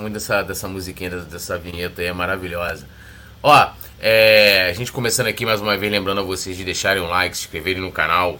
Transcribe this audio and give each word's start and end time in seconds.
gosto 0.00 0.02
muito 0.02 0.14
dessa, 0.14 0.42
dessa 0.42 0.68
musiquinha, 0.68 1.10
dessa 1.10 1.58
vinheta 1.58 2.00
aí, 2.00 2.08
é 2.08 2.12
maravilhosa. 2.12 2.86
Ó, 3.42 3.70
é, 4.00 4.68
a 4.70 4.72
gente 4.72 4.90
começando 4.90 5.26
aqui 5.26 5.44
mais 5.44 5.60
uma 5.60 5.76
vez, 5.76 5.92
lembrando 5.92 6.20
a 6.20 6.24
vocês 6.24 6.56
de 6.56 6.64
deixarem 6.64 7.02
um 7.02 7.06
like, 7.06 7.36
se 7.36 7.44
inscreverem 7.44 7.82
no 7.82 7.92
canal, 7.92 8.38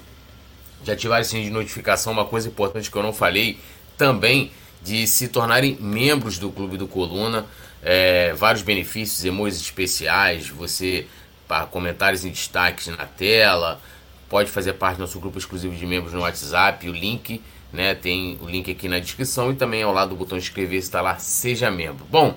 de 0.82 0.90
ativar 0.90 1.20
o 1.20 1.24
sininho 1.24 1.46
de 1.46 1.52
notificação, 1.52 2.12
uma 2.12 2.24
coisa 2.24 2.48
importante 2.48 2.90
que 2.90 2.96
eu 2.96 3.02
não 3.02 3.12
falei, 3.12 3.58
também 3.96 4.50
de 4.82 5.06
se 5.06 5.28
tornarem 5.28 5.76
membros 5.78 6.38
do 6.38 6.50
Clube 6.50 6.78
do 6.78 6.88
Coluna, 6.88 7.44
é, 7.82 8.32
vários 8.32 8.62
benefícios, 8.62 9.24
emojis 9.24 9.60
especiais, 9.60 10.48
você 10.48 11.06
para 11.46 11.66
comentários 11.66 12.24
em 12.24 12.30
destaques 12.30 12.86
na 12.86 13.04
tela, 13.04 13.80
pode 14.28 14.50
fazer 14.50 14.74
parte 14.74 14.96
do 14.96 15.00
nosso 15.00 15.18
grupo 15.18 15.36
exclusivo 15.36 15.74
de 15.74 15.84
membros 15.84 16.12
no 16.14 16.20
WhatsApp, 16.20 16.88
o 16.88 16.92
link, 16.92 17.42
né, 17.72 17.94
tem 17.94 18.38
o 18.40 18.48
link 18.48 18.70
aqui 18.70 18.88
na 18.88 18.98
descrição 18.98 19.50
e 19.50 19.54
também 19.54 19.82
ao 19.82 19.92
lado 19.92 20.10
do 20.10 20.16
botão 20.16 20.36
inscrever 20.36 20.78
está 20.78 21.00
lá, 21.00 21.18
seja 21.18 21.70
membro. 21.70 22.04
Bom, 22.10 22.36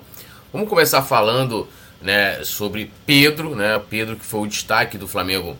vamos 0.52 0.68
começar 0.68 1.02
falando, 1.02 1.68
né, 2.00 2.42
sobre 2.44 2.90
Pedro, 3.04 3.54
né, 3.54 3.80
Pedro 3.90 4.16
que 4.16 4.24
foi 4.24 4.40
o 4.40 4.46
destaque 4.46 4.96
do 4.96 5.08
Flamengo 5.08 5.56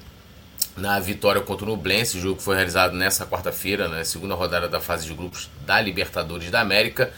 na 0.76 0.98
vitória 0.98 1.40
contra 1.40 1.64
o 1.64 1.68
Nublense, 1.68 2.20
jogo 2.20 2.36
que 2.36 2.42
foi 2.42 2.56
realizado 2.56 2.96
nessa 2.96 3.26
quarta-feira, 3.26 3.88
na 3.88 3.96
né, 3.96 4.04
segunda 4.04 4.34
rodada 4.34 4.68
da 4.68 4.80
fase 4.80 5.06
de 5.06 5.14
grupos 5.14 5.48
da 5.64 5.80
Libertadores 5.80 6.50
da 6.50 6.60
América, 6.60 7.12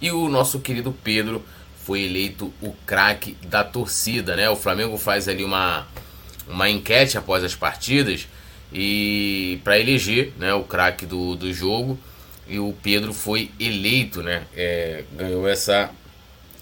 e 0.00 0.10
o 0.10 0.28
nosso 0.28 0.60
querido 0.60 0.92
Pedro 0.92 1.42
foi 1.84 2.02
eleito 2.02 2.52
o 2.60 2.72
craque 2.84 3.34
da 3.42 3.64
torcida, 3.64 4.36
né? 4.36 4.48
O 4.50 4.54
Flamengo 4.54 4.98
faz 4.98 5.26
ali 5.26 5.42
uma, 5.42 5.86
uma 6.46 6.68
enquete 6.68 7.16
após 7.16 7.42
as 7.42 7.54
partidas 7.54 8.28
e 8.72 9.60
para 9.64 9.78
eleger, 9.78 10.32
né, 10.38 10.54
o 10.54 10.64
craque 10.64 11.06
do, 11.06 11.34
do 11.34 11.52
jogo 11.52 11.98
e 12.46 12.58
o 12.58 12.74
Pedro 12.82 13.12
foi 13.12 13.50
eleito, 13.60 14.22
né? 14.22 14.44
É, 14.56 15.04
ganhou 15.16 15.46
essa 15.48 15.90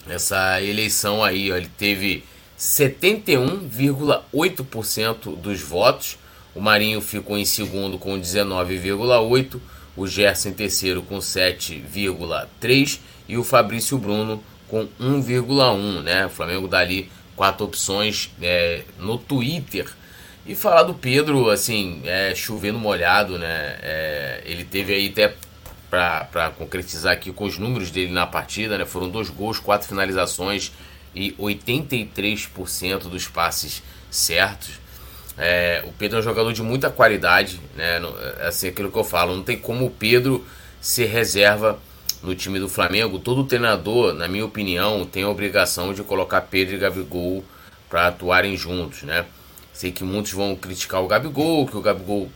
essa 0.09 0.62
eleição 0.62 1.25
aí, 1.25 1.51
ó, 1.51 1.57
ele 1.57 1.69
teve 1.77 2.23
71,8% 2.59 5.37
dos 5.37 5.61
votos. 5.61 6.17
O 6.55 6.61
Marinho 6.61 7.01
ficou 7.01 7.37
em 7.37 7.45
segundo 7.45 7.99
com 7.99 8.17
19,8%, 8.19 9.59
o 9.97 10.07
Gerson 10.07 10.51
em 10.51 10.53
terceiro 10.53 11.03
com 11.03 11.19
7,3% 11.19 13.01
e 13.29 13.37
o 13.37 13.43
Fabrício 13.43 13.99
Bruno 13.99 14.41
com 14.69 14.87
1,1, 15.01 16.03
né? 16.03 16.27
O 16.27 16.31
Flamengo 16.31 16.69
dá 16.69 16.79
ali 16.79 17.11
quatro 17.34 17.67
opções 17.67 18.31
é, 18.41 18.83
no 18.99 19.19
Twitter. 19.19 19.89
E 20.47 20.55
falar 20.55 20.84
do 20.84 20.94
Pedro, 20.94 21.50
assim, 21.50 22.02
é, 22.05 22.33
chovendo 22.33 22.78
molhado, 22.78 23.36
né? 23.36 23.78
É, 23.83 24.42
ele 24.44 24.64
teve 24.64 24.94
aí 24.94 25.08
até 25.08 25.34
para 25.91 26.53
concretizar 26.56 27.14
aqui 27.14 27.33
com 27.33 27.44
os 27.44 27.58
números 27.58 27.91
dele 27.91 28.12
na 28.12 28.27
partida, 28.27 28.78
né? 28.78 28.84
Foram 28.84 29.08
dois 29.08 29.28
gols, 29.28 29.58
quatro 29.58 29.88
finalizações 29.88 30.70
e 31.14 31.33
83% 31.33 33.08
dos 33.08 33.27
passes 33.27 33.83
certos. 34.08 34.78
É, 35.36 35.83
o 35.84 35.92
Pedro 35.92 36.19
é 36.19 36.20
um 36.20 36.25
jogador 36.25 36.53
de 36.53 36.62
muita 36.62 36.91
qualidade, 36.91 37.60
né? 37.75 38.00
Assim, 38.47 38.69
aquilo 38.69 38.92
que 38.92 38.98
eu 38.98 39.05
falo, 39.05 39.34
não 39.34 39.42
tem 39.42 39.58
como 39.58 39.86
o 39.86 39.91
Pedro 39.91 40.47
ser 40.81 41.06
reserva 41.06 41.77
no 42.22 42.36
time 42.36 42.60
do 42.60 42.69
Flamengo, 42.69 43.19
todo 43.19 43.44
treinador, 43.44 44.14
na 44.14 44.28
minha 44.28 44.44
opinião, 44.44 45.05
tem 45.05 45.25
a 45.25 45.28
obrigação 45.28 45.92
de 45.92 46.03
colocar 46.05 46.41
Pedro 46.42 46.77
e 46.77 46.78
Gabigol 46.78 47.44
para 47.88 48.06
atuarem 48.06 48.56
juntos, 48.56 49.03
né? 49.03 49.27
Sei 49.77 49.92
que 49.92 50.02
muitos 50.02 50.32
vão 50.32 50.56
criticar 50.56 51.02
o 51.02 51.06
Gabigol, 51.06 51.66
que 51.66 51.77
o 51.77 51.82
Gabigol 51.82 52.30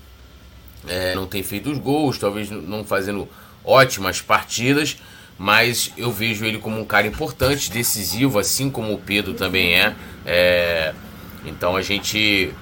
é, 0.86 1.14
não 1.14 1.26
tem 1.26 1.42
feito 1.42 1.70
os 1.70 1.78
gols, 1.78 2.18
talvez 2.18 2.50
não 2.50 2.84
fazendo 2.84 3.26
ótimas 3.64 4.20
partidas, 4.20 4.98
mas 5.38 5.90
eu 5.96 6.12
vejo 6.12 6.44
ele 6.44 6.58
como 6.58 6.78
um 6.78 6.84
cara 6.84 7.06
importante, 7.06 7.70
decisivo, 7.70 8.38
assim 8.38 8.68
como 8.70 8.92
o 8.92 8.98
Pedro 8.98 9.32
também 9.32 9.74
é. 9.74 9.94
é 10.26 10.94
então 11.46 11.76
a 11.76 11.80
gente 11.80 12.52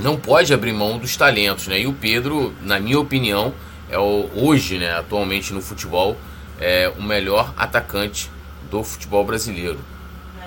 não 0.00 0.16
pode 0.16 0.52
abrir 0.52 0.72
mão 0.72 0.98
dos 0.98 1.16
talentos, 1.16 1.68
né? 1.68 1.78
E 1.78 1.86
o 1.86 1.92
Pedro, 1.92 2.52
na 2.60 2.80
minha 2.80 2.98
opinião, 2.98 3.54
é 3.88 3.96
o, 3.96 4.28
hoje, 4.34 4.78
né, 4.78 4.92
atualmente 4.98 5.52
no 5.52 5.62
futebol, 5.62 6.16
é 6.58 6.92
o 6.98 7.00
melhor 7.00 7.54
atacante 7.56 8.28
do 8.68 8.82
futebol 8.82 9.24
brasileiro. 9.24 9.78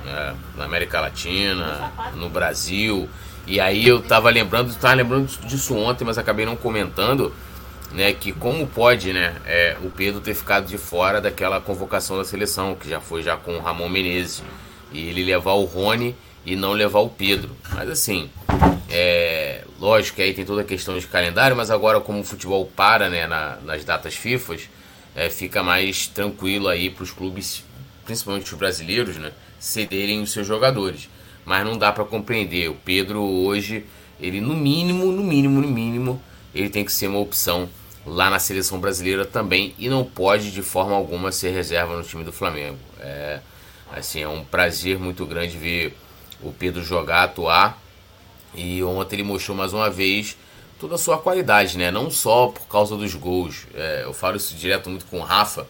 Né? 0.04 0.36
Na 0.58 0.66
América 0.66 1.00
Latina, 1.00 1.90
no 2.16 2.28
Brasil. 2.28 3.10
E 3.48 3.60
aí 3.60 3.88
eu 3.88 4.02
tava 4.02 4.30
lembrando, 4.30 4.74
tava 4.76 4.96
lembrando 4.96 5.28
disso 5.48 5.76
ontem, 5.76 6.04
mas 6.04 6.18
acabei 6.18 6.46
não 6.46 6.56
comentando, 6.56 7.34
né? 7.92 8.12
Que 8.14 8.32
como 8.32 8.66
pode, 8.66 9.14
né? 9.14 9.36
É, 9.46 9.78
o 9.84 9.90
Pedro 9.90 10.20
ter 10.20 10.34
ficado 10.34 10.68
de 10.68 10.78
fora 10.78 11.22
daquela 11.22 11.62
convocação 11.62 12.18
da 12.18 12.26
seleção, 12.26 12.76
que 12.76 12.90
já 12.90 13.00
foi 13.00 13.22
já 13.22 13.38
com 13.38 13.56
o 13.56 13.62
Ramon 13.62 13.90
Menezes. 13.90 14.44
E 14.92 15.10
ele 15.10 15.24
levar 15.24 15.54
o 15.54 15.66
Rony 15.66 16.16
e 16.46 16.56
não 16.56 16.72
levar 16.72 17.00
o 17.00 17.10
Pedro. 17.10 17.50
Mas 17.74 17.90
assim, 17.90 18.30
é, 18.90 19.64
lógico 19.80 20.18
que 20.18 20.22
aí 20.22 20.34
tem 20.34 20.46
toda 20.46 20.62
a 20.62 20.66
questão 20.66 20.98
de 20.98 21.08
calendário, 21.08 21.56
mas 21.56 21.72
agora 21.72 22.00
como 22.00 22.20
o 22.20 22.24
futebol 22.24 22.66
para 22.66 23.10
né, 23.10 23.28
na, 23.28 23.58
nas 23.64 23.84
datas 23.84 24.16
FIFAs, 24.16 24.70
é, 25.16 25.30
fica 25.30 25.64
mais 25.64 26.08
tranquilo 26.08 26.68
aí 26.68 26.90
para 26.90 27.04
os 27.04 27.12
clubes, 27.12 27.64
principalmente 28.06 28.52
os 28.54 28.58
brasileiros, 28.58 29.18
né, 29.18 29.32
cederem 29.60 30.22
os 30.22 30.32
seus 30.32 30.46
jogadores. 30.46 31.10
Mas 31.46 31.64
não 31.64 31.78
dá 31.78 31.92
para 31.92 32.04
compreender. 32.04 32.70
O 32.70 32.76
Pedro 32.76 33.22
hoje, 33.22 33.86
ele 34.20 34.42
no 34.42 34.56
mínimo, 34.56 35.06
no 35.12 35.24
mínimo, 35.24 35.62
no 35.62 35.68
mínimo, 35.68 36.22
ele 36.54 36.70
tem 36.70 36.84
que 36.84 36.92
ser 36.92 37.08
uma 37.08 37.20
opção 37.20 37.70
lá 38.06 38.30
na 38.30 38.40
seleção 38.40 38.80
brasileira 38.80 39.26
também 39.26 39.74
e 39.80 39.90
não 39.90 40.04
pode 40.04 40.52
de 40.52 40.62
forma 40.62 40.96
alguma 40.96 41.32
ser 41.32 41.52
reserva 41.52 41.96
no 41.96 42.04
time 42.04 42.24
do 42.24 42.32
Flamengo. 42.32 42.78
É, 43.00 43.40
assim, 43.92 44.22
é 44.22 44.28
um 44.28 44.44
prazer 44.44 45.00
muito 45.00 45.26
grande 45.26 45.58
ver 45.58 45.96
o 46.42 46.52
Pedro 46.52 46.84
jogar, 46.84 47.24
atuar. 47.24 47.82
E 48.54 48.84
ontem 48.84 49.18
ele 49.18 49.24
mostrou 49.24 49.58
mais 49.58 49.74
uma 49.74 49.90
vez 49.90 50.38
toda 50.80 50.96
a 50.96 50.98
sua 50.98 51.18
qualidade, 51.18 51.78
né? 51.78 51.92
Não 51.92 52.10
só 52.10 52.48
por 52.48 52.68
causa 52.68 52.96
dos 52.96 53.14
gols. 53.16 53.68
É, 53.74 54.04
eu 54.06 54.14
falo 54.14 54.38
isso 54.38 54.56
direto 54.56 54.90
muito 54.90 55.06
com 55.06 55.20
o 55.20 55.24
Rafa. 55.24 55.68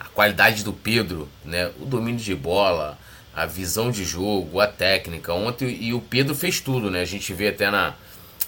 A 0.00 0.06
qualidade 0.06 0.64
do 0.64 0.72
Pedro, 0.72 1.28
né? 1.44 1.70
O 1.80 1.84
domínio 1.84 2.20
de 2.20 2.34
bola, 2.34 2.98
a 3.34 3.46
visão 3.46 3.90
de 3.90 4.04
jogo, 4.04 4.60
a 4.60 4.66
técnica. 4.66 5.32
Ontem 5.32 5.76
e 5.80 5.92
o 5.92 6.00
Pedro 6.00 6.34
fez 6.34 6.60
tudo, 6.60 6.90
né? 6.90 7.00
A 7.00 7.06
gente 7.06 7.32
vê 7.32 7.48
até 7.48 7.70
na 7.70 7.94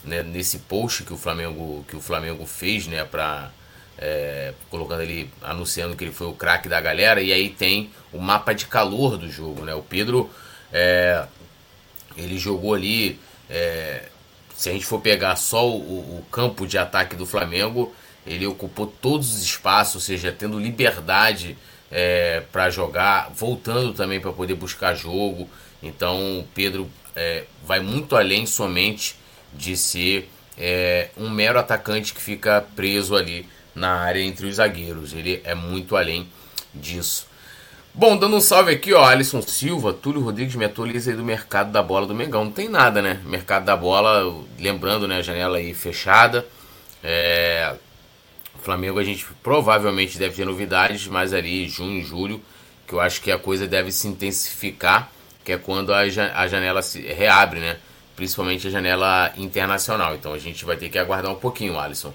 né, 0.04 0.22
nesse 0.22 0.60
post 0.60 1.02
que 1.02 1.12
o 1.12 1.16
Flamengo 1.16 1.84
que 1.88 1.96
o 1.96 2.00
Flamengo 2.00 2.46
fez, 2.46 2.86
né? 2.86 3.04
Para 3.04 3.50
é, 3.98 4.52
colocando 4.70 5.02
ele 5.02 5.30
anunciando 5.42 5.96
que 5.96 6.04
ele 6.04 6.12
foi 6.12 6.26
o 6.26 6.34
craque 6.34 6.68
da 6.68 6.80
galera 6.80 7.20
e 7.20 7.32
aí 7.32 7.48
tem 7.48 7.90
o 8.12 8.18
mapa 8.18 8.54
de 8.54 8.66
calor 8.66 9.16
do 9.16 9.30
jogo, 9.30 9.64
né? 9.64 9.74
O 9.74 9.82
Pedro 9.82 10.30
é, 10.72 11.26
ele 12.16 12.38
jogou 12.38 12.74
ali 12.74 13.18
é, 13.48 14.08
se 14.56 14.70
a 14.70 14.72
gente 14.72 14.86
for 14.86 15.00
pegar 15.00 15.36
só 15.36 15.68
o, 15.68 16.18
o 16.18 16.24
campo 16.30 16.66
de 16.66 16.78
ataque 16.78 17.14
do 17.14 17.26
Flamengo, 17.26 17.94
ele 18.26 18.46
ocupou 18.46 18.86
todos 18.86 19.34
os 19.34 19.42
espaços, 19.42 19.96
ou 19.96 20.00
seja, 20.00 20.32
tendo 20.32 20.58
liberdade 20.58 21.56
é, 21.90 22.42
para 22.52 22.70
jogar, 22.70 23.30
voltando 23.34 23.92
também 23.92 24.20
para 24.20 24.32
poder 24.32 24.54
buscar 24.54 24.94
jogo. 24.94 25.48
Então, 25.82 26.40
o 26.40 26.48
Pedro 26.54 26.90
é, 27.14 27.44
vai 27.64 27.80
muito 27.80 28.16
além 28.16 28.46
somente 28.46 29.16
de 29.52 29.76
ser 29.76 30.28
é, 30.58 31.08
um 31.16 31.30
mero 31.30 31.58
atacante 31.58 32.12
que 32.12 32.20
fica 32.20 32.64
preso 32.74 33.14
ali 33.14 33.48
na 33.74 34.00
área 34.00 34.20
entre 34.20 34.46
os 34.46 34.56
zagueiros. 34.56 35.12
Ele 35.12 35.40
é 35.44 35.54
muito 35.54 35.96
além 35.96 36.28
disso. 36.74 37.26
Bom, 37.98 38.14
dando 38.14 38.36
um 38.36 38.40
salve 38.40 38.72
aqui, 38.72 38.92
ó, 38.92 39.02
Alisson 39.02 39.40
Silva, 39.40 39.90
Túlio 39.90 40.20
Rodrigues 40.20 40.54
me 40.54 40.66
atualiza 40.66 41.10
aí 41.10 41.16
do 41.16 41.24
mercado 41.24 41.72
da 41.72 41.82
bola 41.82 42.06
do 42.06 42.14
Mengão. 42.14 42.44
Não 42.44 42.52
tem 42.52 42.68
nada, 42.68 43.00
né? 43.00 43.22
Mercado 43.24 43.64
da 43.64 43.74
bola, 43.74 44.44
lembrando, 44.58 45.08
né, 45.08 45.22
janela 45.22 45.56
aí 45.56 45.72
fechada. 45.72 46.44
É... 47.02 47.55
Flamengo 48.66 48.98
a 48.98 49.04
gente 49.04 49.24
provavelmente 49.44 50.18
deve 50.18 50.34
ter 50.34 50.44
novidades, 50.44 51.06
mas 51.06 51.32
ali 51.32 51.68
junho, 51.68 52.04
julho, 52.04 52.42
que 52.84 52.94
eu 52.94 53.00
acho 53.00 53.22
que 53.22 53.30
a 53.30 53.38
coisa 53.38 53.64
deve 53.64 53.92
se 53.92 54.08
intensificar, 54.08 55.08
que 55.44 55.52
é 55.52 55.56
quando 55.56 55.94
a, 55.94 56.08
janela 56.08 56.82
se 56.82 57.00
reabre, 57.00 57.60
né? 57.60 57.76
Principalmente 58.16 58.66
a 58.66 58.70
janela 58.70 59.32
internacional. 59.36 60.16
Então 60.16 60.32
a 60.32 60.38
gente 60.38 60.64
vai 60.64 60.76
ter 60.76 60.88
que 60.88 60.98
aguardar 60.98 61.30
um 61.30 61.36
pouquinho, 61.36 61.78
Alisson, 61.78 62.12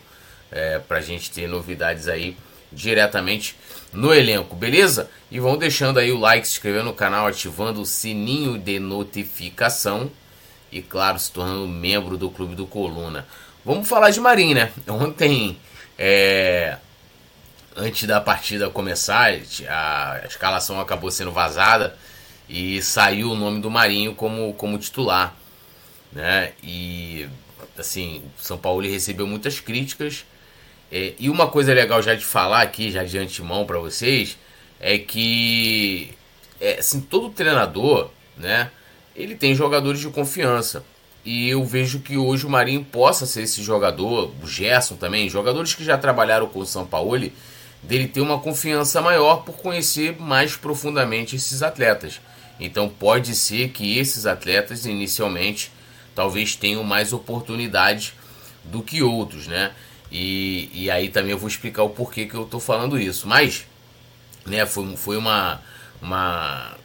é, 0.51 0.77
para 0.79 0.97
a 0.97 1.01
gente 1.01 1.31
ter 1.31 1.47
novidades 1.47 2.09
aí 2.09 2.35
diretamente 2.69 3.55
no 3.93 4.13
elenco, 4.13 4.53
beleza? 4.53 5.09
E 5.31 5.39
vão 5.39 5.55
deixando 5.55 5.99
aí 5.99 6.11
o 6.11 6.19
like, 6.19 6.45
se 6.45 6.55
inscrevendo 6.55 6.85
no 6.85 6.93
canal, 6.93 7.27
ativando 7.27 7.79
o 7.79 7.85
sininho 7.85 8.57
de 8.57 8.77
notificação 8.77 10.11
e, 10.69 10.81
claro, 10.81 11.17
se 11.17 11.31
tornando 11.31 11.65
membro 11.65 12.17
do 12.17 12.29
Clube 12.29 12.55
do 12.55 12.67
Coluna. 12.67 13.25
Vamos 13.63 13.87
falar 13.87 14.09
de 14.09 14.19
Marinho, 14.19 14.55
né? 14.55 14.69
Ontem, 14.89 15.57
é... 16.03 16.77
antes 17.75 18.07
da 18.07 18.19
partida 18.19 18.69
começar, 18.69 19.31
a 19.69 20.21
escalação 20.25 20.79
acabou 20.79 21.11
sendo 21.11 21.31
vazada 21.31 21.95
e 22.49 22.81
saiu 22.81 23.31
o 23.31 23.35
nome 23.35 23.61
do 23.61 23.69
Marinho 23.69 24.15
como, 24.15 24.53
como 24.55 24.77
titular, 24.79 25.35
né? 26.11 26.53
E, 26.63 27.29
assim, 27.77 28.23
São 28.37 28.57
Paulo 28.57 28.81
recebeu 28.81 29.27
muitas 29.27 29.59
críticas 29.59 30.25
é, 30.91 31.13
e 31.19 31.29
uma 31.29 31.47
coisa 31.47 31.73
legal 31.73 32.01
já 32.01 32.15
de 32.15 32.25
falar 32.25 32.63
aqui, 32.63 32.91
já 32.91 33.03
de 33.03 33.17
antemão 33.17 33.65
para 33.65 33.79
vocês, 33.79 34.37
é 34.79 34.97
que 34.97 36.13
é, 36.59 36.79
assim, 36.79 36.99
todo 36.99 37.29
treinador, 37.29 38.09
né, 38.37 38.71
ele 39.15 39.35
tem 39.35 39.55
jogadores 39.55 40.01
de 40.01 40.09
confiança. 40.09 40.83
E 41.23 41.49
eu 41.49 41.63
vejo 41.63 41.99
que 41.99 42.17
hoje 42.17 42.45
o 42.45 42.49
Marinho 42.49 42.83
possa 42.83 43.25
ser 43.25 43.43
esse 43.43 43.61
jogador, 43.61 44.33
o 44.41 44.47
Gerson 44.47 44.95
também, 44.95 45.29
jogadores 45.29 45.75
que 45.75 45.83
já 45.83 45.97
trabalharam 45.97 46.47
com 46.47 46.59
o 46.59 46.65
São 46.65 46.85
Paulo, 46.85 47.31
dele 47.83 48.07
ter 48.07 48.21
uma 48.21 48.39
confiança 48.39 49.01
maior 49.01 49.43
por 49.43 49.57
conhecer 49.57 50.19
mais 50.19 50.55
profundamente 50.55 51.35
esses 51.35 51.61
atletas. 51.61 52.19
Então 52.59 52.89
pode 52.89 53.35
ser 53.35 53.69
que 53.69 53.97
esses 53.97 54.25
atletas 54.25 54.85
inicialmente 54.85 55.71
talvez 56.15 56.55
tenham 56.55 56.83
mais 56.83 57.13
oportunidade 57.13 58.13
do 58.63 58.81
que 58.81 59.01
outros, 59.01 59.47
né? 59.47 59.71
E, 60.11 60.69
e 60.73 60.91
aí 60.91 61.09
também 61.09 61.31
eu 61.31 61.37
vou 61.37 61.47
explicar 61.47 61.83
o 61.83 61.89
porquê 61.89 62.25
que 62.25 62.35
eu 62.35 62.43
estou 62.43 62.59
falando 62.59 62.99
isso. 62.99 63.27
Mas, 63.27 63.65
né, 64.45 64.65
foi, 64.65 64.95
foi 64.97 65.17
uma, 65.17 65.61
uma 66.01 66.75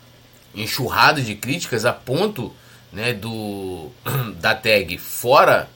enxurrada 0.54 1.20
de 1.20 1.34
críticas 1.34 1.84
a 1.84 1.92
ponto 1.92 2.54
né, 2.92 3.12
do, 3.12 3.90
da 4.40 4.54
tag 4.54 4.96
fora 4.98 5.68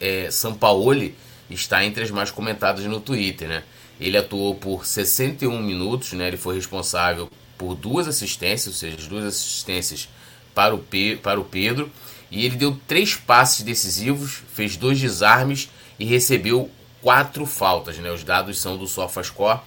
é, 0.00 0.30
Sampaoli 0.30 1.14
está 1.48 1.84
entre 1.84 2.02
as 2.02 2.10
mais 2.10 2.30
comentadas 2.30 2.84
no 2.84 3.00
Twitter. 3.00 3.48
Né? 3.48 3.62
Ele 4.00 4.16
atuou 4.16 4.54
por 4.54 4.86
61 4.86 5.62
minutos, 5.62 6.12
né, 6.12 6.28
ele 6.28 6.36
foi 6.36 6.54
responsável 6.54 7.30
por 7.56 7.74
duas 7.74 8.08
assistências, 8.08 8.74
ou 8.74 8.78
seja, 8.78 8.96
as 8.96 9.06
duas 9.06 9.24
assistências 9.24 10.08
para 10.54 10.74
o, 10.74 10.84
para 11.22 11.40
o 11.40 11.44
Pedro, 11.44 11.90
e 12.30 12.44
ele 12.44 12.56
deu 12.56 12.78
três 12.88 13.14
passes 13.14 13.62
decisivos, 13.62 14.42
fez 14.52 14.76
dois 14.76 14.98
desarmes 14.98 15.68
e 15.98 16.04
recebeu 16.04 16.70
quatro 17.00 17.44
faltas. 17.44 17.98
Né? 17.98 18.10
Os 18.10 18.24
dados 18.24 18.60
são 18.60 18.76
do 18.76 18.86
SofaScore. 18.86 19.60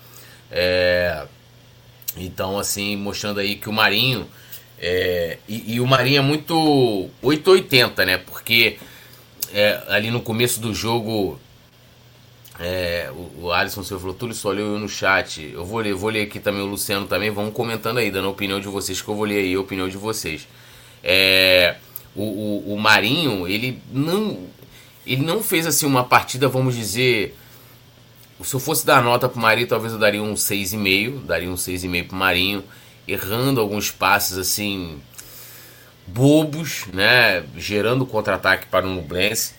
É, 0.51 1.25
então, 2.17 2.57
assim, 2.57 2.95
mostrando 2.95 3.39
aí 3.39 3.55
que 3.55 3.69
o 3.69 3.73
Marinho. 3.73 4.27
É, 4.79 5.37
e, 5.47 5.75
e, 5.75 5.79
o 5.79 5.87
Marinho 5.87 6.19
é 6.19 6.21
muito 6.21 7.09
880, 7.21 8.05
né? 8.05 8.17
Porque 8.17 8.77
é, 9.53 9.81
ali 9.87 10.11
no 10.11 10.21
começo 10.21 10.59
do 10.59 10.73
jogo. 10.73 11.39
É, 12.59 13.11
o, 13.13 13.45
o 13.45 13.51
Alisson 13.51 13.83
Silva 13.83 14.01
falou, 14.01 14.15
Túlio 14.15 14.35
só 14.35 14.51
leu 14.51 14.79
no 14.79 14.87
chat. 14.87 15.51
Eu 15.53 15.65
vou 15.65 15.79
ler, 15.79 15.93
vou 15.93 16.09
ler 16.09 16.23
aqui 16.23 16.39
também 16.39 16.61
o 16.61 16.65
Luciano 16.65 17.07
também. 17.07 17.29
Vamos 17.29 17.53
comentando 17.53 17.97
aí, 17.97 18.11
dando 18.11 18.27
a 18.27 18.31
opinião 18.31 18.59
de 18.59 18.67
vocês, 18.67 19.01
que 19.01 19.07
eu 19.07 19.15
vou 19.15 19.25
ler 19.25 19.39
aí 19.39 19.53
a 19.53 19.59
opinião 19.59 19.89
de 19.89 19.97
vocês. 19.97 20.47
É, 21.03 21.75
o, 22.15 22.23
o, 22.23 22.73
o 22.73 22.79
Marinho, 22.79 23.47
ele 23.47 23.81
não. 23.91 24.39
Ele 25.05 25.23
não 25.23 25.43
fez 25.43 25.67
assim 25.67 25.85
uma 25.85 26.03
partida, 26.03 26.47
vamos 26.47 26.75
dizer 26.75 27.35
se 28.43 28.53
eu 28.53 28.59
fosse 28.59 28.85
dar 28.85 29.01
nota 29.01 29.29
pro 29.29 29.39
Marinho, 29.39 29.67
talvez 29.67 29.93
eu 29.93 29.99
daria 29.99 30.21
um 30.21 30.33
6,5. 30.33 31.25
Daria 31.25 31.49
um 31.49 31.55
6,5 31.55 32.07
pro 32.07 32.17
Marinho. 32.17 32.63
Errando 33.07 33.61
alguns 33.61 33.91
passes 33.91 34.37
assim. 34.37 35.01
bobos, 36.07 36.85
né? 36.93 37.43
Gerando 37.57 38.05
contra-ataque 38.05 38.67
para 38.67 38.85
o 38.85 38.89
Nublense. 38.89 39.53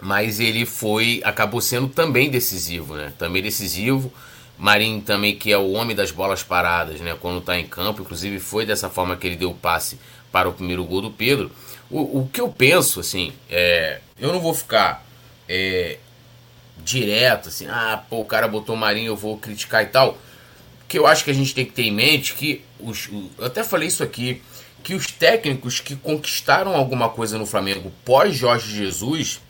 Mas 0.00 0.40
ele 0.40 0.64
foi. 0.64 1.20
acabou 1.24 1.60
sendo 1.60 1.88
também 1.88 2.30
decisivo, 2.30 2.94
né? 2.94 3.12
Também 3.18 3.42
decisivo. 3.42 4.12
Marinho 4.56 5.00
também, 5.00 5.36
que 5.36 5.52
é 5.52 5.58
o 5.58 5.72
homem 5.72 5.94
das 5.94 6.10
bolas 6.10 6.42
paradas, 6.42 7.00
né? 7.00 7.16
Quando 7.20 7.38
está 7.38 7.58
em 7.58 7.66
campo. 7.66 8.02
Inclusive 8.02 8.40
foi 8.40 8.66
dessa 8.66 8.88
forma 8.88 9.16
que 9.16 9.26
ele 9.26 9.36
deu 9.36 9.50
o 9.50 9.54
passe 9.54 9.98
para 10.32 10.48
o 10.48 10.52
primeiro 10.52 10.84
gol 10.84 11.02
do 11.02 11.10
Pedro. 11.10 11.50
O, 11.90 12.20
o 12.20 12.28
que 12.32 12.40
eu 12.40 12.48
penso, 12.48 13.00
assim, 13.00 13.32
é. 13.48 14.00
Eu 14.18 14.32
não 14.32 14.40
vou 14.40 14.54
ficar. 14.54 15.06
É, 15.48 15.98
direto, 16.84 17.48
assim, 17.48 17.66
ah, 17.66 18.02
pô, 18.08 18.20
o 18.20 18.24
cara 18.24 18.48
botou 18.48 18.76
Marinho, 18.76 19.08
eu 19.08 19.16
vou 19.16 19.36
criticar 19.36 19.82
e 19.82 19.86
tal. 19.86 20.16
Que 20.88 20.98
eu 20.98 21.06
acho 21.06 21.24
que 21.24 21.30
a 21.30 21.34
gente 21.34 21.54
tem 21.54 21.64
que 21.64 21.72
ter 21.72 21.82
em 21.82 21.92
mente 21.92 22.34
que, 22.34 22.64
os, 22.80 23.08
eu 23.38 23.44
até 23.44 23.62
falei 23.62 23.86
isso 23.86 24.02
aqui, 24.02 24.42
que 24.82 24.94
os 24.94 25.06
técnicos 25.06 25.80
que 25.80 25.94
conquistaram 25.94 26.74
alguma 26.74 27.10
coisa 27.10 27.38
no 27.38 27.46
Flamengo 27.46 27.92
pós 28.04 28.34
Jorge 28.34 28.74
Jesus 28.74 29.40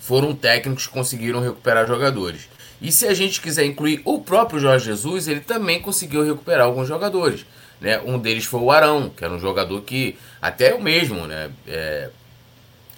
foram 0.00 0.34
técnicos 0.34 0.86
que 0.86 0.92
conseguiram 0.92 1.40
recuperar 1.40 1.86
jogadores. 1.86 2.48
E 2.80 2.90
se 2.90 3.06
a 3.06 3.14
gente 3.14 3.40
quiser 3.40 3.64
incluir 3.64 4.00
o 4.04 4.20
próprio 4.20 4.60
Jorge 4.60 4.86
Jesus, 4.86 5.28
ele 5.28 5.40
também 5.40 5.80
conseguiu 5.80 6.24
recuperar 6.24 6.66
alguns 6.66 6.88
jogadores. 6.88 7.46
Né? 7.80 8.00
Um 8.04 8.18
deles 8.18 8.44
foi 8.44 8.60
o 8.60 8.70
Arão, 8.70 9.10
que 9.10 9.24
era 9.24 9.32
um 9.32 9.38
jogador 9.38 9.80
que, 9.82 10.16
até 10.42 10.72
eu 10.72 10.80
mesmo, 10.80 11.26
né? 11.26 11.50
É, 11.66 12.10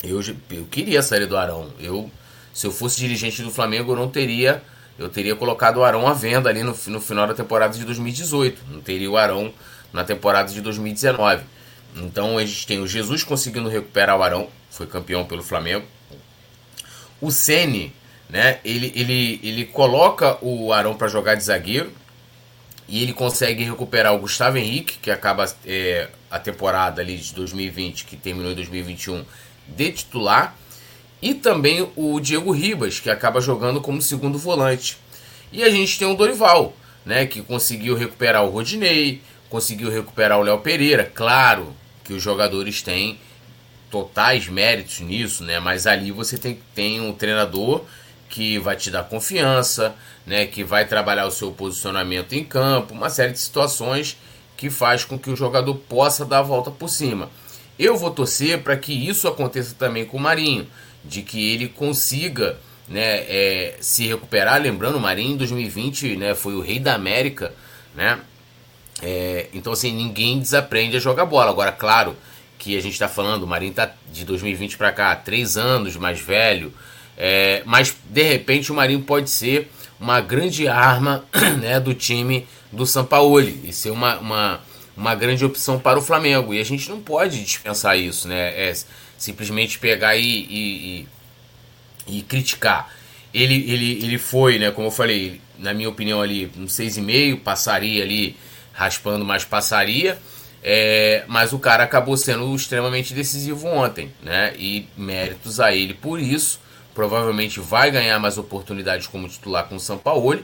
eu, 0.03 0.21
eu 0.51 0.65
queria 0.71 1.03
sair 1.03 1.27
do 1.27 1.37
Arão. 1.37 1.71
Eu 1.79 2.11
se 2.53 2.67
eu 2.67 2.73
fosse 2.73 2.99
dirigente 2.99 3.43
do 3.43 3.51
Flamengo, 3.51 3.93
eu 3.93 3.97
não 3.97 4.09
teria. 4.09 4.63
Eu 5.01 5.09
teria 5.09 5.35
colocado 5.35 5.79
o 5.79 5.83
Arão 5.83 6.07
à 6.07 6.13
venda 6.13 6.51
ali 6.51 6.63
no, 6.63 6.77
no 6.89 7.01
final 7.01 7.27
da 7.27 7.33
temporada 7.33 7.73
de 7.73 7.83
2018. 7.87 8.65
Não 8.69 8.83
teria 8.83 9.11
o 9.11 9.17
Arão 9.17 9.51
na 9.95 10.05
temporada 10.05 10.53
de 10.53 10.61
2019. 10.61 11.43
Então 11.97 12.37
a 12.37 12.45
gente 12.45 12.67
tem 12.67 12.79
o 12.81 12.87
Jesus 12.87 13.25
conseguindo 13.25 13.71
recuperar 13.71 14.19
o 14.19 14.23
Arão, 14.23 14.49
foi 14.71 14.87
campeão 14.87 15.25
pelo 15.25 15.43
Flamengo. 15.43 15.87
O 17.19 17.31
Ceni, 17.31 17.95
né? 18.29 18.59
Ele, 18.63 18.93
ele, 18.95 19.41
ele 19.43 19.65
coloca 19.65 20.37
o 20.45 20.71
Arão 20.71 20.95
para 20.95 21.09
jogar 21.09 21.35
de 21.35 21.45
zagueiro 21.45 21.91
e 22.87 23.03
ele 23.03 23.15
consegue 23.15 23.65
recuperar 23.65 24.15
o 24.15 24.19
Gustavo 24.19 24.59
Henrique, 24.59 24.99
que 24.99 25.11
acaba 25.11 25.51
é, 25.65 26.11
a 26.31 26.39
temporada 26.39 27.01
ali 27.01 27.17
de 27.17 27.35
2020, 27.35 28.05
que 28.05 28.19
terminou 28.19 28.53
em 28.53 28.55
2021, 28.55 29.25
de 29.67 29.93
titular 29.93 30.55
e 31.23 31.35
também 31.35 31.91
o 31.97 32.19
Diego 32.21 32.51
Ribas, 32.51 32.99
que 32.99 33.11
acaba 33.11 33.41
jogando 33.41 33.81
como 33.81 34.01
segundo 34.01 34.39
volante. 34.39 34.97
E 35.53 35.63
a 35.63 35.71
gente 35.71 35.99
tem 35.99 36.09
o 36.09 36.15
Dorival, 36.15 36.75
né, 37.05 37.27
que 37.27 37.43
conseguiu 37.43 37.95
recuperar 37.95 38.45
o 38.45 38.51
Rodinei, 38.51 39.21
conseguiu 39.49 39.91
recuperar 39.91 40.39
o 40.39 40.43
Léo 40.43 40.59
Pereira. 40.61 41.11
Claro 41.13 41.75
que 42.05 42.13
os 42.13 42.23
jogadores 42.23 42.81
têm 42.83 43.19
totais 43.91 44.49
méritos 44.49 45.01
nisso, 45.01 45.43
né? 45.43 45.59
Mas 45.59 45.87
ali 45.87 46.13
você 46.13 46.39
tem, 46.39 46.61
tem 46.75 47.01
um 47.01 47.13
treinador 47.13 47.85
que 48.29 48.59
vai 48.59 48.77
te 48.77 48.91
dar 48.91 49.03
confiança, 49.03 49.95
né? 50.25 50.47
Que 50.47 50.63
vai 50.63 50.87
trabalhar 50.87 51.27
o 51.27 51.31
seu 51.31 51.51
posicionamento 51.51 52.33
em 52.33 52.45
campo, 52.45 52.95
uma 52.95 53.11
série 53.11 53.33
de 53.33 53.41
situações 53.41 54.17
que 54.57 54.71
faz 54.71 55.05
com 55.05 55.19
que 55.19 55.31
o 55.31 55.37
jogador 55.37 55.75
possa 55.75 56.25
dar 56.25 56.39
a 56.39 56.43
volta 56.43 56.71
por 56.71 56.89
cima. 56.89 57.29
Eu 57.79 57.97
vou 57.97 58.11
torcer 58.11 58.63
para 58.63 58.77
que 58.77 58.93
isso 58.93 59.27
aconteça 59.27 59.75
também 59.75 60.05
com 60.05 60.17
o 60.17 60.21
Marinho 60.21 60.69
de 61.05 61.23
que 61.23 61.53
ele 61.53 61.69
consiga 61.69 62.59
né, 62.89 63.25
é, 63.29 63.77
se 63.81 64.07
recuperar. 64.07 64.61
Lembrando, 64.61 64.97
o 64.97 65.01
Marinho 65.01 65.35
em 65.35 65.37
2020 65.37 66.17
né, 66.17 66.35
foi 66.35 66.55
o 66.55 66.61
rei 66.61 66.79
da 66.79 66.95
América, 66.95 67.53
né? 67.95 68.19
É, 69.03 69.47
então, 69.55 69.73
assim, 69.73 69.93
ninguém 69.93 70.39
desaprende 70.39 70.97
a 70.97 71.01
jogar 71.01 71.25
bola. 71.25 71.51
Agora, 71.51 71.73
claro 71.73 72.17
que 72.59 72.77
a 72.77 72.83
gente 72.83 72.93
está 72.93 73.09
falando, 73.09 73.45
o 73.45 73.47
Marinho 73.47 73.71
está 73.71 73.91
de 74.13 74.25
2020 74.25 74.77
para 74.77 74.93
cá, 74.93 75.17
três 75.17 75.57
anos 75.57 75.97
mais 75.97 76.21
velho, 76.21 76.73
é, 77.17 77.63
mas 77.65 77.97
de 78.05 78.23
repente 78.23 78.71
o 78.71 78.75
Marinho 78.75 79.01
pode 79.01 79.31
ser 79.31 79.71
uma 79.99 80.21
grande 80.21 80.69
arma 80.69 81.25
né, 81.61 81.81
do 81.81 81.95
time 81.95 82.47
do 82.71 82.87
Sampaoli 82.87 83.61
e 83.65 83.73
ser 83.73 83.91
uma, 83.91 84.19
uma, 84.19 84.61
uma 84.97 85.15
grande 85.15 85.45
opção 85.45 85.79
para 85.79 85.99
o 85.99 86.03
Flamengo. 86.03 86.53
E 86.53 86.61
a 86.61 86.65
gente 86.65 86.89
não 86.89 87.01
pode 87.01 87.43
dispensar 87.43 87.99
isso, 87.99 88.29
né? 88.29 88.51
É, 88.51 88.75
simplesmente 89.21 89.79
pegar 89.79 90.17
e, 90.17 90.23
e, 90.25 91.07
e, 92.09 92.19
e 92.19 92.23
criticar. 92.23 92.91
Ele, 93.33 93.55
ele, 93.71 94.05
ele 94.05 94.19
foi, 94.19 94.59
né, 94.59 94.71
como 94.71 94.89
eu 94.89 94.91
falei, 94.91 95.41
na 95.59 95.75
minha 95.75 95.91
opinião 95.91 96.23
ali, 96.23 96.51
um 96.57 96.65
6,5, 96.65 97.41
passaria 97.41 98.03
ali, 98.03 98.35
raspando, 98.73 99.25
mas 99.25 99.45
passaria. 99.45 100.19
É, 100.63 101.25
mas 101.29 101.53
o 101.53 101.59
cara 101.59 101.85
acabou 101.85 102.17
sendo 102.17 102.55
extremamente 102.55 103.15
decisivo 103.15 103.67
ontem, 103.69 104.11
né? 104.23 104.55
E 104.59 104.87
méritos 104.97 105.61
a 105.61 105.73
ele 105.73 105.95
por 105.95 106.19
isso. 106.19 106.61
Provavelmente 106.95 107.61
vai 107.61 107.91
ganhar 107.91 108.19
mais 108.19 108.37
oportunidades 108.37 109.07
como 109.07 109.29
titular 109.29 109.65
com 109.69 109.77
o 109.77 109.81
São 109.81 109.97
Paulo. 109.97 110.43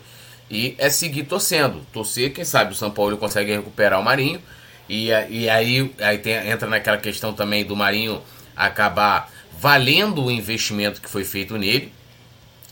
E 0.51 0.75
é 0.79 0.89
seguir 0.89 1.25
torcendo. 1.25 1.85
Torcer, 1.93 2.33
quem 2.33 2.45
sabe 2.45 2.73
o 2.73 2.75
São 2.75 2.91
Paulo 2.91 3.17
consegue 3.17 3.53
recuperar 3.53 4.01
o 4.01 4.05
Marinho. 4.05 4.41
E, 4.89 5.09
e 5.29 5.49
aí, 5.51 5.93
aí 5.99 6.19
tem, 6.19 6.35
entra 6.49 6.69
naquela 6.69 6.99
questão 6.99 7.35
também 7.35 7.65
do 7.65 7.77
Marinho 7.77 8.23
acabar 8.57 9.31
valendo 9.59 10.25
o 10.25 10.31
investimento 10.31 11.01
que 11.01 11.09
foi 11.09 11.25
feito 11.25 11.57
nele. 11.57 11.93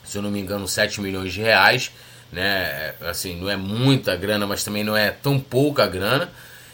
Se 0.05 0.19
eu 0.19 0.23
não 0.23 0.31
me 0.31 0.41
engano, 0.41 0.67
7 0.67 1.01
milhões 1.01 1.33
de 1.33 1.41
reais. 1.41 1.93
Né? 2.33 2.95
Assim, 3.01 3.37
não 3.37 3.49
é 3.49 3.57
muita 3.57 4.17
grana, 4.17 4.47
mas 4.47 4.65
também 4.65 4.83
não 4.83 4.97
é 4.97 5.11
tão 5.11 5.39
pouca 5.39 5.87
grana. 5.87 6.31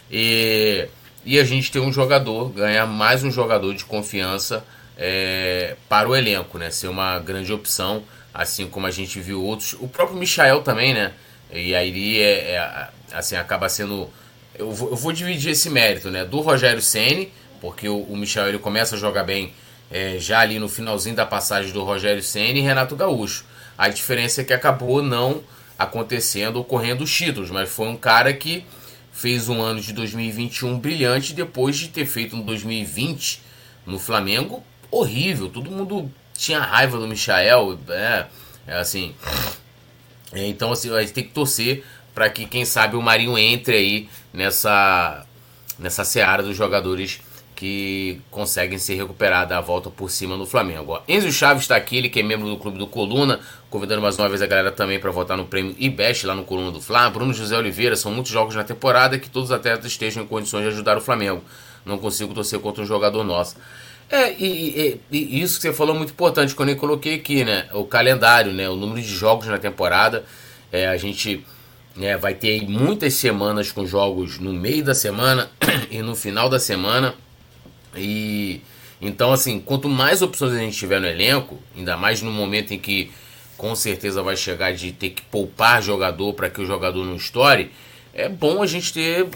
E, 0.09 0.87
e 1.25 1.39
a 1.39 1.43
gente 1.43 1.71
tem 1.71 1.81
um 1.81 1.93
jogador, 1.93 2.49
ganhar 2.49 2.85
mais 2.85 3.23
um 3.23 3.31
jogador 3.31 3.73
de 3.73 3.85
confiança 3.85 4.63
é, 4.97 5.75
para 5.87 6.09
o 6.09 6.15
elenco, 6.15 6.57
né? 6.57 6.69
Ser 6.69 6.87
uma 6.87 7.19
grande 7.19 7.53
opção, 7.53 8.03
assim 8.33 8.67
como 8.67 8.87
a 8.87 8.91
gente 8.91 9.19
viu 9.19 9.43
outros. 9.43 9.73
O 9.79 9.87
próprio 9.87 10.17
Michael 10.17 10.61
também, 10.61 10.93
né? 10.93 11.13
E 11.51 11.73
aí 11.73 12.19
é, 12.19 12.51
é 12.51 12.89
assim, 13.13 13.35
acaba 13.35 13.69
sendo. 13.69 14.09
Eu 14.53 14.71
vou, 14.71 14.89
eu 14.89 14.95
vou, 14.95 15.11
dividir 15.11 15.51
esse 15.51 15.69
mérito, 15.69 16.11
né? 16.11 16.25
Do 16.25 16.39
Rogério 16.41 16.81
Ceni 16.81 17.31
porque 17.61 17.87
o, 17.87 17.99
o 17.99 18.17
Michel 18.17 18.49
ele 18.49 18.59
começa 18.59 18.95
a 18.95 18.99
jogar 18.99 19.23
bem 19.23 19.53
é, 19.89 20.17
já 20.19 20.39
ali 20.39 20.57
no 20.57 20.67
finalzinho 20.67 21.15
da 21.15 21.25
passagem 21.25 21.71
do 21.71 21.83
Rogério 21.83 22.23
Senna 22.23 22.57
e 22.57 22.61
Renato 22.61 22.95
Gaúcho. 22.95 23.45
A 23.77 23.87
diferença 23.87 24.41
é 24.41 24.43
que 24.43 24.53
acabou 24.53 25.01
não 25.01 25.43
acontecendo, 25.77 26.59
ocorrendo 26.59 27.03
os 27.03 27.15
títulos, 27.15 27.49
mas 27.51 27.69
foi 27.69 27.87
um 27.87 27.95
cara 27.95 28.33
que 28.33 28.65
fez 29.11 29.47
um 29.49 29.61
ano 29.61 29.79
de 29.79 29.93
2021 29.93 30.79
brilhante 30.79 31.33
depois 31.33 31.77
de 31.77 31.89
ter 31.89 32.05
feito 32.05 32.35
um 32.35 32.41
2020 32.41 33.41
no 33.85 33.99
Flamengo 33.99 34.63
horrível. 34.89 35.49
Todo 35.49 35.69
mundo 35.69 36.11
tinha 36.33 36.59
raiva 36.59 36.97
do 36.97 37.07
Michael, 37.07 37.79
é, 37.89 38.25
é 38.67 38.77
assim. 38.77 39.13
É, 40.33 40.47
então 40.47 40.71
assim, 40.71 40.93
a 40.93 41.01
gente 41.01 41.13
tem 41.13 41.23
que 41.23 41.31
torcer 41.31 41.83
para 42.13 42.29
que 42.29 42.45
quem 42.45 42.65
sabe 42.65 42.95
o 42.95 43.01
Marinho 43.01 43.37
entre 43.37 43.75
aí 43.75 44.09
nessa 44.33 45.25
nessa 45.79 46.05
seara 46.05 46.43
dos 46.43 46.55
jogadores 46.55 47.19
que 47.61 48.19
conseguem 48.31 48.79
se 48.79 48.95
recuperar 48.95 49.47
da 49.47 49.61
volta 49.61 49.87
por 49.87 50.09
cima 50.09 50.35
no 50.35 50.47
Flamengo. 50.47 50.99
Enzo 51.07 51.31
Chaves 51.31 51.61
está 51.61 51.75
aqui, 51.75 51.95
ele 51.95 52.09
que 52.09 52.19
é 52.19 52.23
membro 52.23 52.49
do 52.49 52.57
clube 52.57 52.79
do 52.79 52.87
Coluna, 52.87 53.39
convidando 53.69 54.01
mais 54.01 54.17
uma 54.17 54.27
vez 54.27 54.41
a 54.41 54.47
galera 54.47 54.71
também 54.71 54.99
para 54.99 55.11
votar 55.11 55.37
no 55.37 55.45
prêmio 55.45 55.75
IBEST 55.77 56.25
lá 56.25 56.33
no 56.33 56.43
Coluna 56.43 56.71
do 56.71 56.81
Fla. 56.81 57.07
Bruno 57.11 57.31
José 57.31 57.55
Oliveira, 57.55 57.95
são 57.95 58.11
muitos 58.11 58.31
jogos 58.31 58.55
na 58.55 58.63
temporada 58.63 59.19
que 59.19 59.29
todos 59.29 59.51
os 59.51 59.55
atletas 59.55 59.85
estejam 59.85 60.23
em 60.23 60.25
condições 60.25 60.63
de 60.63 60.69
ajudar 60.69 60.97
o 60.97 61.01
Flamengo. 61.01 61.43
Não 61.85 61.99
consigo 61.99 62.33
torcer 62.33 62.57
contra 62.57 62.81
um 62.81 62.85
jogador 62.87 63.23
nosso. 63.23 63.55
É, 64.09 64.33
e, 64.39 64.99
e, 65.11 65.19
e, 65.19 65.39
isso 65.39 65.57
que 65.57 65.61
você 65.61 65.71
falou 65.71 65.93
é 65.93 65.99
muito 65.99 66.13
importante, 66.13 66.55
quando 66.55 66.69
eu 66.69 66.77
coloquei 66.77 67.13
aqui, 67.13 67.45
né? 67.45 67.67
O 67.73 67.85
calendário, 67.85 68.51
né? 68.51 68.67
O 68.69 68.75
número 68.75 68.99
de 68.99 69.07
jogos 69.07 69.45
na 69.45 69.59
temporada. 69.59 70.25
É, 70.71 70.87
a 70.87 70.97
gente 70.97 71.45
né, 71.95 72.17
vai 72.17 72.33
ter 72.33 72.67
muitas 72.67 73.13
semanas 73.13 73.71
com 73.71 73.85
jogos 73.85 74.39
no 74.39 74.51
meio 74.51 74.83
da 74.83 74.95
semana 74.95 75.47
e 75.91 76.01
no 76.01 76.15
final 76.15 76.49
da 76.49 76.59
semana. 76.59 77.13
E 77.95 78.61
então, 79.01 79.33
assim, 79.33 79.59
quanto 79.59 79.89
mais 79.89 80.21
opções 80.21 80.53
a 80.53 80.59
gente 80.59 80.77
tiver 80.77 81.01
no 81.01 81.07
elenco, 81.07 81.57
ainda 81.75 81.97
mais 81.97 82.21
no 82.21 82.31
momento 82.31 82.71
em 82.71 82.77
que 82.77 83.11
com 83.57 83.75
certeza 83.75 84.21
vai 84.21 84.37
chegar 84.37 84.73
de 84.73 84.91
ter 84.91 85.09
que 85.09 85.23
poupar 85.23 85.81
jogador 85.81 86.33
para 86.33 86.49
que 86.49 86.61
o 86.61 86.65
jogador 86.65 87.03
não 87.03 87.15
estoure, 87.15 87.71
é 88.13 88.29
bom 88.29 88.61
a 88.61 88.67
gente 88.67 88.93
ter, 88.93 89.27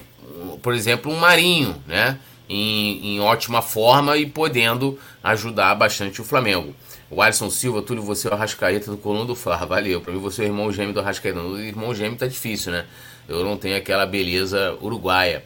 por 0.61 0.73
exemplo, 0.73 1.11
um 1.11 1.15
Marinho, 1.15 1.75
né? 1.87 2.19
Em, 2.47 3.15
em 3.15 3.19
ótima 3.19 3.59
forma 3.59 4.17
e 4.17 4.25
podendo 4.27 4.99
ajudar 5.23 5.73
bastante 5.73 6.21
o 6.21 6.23
Flamengo. 6.23 6.75
O 7.09 7.21
Alisson 7.21 7.49
Silva, 7.49 7.81
Túlio, 7.81 8.03
você 8.03 8.27
é 8.27 8.31
o 8.31 8.33
Arrascaeta 8.33 8.91
do 8.91 8.97
Coluna 8.97 9.25
do 9.25 9.35
Fla. 9.35 9.57
Valeu. 9.65 10.01
Para 10.01 10.13
mim, 10.13 10.19
você 10.19 10.43
é 10.43 10.45
o 10.45 10.49
irmão 10.49 10.71
gêmeo 10.71 10.93
do 10.93 10.99
Arrascaeta. 10.99 11.39
O 11.39 11.59
irmão 11.59 11.93
gêmeo 11.93 12.17
tá 12.17 12.27
difícil, 12.27 12.71
né? 12.71 12.85
Eu 13.27 13.43
não 13.43 13.57
tenho 13.57 13.77
aquela 13.77 14.05
beleza 14.05 14.77
uruguaia. 14.81 15.43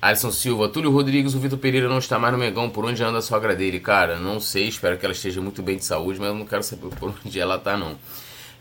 Alisson 0.00 0.30
Silva, 0.30 0.68
Túlio 0.68 0.90
Rodrigues, 0.90 1.34
o 1.34 1.38
Vitor 1.38 1.58
Pereira 1.58 1.88
não 1.88 1.98
está 1.98 2.18
mais 2.18 2.32
no 2.32 2.38
Megão. 2.38 2.70
Por 2.70 2.86
onde 2.86 3.02
anda 3.02 3.18
a 3.18 3.22
sogra 3.22 3.54
dele? 3.54 3.78
Cara, 3.80 4.16
não 4.18 4.40
sei. 4.40 4.68
Espero 4.68 4.96
que 4.96 5.04
ela 5.04 5.12
esteja 5.12 5.42
muito 5.42 5.62
bem 5.62 5.76
de 5.76 5.84
saúde, 5.84 6.18
mas 6.18 6.28
eu 6.28 6.34
não 6.34 6.46
quero 6.46 6.62
saber 6.62 6.88
por 6.96 7.14
onde 7.24 7.38
ela 7.38 7.58
tá, 7.58 7.76
não. 7.76 7.98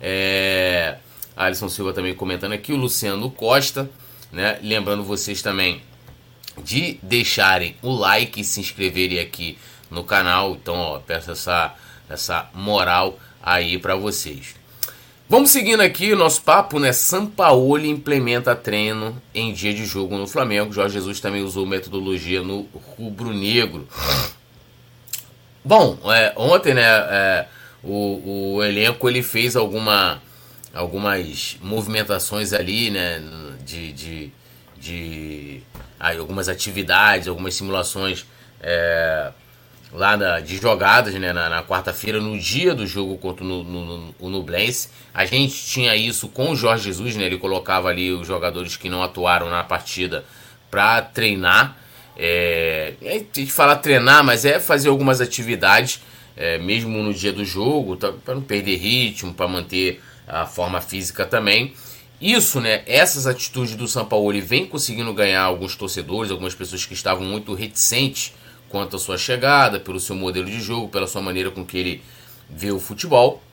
É... 0.01 0.97
Alisson 1.37 1.69
Silva 1.69 1.93
também 1.93 2.13
comentando 2.13 2.51
aqui. 2.51 2.73
O 2.73 2.75
Luciano 2.75 3.31
Costa, 3.31 3.89
né? 4.31 4.59
Lembrando 4.61 5.03
vocês 5.03 5.41
também 5.41 5.81
de 6.61 6.99
deixarem 7.01 7.77
o 7.81 7.91
like 7.91 8.41
e 8.41 8.43
se 8.43 8.59
inscreverem 8.59 9.19
aqui 9.19 9.57
no 9.89 10.03
canal. 10.03 10.51
Então, 10.51 10.75
ó, 10.75 10.99
peço 10.99 11.31
essa, 11.31 11.73
essa 12.09 12.49
moral 12.53 13.17
aí 13.41 13.77
para 13.77 13.95
vocês. 13.95 14.58
Vamos 15.31 15.51
seguindo 15.51 15.81
aqui 15.81 16.11
o 16.11 16.15
nosso 16.15 16.41
papo, 16.41 16.79
né? 16.79 16.91
Sampaoli 16.91 17.87
implementa 17.87 18.55
treino 18.55 19.21
em 19.31 19.53
dia 19.53 19.71
de 19.71 19.85
jogo 19.85 20.17
no 20.17 20.25
Flamengo. 20.25 20.73
Jorge 20.73 20.95
Jesus 20.95 21.19
também 21.19 21.43
usou 21.43 21.67
metodologia 21.67 22.41
no 22.41 22.67
rubro-negro. 22.97 23.87
Bom, 25.63 25.99
é, 26.11 26.33
ontem, 26.35 26.73
né, 26.73 26.81
é, 26.83 27.45
o, 27.83 28.55
o 28.55 28.63
elenco 28.63 29.07
ele 29.07 29.21
fez 29.21 29.55
alguma, 29.55 30.19
algumas 30.73 31.57
movimentações 31.61 32.51
ali, 32.51 32.89
né, 32.89 33.21
de, 33.63 33.91
de, 33.93 34.31
de 34.79 35.61
aí, 35.99 36.17
algumas 36.17 36.49
atividades, 36.49 37.27
algumas 37.27 37.53
simulações 37.53 38.25
é, 38.59 39.31
lá 39.91 40.15
na, 40.15 40.39
de 40.39 40.57
jogadas 40.57 41.13
né, 41.15 41.33
na, 41.33 41.49
na 41.49 41.63
quarta-feira, 41.63 42.19
no 42.19 42.37
dia 42.37 42.75
do 42.75 42.85
jogo 42.85 43.17
contra 43.17 43.43
o, 43.43 43.47
no, 43.47 43.63
no, 43.63 44.15
o 44.19 44.29
Nublense. 44.29 44.89
A 45.13 45.25
gente 45.25 45.53
tinha 45.65 45.95
isso 45.95 46.27
com 46.27 46.51
o 46.51 46.55
Jorge 46.55 46.85
Jesus, 46.85 47.15
né? 47.15 47.25
Ele 47.25 47.37
colocava 47.37 47.89
ali 47.89 48.11
os 48.11 48.27
jogadores 48.27 48.77
que 48.77 48.89
não 48.89 49.01
atuaram 49.01 49.49
na 49.49 49.63
partida 49.63 50.23
para 50.69 51.01
treinar. 51.01 51.77
É, 52.15 52.93
a 53.01 53.13
gente 53.13 53.47
fala 53.47 53.75
treinar, 53.75 54.23
mas 54.23 54.45
é 54.45 54.59
fazer 54.59 54.89
algumas 54.89 55.21
atividades, 55.21 56.01
é, 56.35 56.57
mesmo 56.57 57.01
no 57.01 57.13
dia 57.13 57.33
do 57.33 57.43
jogo, 57.43 57.95
tá, 57.95 58.11
para 58.11 58.35
não 58.35 58.41
perder 58.41 58.77
ritmo, 58.77 59.33
para 59.33 59.47
manter 59.47 60.01
a 60.27 60.45
forma 60.45 60.79
física 60.81 61.25
também. 61.25 61.73
Isso, 62.21 62.59
né? 62.59 62.83
Essas 62.85 63.25
atitudes 63.25 63.75
do 63.75 63.87
São 63.87 64.05
Paulo 64.05 64.31
ele 64.31 64.41
vem 64.41 64.65
conseguindo 64.65 65.13
ganhar 65.13 65.41
alguns 65.41 65.75
torcedores, 65.75 66.29
algumas 66.29 66.53
pessoas 66.53 66.85
que 66.85 66.93
estavam 66.93 67.23
muito 67.23 67.53
reticentes 67.53 68.33
quanto 68.69 68.95
à 68.95 68.99
sua 68.99 69.17
chegada, 69.17 69.79
pelo 69.79 69.99
seu 69.99 70.15
modelo 70.15 70.45
de 70.45 70.61
jogo, 70.61 70.87
pela 70.87 71.07
sua 71.07 71.21
maneira 71.21 71.51
com 71.51 71.65
que 71.65 71.77
ele 71.77 72.03
vê 72.49 72.71
o 72.71 72.79
futebol, 72.79 73.43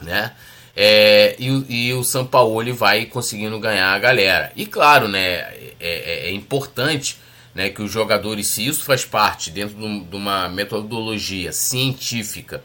né? 0.00 0.32
É, 0.76 1.36
e, 1.38 1.88
e, 1.88 1.94
o 1.94 2.02
São 2.02 2.26
Paulo 2.26 2.74
vai 2.74 3.06
conseguindo 3.06 3.58
ganhar 3.60 3.94
a 3.94 3.98
galera. 3.98 4.52
E 4.56 4.66
claro, 4.66 5.06
né, 5.06 5.20
é, 5.20 5.76
é, 5.80 6.28
é, 6.28 6.32
importante 6.32 7.16
né, 7.54 7.68
que 7.70 7.80
os 7.80 7.92
jogadores, 7.92 8.48
se 8.48 8.66
isso 8.66 8.84
faz 8.84 9.04
parte 9.04 9.50
dentro 9.50 9.76
de 9.76 10.16
uma 10.16 10.48
metodologia 10.48 11.52
científica, 11.52 12.62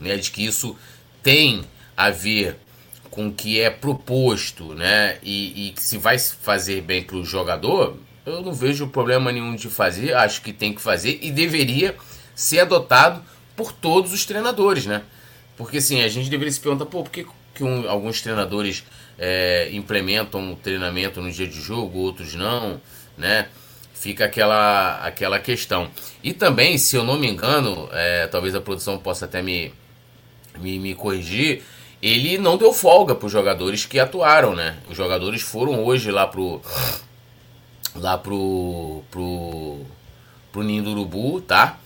né, 0.00 0.16
de 0.16 0.32
que 0.32 0.44
isso 0.44 0.76
tem 1.22 1.62
a 1.96 2.10
ver 2.10 2.56
com 3.10 3.28
o 3.28 3.32
que 3.32 3.60
é 3.60 3.70
proposto, 3.70 4.74
né, 4.74 5.18
e, 5.22 5.68
e 5.68 5.70
que 5.70 5.82
se 5.82 5.98
vai 5.98 6.18
fazer 6.18 6.80
bem 6.80 7.04
para 7.04 7.16
o 7.16 7.24
jogador, 7.24 7.96
eu 8.24 8.40
não 8.40 8.52
vejo 8.52 8.86
problema 8.88 9.32
nenhum 9.32 9.54
de 9.54 9.68
fazer, 9.68 10.14
acho 10.14 10.42
que 10.42 10.52
tem 10.52 10.72
que 10.72 10.80
fazer 10.80 11.18
e 11.22 11.30
deveria 11.30 11.96
ser 12.34 12.60
adotado 12.60 13.22
por 13.56 13.72
todos 13.72 14.12
os 14.12 14.24
treinadores, 14.24 14.86
né? 14.86 15.02
Porque 15.56 15.78
assim, 15.78 16.02
a 16.02 16.08
gente 16.08 16.30
deveria 16.30 16.52
se 16.52 16.60
perguntar, 16.60 16.86
pô, 16.86 17.02
por 17.02 17.10
que, 17.10 17.26
que 17.54 17.64
um, 17.64 17.88
alguns 17.88 18.20
treinadores 18.20 18.84
é, 19.18 19.68
implementam 19.72 20.52
o 20.52 20.56
treinamento 20.56 21.20
no 21.20 21.30
dia 21.30 21.46
de 21.46 21.60
jogo, 21.60 21.98
outros 21.98 22.34
não, 22.34 22.80
né? 23.16 23.48
Fica 23.94 24.24
aquela, 24.24 24.98
aquela 25.04 25.38
questão. 25.38 25.88
E 26.22 26.32
também, 26.32 26.78
se 26.78 26.96
eu 26.96 27.04
não 27.04 27.18
me 27.18 27.28
engano, 27.28 27.88
é, 27.92 28.26
talvez 28.26 28.54
a 28.54 28.60
produção 28.60 28.98
possa 28.98 29.26
até 29.26 29.42
me, 29.42 29.72
me, 30.58 30.78
me 30.78 30.94
corrigir, 30.94 31.62
ele 32.02 32.36
não 32.36 32.56
deu 32.56 32.72
folga 32.72 33.14
para 33.14 33.26
os 33.26 33.32
jogadores 33.32 33.86
que 33.86 34.00
atuaram, 34.00 34.56
né? 34.56 34.78
Os 34.90 34.96
jogadores 34.96 35.42
foram 35.42 35.84
hoje 35.84 36.10
lá 36.10 36.26
pro 36.26 36.60
lá 37.94 38.16
pro, 38.16 39.02
pro, 39.10 39.80
pro 40.50 40.62
Ninho 40.62 40.82
do 40.82 40.90
Urubu, 40.90 41.40
tá? 41.40 41.78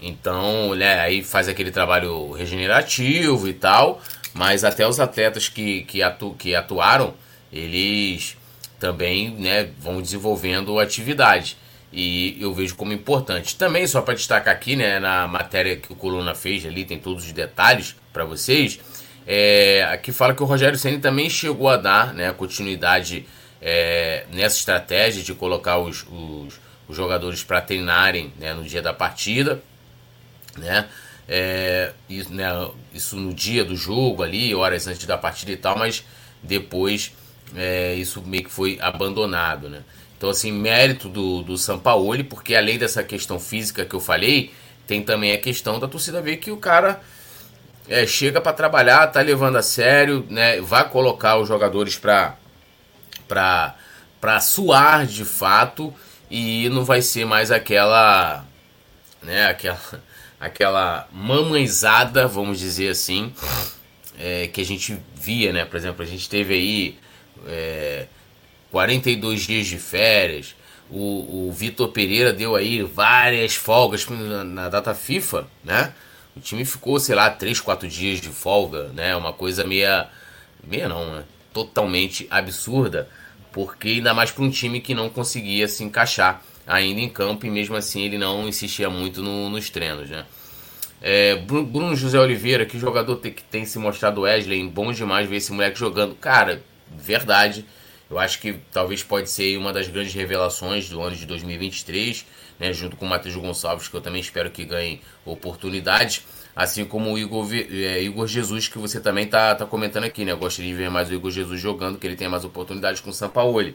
Então, 0.00 0.74
né, 0.74 1.00
aí 1.00 1.22
faz 1.22 1.48
aquele 1.48 1.70
trabalho 1.70 2.32
regenerativo 2.32 3.48
e 3.48 3.52
tal, 3.52 4.00
mas 4.34 4.64
até 4.64 4.86
os 4.86 4.98
atletas 4.98 5.48
que, 5.48 5.82
que, 5.82 6.02
atu, 6.02 6.34
que 6.34 6.54
atuaram, 6.54 7.14
eles 7.52 8.36
também 8.80 9.30
né, 9.30 9.70
vão 9.78 10.02
desenvolvendo 10.02 10.80
atividade. 10.80 11.56
E 11.92 12.36
eu 12.40 12.52
vejo 12.52 12.74
como 12.74 12.92
importante. 12.92 13.54
Também, 13.54 13.86
só 13.86 14.00
para 14.00 14.14
destacar 14.14 14.52
aqui, 14.54 14.74
né, 14.74 14.98
na 14.98 15.28
matéria 15.28 15.76
que 15.76 15.92
o 15.92 15.96
Coluna 15.96 16.34
fez 16.34 16.64
ali, 16.66 16.84
tem 16.84 16.98
todos 16.98 17.24
os 17.24 17.32
detalhes 17.32 17.94
para 18.12 18.24
vocês. 18.24 18.80
É, 19.26 19.86
aqui 19.92 20.10
fala 20.10 20.34
que 20.34 20.42
o 20.42 20.46
Rogério 20.46 20.78
Senna 20.78 20.98
também 20.98 21.30
chegou 21.30 21.68
a 21.68 21.76
dar 21.76 22.12
né, 22.12 22.32
continuidade 22.32 23.24
é, 23.62 24.26
nessa 24.32 24.58
estratégia 24.58 25.22
de 25.22 25.32
colocar 25.34 25.78
os, 25.78 26.04
os, 26.10 26.60
os 26.88 26.96
jogadores 26.96 27.44
para 27.44 27.60
treinarem 27.60 28.32
né, 28.38 28.52
no 28.52 28.64
dia 28.64 28.82
da 28.82 28.92
partida, 28.92 29.62
né? 30.58 30.88
É, 31.28 31.92
isso, 32.10 32.34
né, 32.34 32.48
isso 32.92 33.16
no 33.16 33.32
dia 33.32 33.64
do 33.64 33.76
jogo 33.76 34.24
ali, 34.24 34.52
horas 34.54 34.88
antes 34.88 35.06
da 35.06 35.16
partida 35.16 35.52
e 35.52 35.56
tal, 35.56 35.78
mas 35.78 36.04
depois 36.42 37.12
é, 37.54 37.94
isso 37.94 38.20
meio 38.22 38.44
que 38.44 38.50
foi 38.50 38.76
abandonado, 38.80 39.68
né? 39.68 39.82
Então, 40.18 40.28
assim, 40.30 40.52
mérito 40.52 41.08
do, 41.08 41.42
do 41.42 41.56
Sampaoli, 41.56 42.22
porque 42.24 42.54
além 42.54 42.78
dessa 42.78 43.02
questão 43.02 43.38
física 43.38 43.84
que 43.84 43.94
eu 43.94 44.00
falei, 44.00 44.52
tem 44.86 45.02
também 45.02 45.32
a 45.32 45.38
questão 45.38 45.78
da 45.78 45.88
torcida 45.88 46.20
ver 46.20 46.36
que 46.36 46.50
o 46.50 46.56
cara 46.56 47.00
é, 47.88 48.06
chega 48.06 48.40
para 48.40 48.52
trabalhar, 48.52 49.06
tá 49.08 49.20
levando 49.20 49.56
a 49.56 49.62
sério, 49.62 50.26
né? 50.28 50.60
Vai 50.60 50.88
colocar 50.88 51.38
os 51.38 51.48
jogadores 51.48 51.96
para 51.96 52.36
para 54.20 54.40
suar 54.40 55.06
de 55.06 55.24
fato 55.24 55.92
e 56.30 56.68
não 56.70 56.84
vai 56.84 57.02
ser 57.02 57.24
mais 57.24 57.50
aquela 57.50 58.44
né 59.22 59.46
aquela 59.46 59.80
aquela 60.40 61.08
mamãezada 61.12 62.26
vamos 62.26 62.58
dizer 62.58 62.88
assim 62.88 63.32
é, 64.18 64.48
que 64.48 64.60
a 64.60 64.64
gente 64.64 64.98
via 65.14 65.52
né? 65.52 65.64
Por 65.64 65.76
exemplo 65.76 66.02
a 66.02 66.06
gente 66.06 66.28
teve 66.28 66.54
aí 66.54 66.98
é, 67.46 68.06
42 68.70 69.42
dias 69.42 69.66
de 69.66 69.78
férias 69.78 70.54
o, 70.90 71.48
o 71.48 71.52
Vitor 71.52 71.88
Pereira 71.88 72.32
deu 72.32 72.54
aí 72.56 72.82
várias 72.82 73.54
folgas 73.54 74.06
na, 74.08 74.44
na 74.44 74.68
data 74.68 74.94
FIFA 74.94 75.46
né? 75.64 75.92
O 76.34 76.40
time 76.40 76.64
ficou 76.64 76.98
sei 76.98 77.14
lá 77.14 77.30
3, 77.30 77.60
4 77.60 77.88
dias 77.88 78.20
de 78.20 78.28
folga 78.28 78.88
né? 78.94 79.14
Uma 79.14 79.32
coisa 79.32 79.64
meia 79.64 80.08
meia 80.64 80.88
não 80.88 81.16
né? 81.16 81.24
Totalmente 81.52 82.26
absurda, 82.30 83.08
porque 83.52 83.88
ainda 83.88 84.14
mais 84.14 84.30
para 84.30 84.42
um 84.44 84.50
time 84.50 84.80
que 84.80 84.94
não 84.94 85.08
conseguia 85.08 85.68
se 85.68 85.84
encaixar 85.84 86.42
ainda 86.66 87.00
em 87.00 87.08
campo 87.08 87.46
e 87.46 87.50
mesmo 87.50 87.76
assim 87.76 88.02
ele 88.02 88.18
não 88.18 88.48
insistia 88.48 88.88
muito 88.88 89.22
no, 89.22 89.50
nos 89.50 89.68
treinos, 89.70 90.08
né? 90.08 90.24
É, 91.00 91.34
Bruno 91.34 91.96
José 91.96 92.18
Oliveira, 92.18 92.64
que 92.64 92.78
jogador 92.78 93.16
tem, 93.16 93.32
que 93.32 93.42
tem 93.42 93.64
se 93.64 93.76
mostrado 93.78 94.20
Wesley, 94.20 94.66
bom 94.68 94.92
demais 94.92 95.28
ver 95.28 95.36
esse 95.36 95.52
moleque 95.52 95.78
jogando. 95.78 96.14
Cara, 96.14 96.62
verdade. 96.88 97.66
Eu 98.08 98.18
acho 98.18 98.38
que 98.40 98.54
talvez 98.70 99.02
pode 99.02 99.28
ser 99.28 99.56
uma 99.56 99.72
das 99.72 99.88
grandes 99.88 100.14
revelações 100.14 100.88
do 100.88 101.00
ano 101.00 101.16
de 101.16 101.26
2023, 101.26 102.24
né, 102.60 102.72
junto 102.72 102.94
com 102.94 103.06
o 103.06 103.08
Matheus 103.08 103.34
Gonçalves, 103.34 103.88
que 103.88 103.94
eu 103.94 104.00
também 104.00 104.20
espero 104.20 104.50
que 104.50 104.64
ganhe 104.64 105.00
oportunidades. 105.24 106.22
Assim 106.54 106.84
como 106.84 107.12
o 107.12 107.18
Igor, 107.18 107.48
é, 107.52 108.02
Igor 108.02 108.26
Jesus, 108.26 108.68
que 108.68 108.78
você 108.78 109.00
também 109.00 109.26
tá, 109.26 109.54
tá 109.54 109.64
comentando 109.64 110.04
aqui, 110.04 110.24
né? 110.24 110.34
Gostaria 110.34 110.70
de 110.70 110.76
ver 110.76 110.90
mais 110.90 111.08
o 111.08 111.14
Igor 111.14 111.30
Jesus 111.30 111.60
jogando, 111.60 111.98
que 111.98 112.06
ele 112.06 112.16
tenha 112.16 112.28
mais 112.28 112.44
oportunidades 112.44 113.00
com 113.00 113.10
o 113.10 113.12
Sampaoli. 113.12 113.74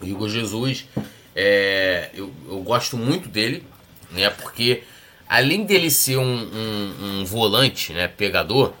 O 0.00 0.06
Igor 0.06 0.28
Jesus, 0.28 0.86
é, 1.34 2.10
eu, 2.12 2.32
eu 2.48 2.60
gosto 2.60 2.96
muito 2.96 3.28
dele, 3.28 3.64
né? 4.10 4.30
Porque 4.30 4.82
além 5.28 5.64
dele 5.64 5.90
ser 5.90 6.16
um, 6.16 6.24
um, 6.24 7.20
um 7.20 7.24
volante, 7.24 7.92
né? 7.92 8.08
Pegador, 8.08 8.72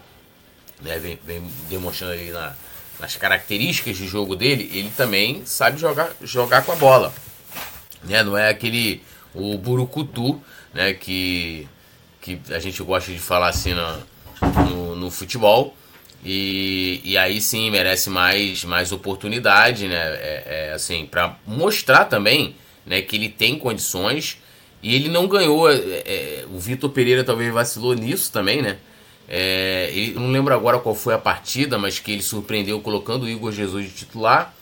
né? 0.82 0.98
Vem, 0.98 1.18
vem 1.24 1.42
demonstrando 1.68 2.14
aí 2.14 2.30
na, 2.30 2.56
nas 2.98 3.16
características 3.16 3.96
de 3.96 4.06
jogo 4.06 4.34
dele, 4.34 4.70
ele 4.72 4.90
também 4.96 5.44
sabe 5.46 5.78
jogar, 5.78 6.10
jogar 6.22 6.64
com 6.64 6.72
a 6.72 6.76
bola. 6.76 7.14
Né? 8.02 8.22
Não 8.22 8.36
é 8.36 8.48
aquele 8.48 9.02
o 9.32 9.56
burucutu, 9.58 10.40
né? 10.72 10.92
Que 10.92 11.68
que 12.24 12.40
a 12.50 12.58
gente 12.58 12.82
gosta 12.82 13.12
de 13.12 13.18
falar 13.18 13.48
assim 13.48 13.74
no, 13.74 14.02
no, 14.70 14.96
no 14.96 15.10
futebol. 15.10 15.76
E, 16.24 17.02
e 17.04 17.18
aí 17.18 17.38
sim 17.38 17.70
merece 17.70 18.08
mais, 18.08 18.64
mais 18.64 18.92
oportunidade, 18.92 19.86
né? 19.86 19.94
É, 19.96 20.68
é 20.70 20.72
assim, 20.72 21.04
para 21.04 21.36
mostrar 21.46 22.06
também 22.06 22.56
né, 22.86 23.02
que 23.02 23.14
ele 23.14 23.28
tem 23.28 23.58
condições 23.58 24.38
e 24.82 24.94
ele 24.94 25.10
não 25.10 25.28
ganhou. 25.28 25.70
É, 25.70 25.76
é, 25.76 26.44
o 26.50 26.58
Vitor 26.58 26.88
Pereira 26.88 27.22
talvez 27.22 27.52
vacilou 27.52 27.92
nisso 27.92 28.32
também, 28.32 28.62
né? 28.62 28.78
É, 29.28 29.90
ele, 29.92 30.14
não 30.14 30.30
lembro 30.30 30.54
agora 30.54 30.78
qual 30.78 30.94
foi 30.94 31.12
a 31.12 31.18
partida, 31.18 31.76
mas 31.76 31.98
que 31.98 32.10
ele 32.10 32.22
surpreendeu 32.22 32.80
colocando 32.80 33.24
o 33.24 33.28
Igor 33.28 33.52
Jesus 33.52 33.84
de 33.84 33.90
titular 33.90 34.54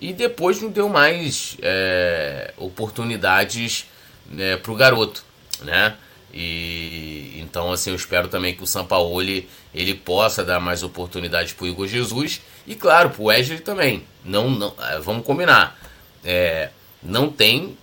e 0.00 0.14
depois 0.14 0.62
não 0.62 0.70
deu 0.70 0.88
mais 0.88 1.58
é, 1.60 2.54
oportunidades 2.56 3.86
né, 4.30 4.56
para 4.56 4.72
o 4.72 4.74
garoto, 4.74 5.22
né? 5.60 5.94
E 6.32 7.38
então 7.40 7.70
assim 7.70 7.90
eu 7.90 7.96
espero 7.96 8.28
também 8.28 8.54
que 8.54 8.62
o 8.62 8.66
Sampaoli 8.66 9.48
ele 9.74 9.94
possa 9.94 10.42
dar 10.42 10.58
mais 10.58 10.82
oportunidades 10.82 11.52
para 11.52 11.64
o 11.64 11.68
Igor 11.68 11.86
Jesus 11.86 12.40
e 12.66 12.74
claro 12.74 13.10
para 13.10 13.22
o 13.22 13.24
Wesley 13.26 13.60
também. 13.60 14.04
Não, 14.24 14.48
não 14.48 14.74
é, 14.80 14.98
vamos 14.98 15.26
combinar. 15.26 15.78
É, 16.24 16.70
não 17.02 17.28
tem, 17.28 17.76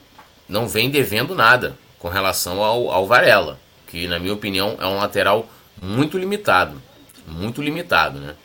não 0.47 0.67
vem 0.67 0.89
devendo 0.89 1.35
nada 1.35 1.77
com 1.99 2.07
relação 2.07 2.63
ao, 2.63 2.89
ao 2.89 3.05
Varela, 3.05 3.59
que 3.87 4.07
na 4.07 4.17
minha 4.17 4.33
opinião 4.33 4.77
é 4.79 4.85
um 4.87 4.97
lateral 4.97 5.47
muito 5.81 6.17
limitado, 6.17 6.81
muito 7.27 7.61
limitado, 7.61 8.19
né? 8.19 8.35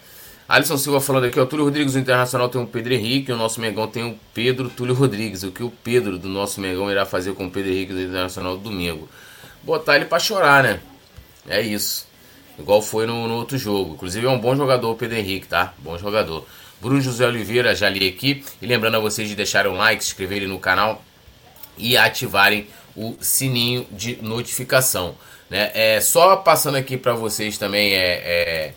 Alisson 0.46 0.76
Silva 0.76 1.00
falando 1.00 1.25
aqui, 1.25 1.40
o 1.40 1.46
Túlio 1.46 1.64
Rodrigues 1.64 1.94
do 1.94 1.99
Internacional 1.99 2.50
tem 2.50 2.61
o 2.61 2.66
Pedro 2.66 2.92
Henrique, 2.92 3.32
o 3.32 3.37
nosso 3.37 3.58
Mengão 3.61 3.87
tem 3.87 4.04
o 4.04 4.18
Pedro 4.34 4.68
Túlio 4.68 4.94
Rodrigues. 4.94 5.42
O 5.42 5.50
que 5.50 5.62
o 5.62 5.70
Pedro 5.70 6.18
do 6.18 6.28
nosso 6.28 6.61
Mengão 6.61 6.90
irá 6.90 7.06
fazer 7.06 7.32
com 7.32 7.46
o 7.46 7.50
Pedro 7.50 7.73
Henrique 7.73 7.94
do 7.94 8.02
Internacional 8.02 8.58
domingo? 8.58 9.08
Botar 9.64 9.97
ele 9.97 10.04
para 10.04 10.18
chorar, 10.18 10.62
né? 10.62 10.80
É 11.49 11.60
isso. 11.60 12.06
Igual 12.58 12.80
foi 12.80 13.06
no, 13.06 13.26
no, 13.26 13.34
outro 13.34 13.58
jogo. 13.58 13.95
Inclusive 13.95 14.26
é 14.26 14.30
um 14.30 14.39
bom 14.39 14.54
jogador 14.54 14.91
o 14.91 14.95
Pedro 14.95 15.17
Henrique, 15.17 15.49
tá? 15.49 15.75
Bom 15.78 15.99
jogador. 15.99 16.47
Bruno 16.80 17.00
José 17.00 17.26
Oliveira, 17.26 17.75
já 17.75 17.89
li 17.89 18.06
aqui. 18.06 18.45
E 18.60 18.67
lembrando 18.67 18.97
a 18.97 19.00
vocês 19.00 19.28
de 19.28 19.34
deixarem 19.34 19.71
um 19.71 19.76
like, 19.76 20.04
se 20.04 20.10
inscreverem 20.10 20.47
no 20.47 20.58
canal 20.58 21.02
e 21.76 21.97
ativarem 21.97 22.69
o 22.95 23.17
sininho 23.21 23.86
de 23.91 24.17
notificação. 24.23 25.17
Né? 25.50 25.71
É, 25.75 26.00
só 26.00 26.36
passando 26.36 26.76
aqui 26.76 26.97
para 26.97 27.15
vocês 27.15 27.58
também 27.58 27.93
é, 27.93 27.99
é 27.99 28.73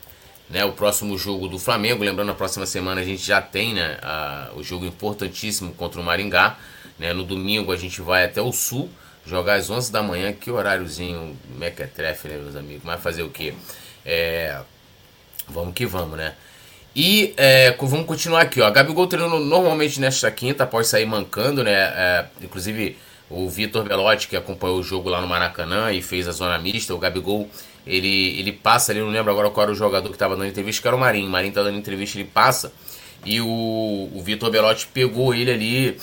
né, 0.49 0.65
o 0.65 0.71
próximo 0.71 1.17
jogo 1.17 1.47
do 1.47 1.59
Flamengo. 1.59 2.03
Lembrando, 2.03 2.29
na 2.29 2.33
próxima 2.33 2.65
semana 2.65 3.01
a 3.01 3.03
gente 3.03 3.23
já 3.23 3.41
tem 3.41 3.73
né, 3.75 3.99
a, 4.01 4.49
o 4.55 4.63
jogo 4.63 4.85
importantíssimo 4.85 5.73
contra 5.73 6.01
o 6.01 6.03
Maringá. 6.03 6.57
Né? 6.97 7.13
No 7.13 7.23
domingo 7.23 7.71
a 7.71 7.77
gente 7.77 8.01
vai 8.01 8.25
até 8.25 8.41
o 8.41 8.51
Sul 8.51 8.89
Jogar 9.27 9.55
às 9.55 9.69
11 9.69 9.91
da 9.91 10.01
manhã, 10.01 10.31
que 10.31 10.49
horáriozinho 10.49 11.37
mequetrefe, 11.57 12.29
né, 12.29 12.37
meus 12.37 12.55
amigos? 12.55 12.83
Mas 12.85 13.01
fazer 13.01 13.23
o 13.23 13.29
quê? 13.29 13.53
É, 14.05 14.57
vamos 15.49 15.73
que 15.73 15.85
vamos, 15.85 16.17
né? 16.17 16.33
E 16.95 17.33
é, 17.35 17.75
vamos 17.77 18.05
continuar 18.05 18.41
aqui, 18.41 18.61
ó. 18.61 18.71
Gabigol 18.71 19.05
treinando 19.05 19.39
normalmente 19.39 19.99
nesta 19.99 20.31
quinta, 20.31 20.63
após 20.63 20.87
sair 20.87 21.05
mancando, 21.05 21.61
né? 21.61 21.73
É, 21.73 22.25
inclusive 22.41 22.97
o 23.29 23.49
Vitor 23.49 23.83
Belotti, 23.83 24.29
que 24.29 24.37
acompanhou 24.37 24.79
o 24.79 24.83
jogo 24.83 25.09
lá 25.09 25.19
no 25.19 25.27
Maracanã 25.27 25.91
e 25.91 26.01
fez 26.01 26.27
a 26.27 26.31
zona 26.31 26.57
mista, 26.57 26.95
o 26.95 26.97
Gabigol, 26.97 27.49
ele, 27.85 28.39
ele 28.39 28.53
passa 28.53 28.93
ali, 28.93 29.01
não 29.01 29.09
lembro 29.09 29.31
agora 29.31 29.49
qual 29.49 29.65
era 29.65 29.71
o 29.73 29.75
jogador 29.75 30.07
que 30.07 30.15
estava 30.15 30.35
dando 30.35 30.47
entrevista, 30.47 30.81
que 30.81 30.87
era 30.87 30.95
o 30.95 30.99
Marinho. 30.99 31.27
O 31.27 31.29
Marinho 31.29 31.53
tá 31.53 31.63
dando 31.63 31.77
entrevista, 31.77 32.17
ele 32.17 32.29
passa. 32.33 32.71
E 33.25 33.41
o, 33.41 33.45
o 33.45 34.21
Vitor 34.23 34.49
Belotti 34.49 34.87
pegou 34.87 35.33
ele 35.33 35.51
ali, 35.51 35.99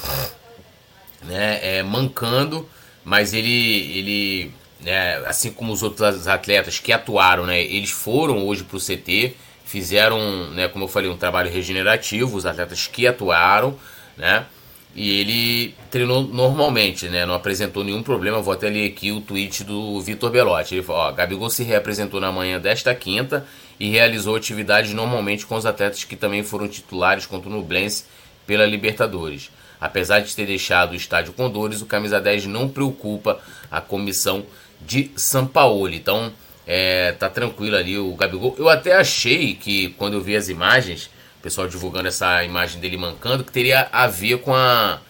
né, 1.22 1.78
é, 1.78 1.82
mancando 1.82 2.68
mas 3.04 3.34
ele, 3.34 3.98
ele 3.98 4.52
né, 4.80 5.16
assim 5.26 5.50
como 5.52 5.72
os 5.72 5.82
outros 5.82 6.26
atletas 6.26 6.78
que 6.78 6.92
atuaram, 6.92 7.46
né, 7.46 7.62
eles 7.62 7.90
foram 7.90 8.46
hoje 8.46 8.64
para 8.64 8.76
o 8.76 8.80
CT, 8.80 9.34
fizeram, 9.64 10.50
né, 10.50 10.68
como 10.68 10.84
eu 10.84 10.88
falei, 10.88 11.10
um 11.10 11.16
trabalho 11.16 11.50
regenerativo, 11.50 12.36
os 12.36 12.46
atletas 12.46 12.86
que 12.86 13.06
atuaram, 13.06 13.78
né, 14.16 14.46
e 14.94 15.20
ele 15.20 15.74
treinou 15.90 16.22
normalmente, 16.22 17.08
né, 17.08 17.26
não 17.26 17.34
apresentou 17.34 17.82
nenhum 17.82 18.02
problema. 18.02 18.40
Vou 18.40 18.54
até 18.54 18.68
ler 18.68 18.86
aqui 18.86 19.10
o 19.10 19.20
tweet 19.20 19.64
do 19.64 20.00
Vitor 20.00 20.30
Belotti. 20.30 20.76
Ele 20.76 20.84
falou: 20.84 21.02
ó, 21.02 21.12
Gabigol 21.12 21.50
se 21.50 21.64
reapresentou 21.64 22.20
na 22.20 22.30
manhã 22.30 22.60
desta 22.60 22.94
quinta 22.94 23.44
e 23.80 23.90
realizou 23.90 24.36
atividades 24.36 24.94
normalmente 24.94 25.46
com 25.46 25.56
os 25.56 25.66
atletas 25.66 26.04
que 26.04 26.14
também 26.14 26.44
foram 26.44 26.68
titulares 26.68 27.26
contra 27.26 27.50
o 27.50 27.52
Nublense 27.52 28.04
pela 28.46 28.64
Libertadores. 28.64 29.50
Apesar 29.84 30.20
de 30.20 30.34
ter 30.34 30.46
deixado 30.46 30.92
o 30.92 30.94
estádio 30.94 31.34
com 31.34 31.50
dores, 31.50 31.82
o 31.82 31.84
camisa 31.84 32.18
10 32.18 32.46
não 32.46 32.70
preocupa 32.70 33.38
a 33.70 33.82
comissão 33.82 34.46
de 34.80 35.10
São 35.14 35.46
Paulo. 35.46 35.90
Então, 35.92 36.32
é, 36.66 37.12
tá 37.12 37.28
tranquilo 37.28 37.76
ali 37.76 37.98
o 37.98 38.14
Gabigol. 38.14 38.54
Eu 38.58 38.70
até 38.70 38.96
achei 38.96 39.54
que 39.54 39.90
quando 39.98 40.14
eu 40.14 40.22
vi 40.22 40.36
as 40.36 40.48
imagens, 40.48 41.10
o 41.38 41.42
pessoal 41.42 41.68
divulgando 41.68 42.08
essa 42.08 42.42
imagem 42.42 42.80
dele 42.80 42.96
mancando, 42.96 43.44
que 43.44 43.52
teria 43.52 43.86
a 43.92 44.06
ver 44.06 44.38
com 44.38 44.54
a 44.54 45.00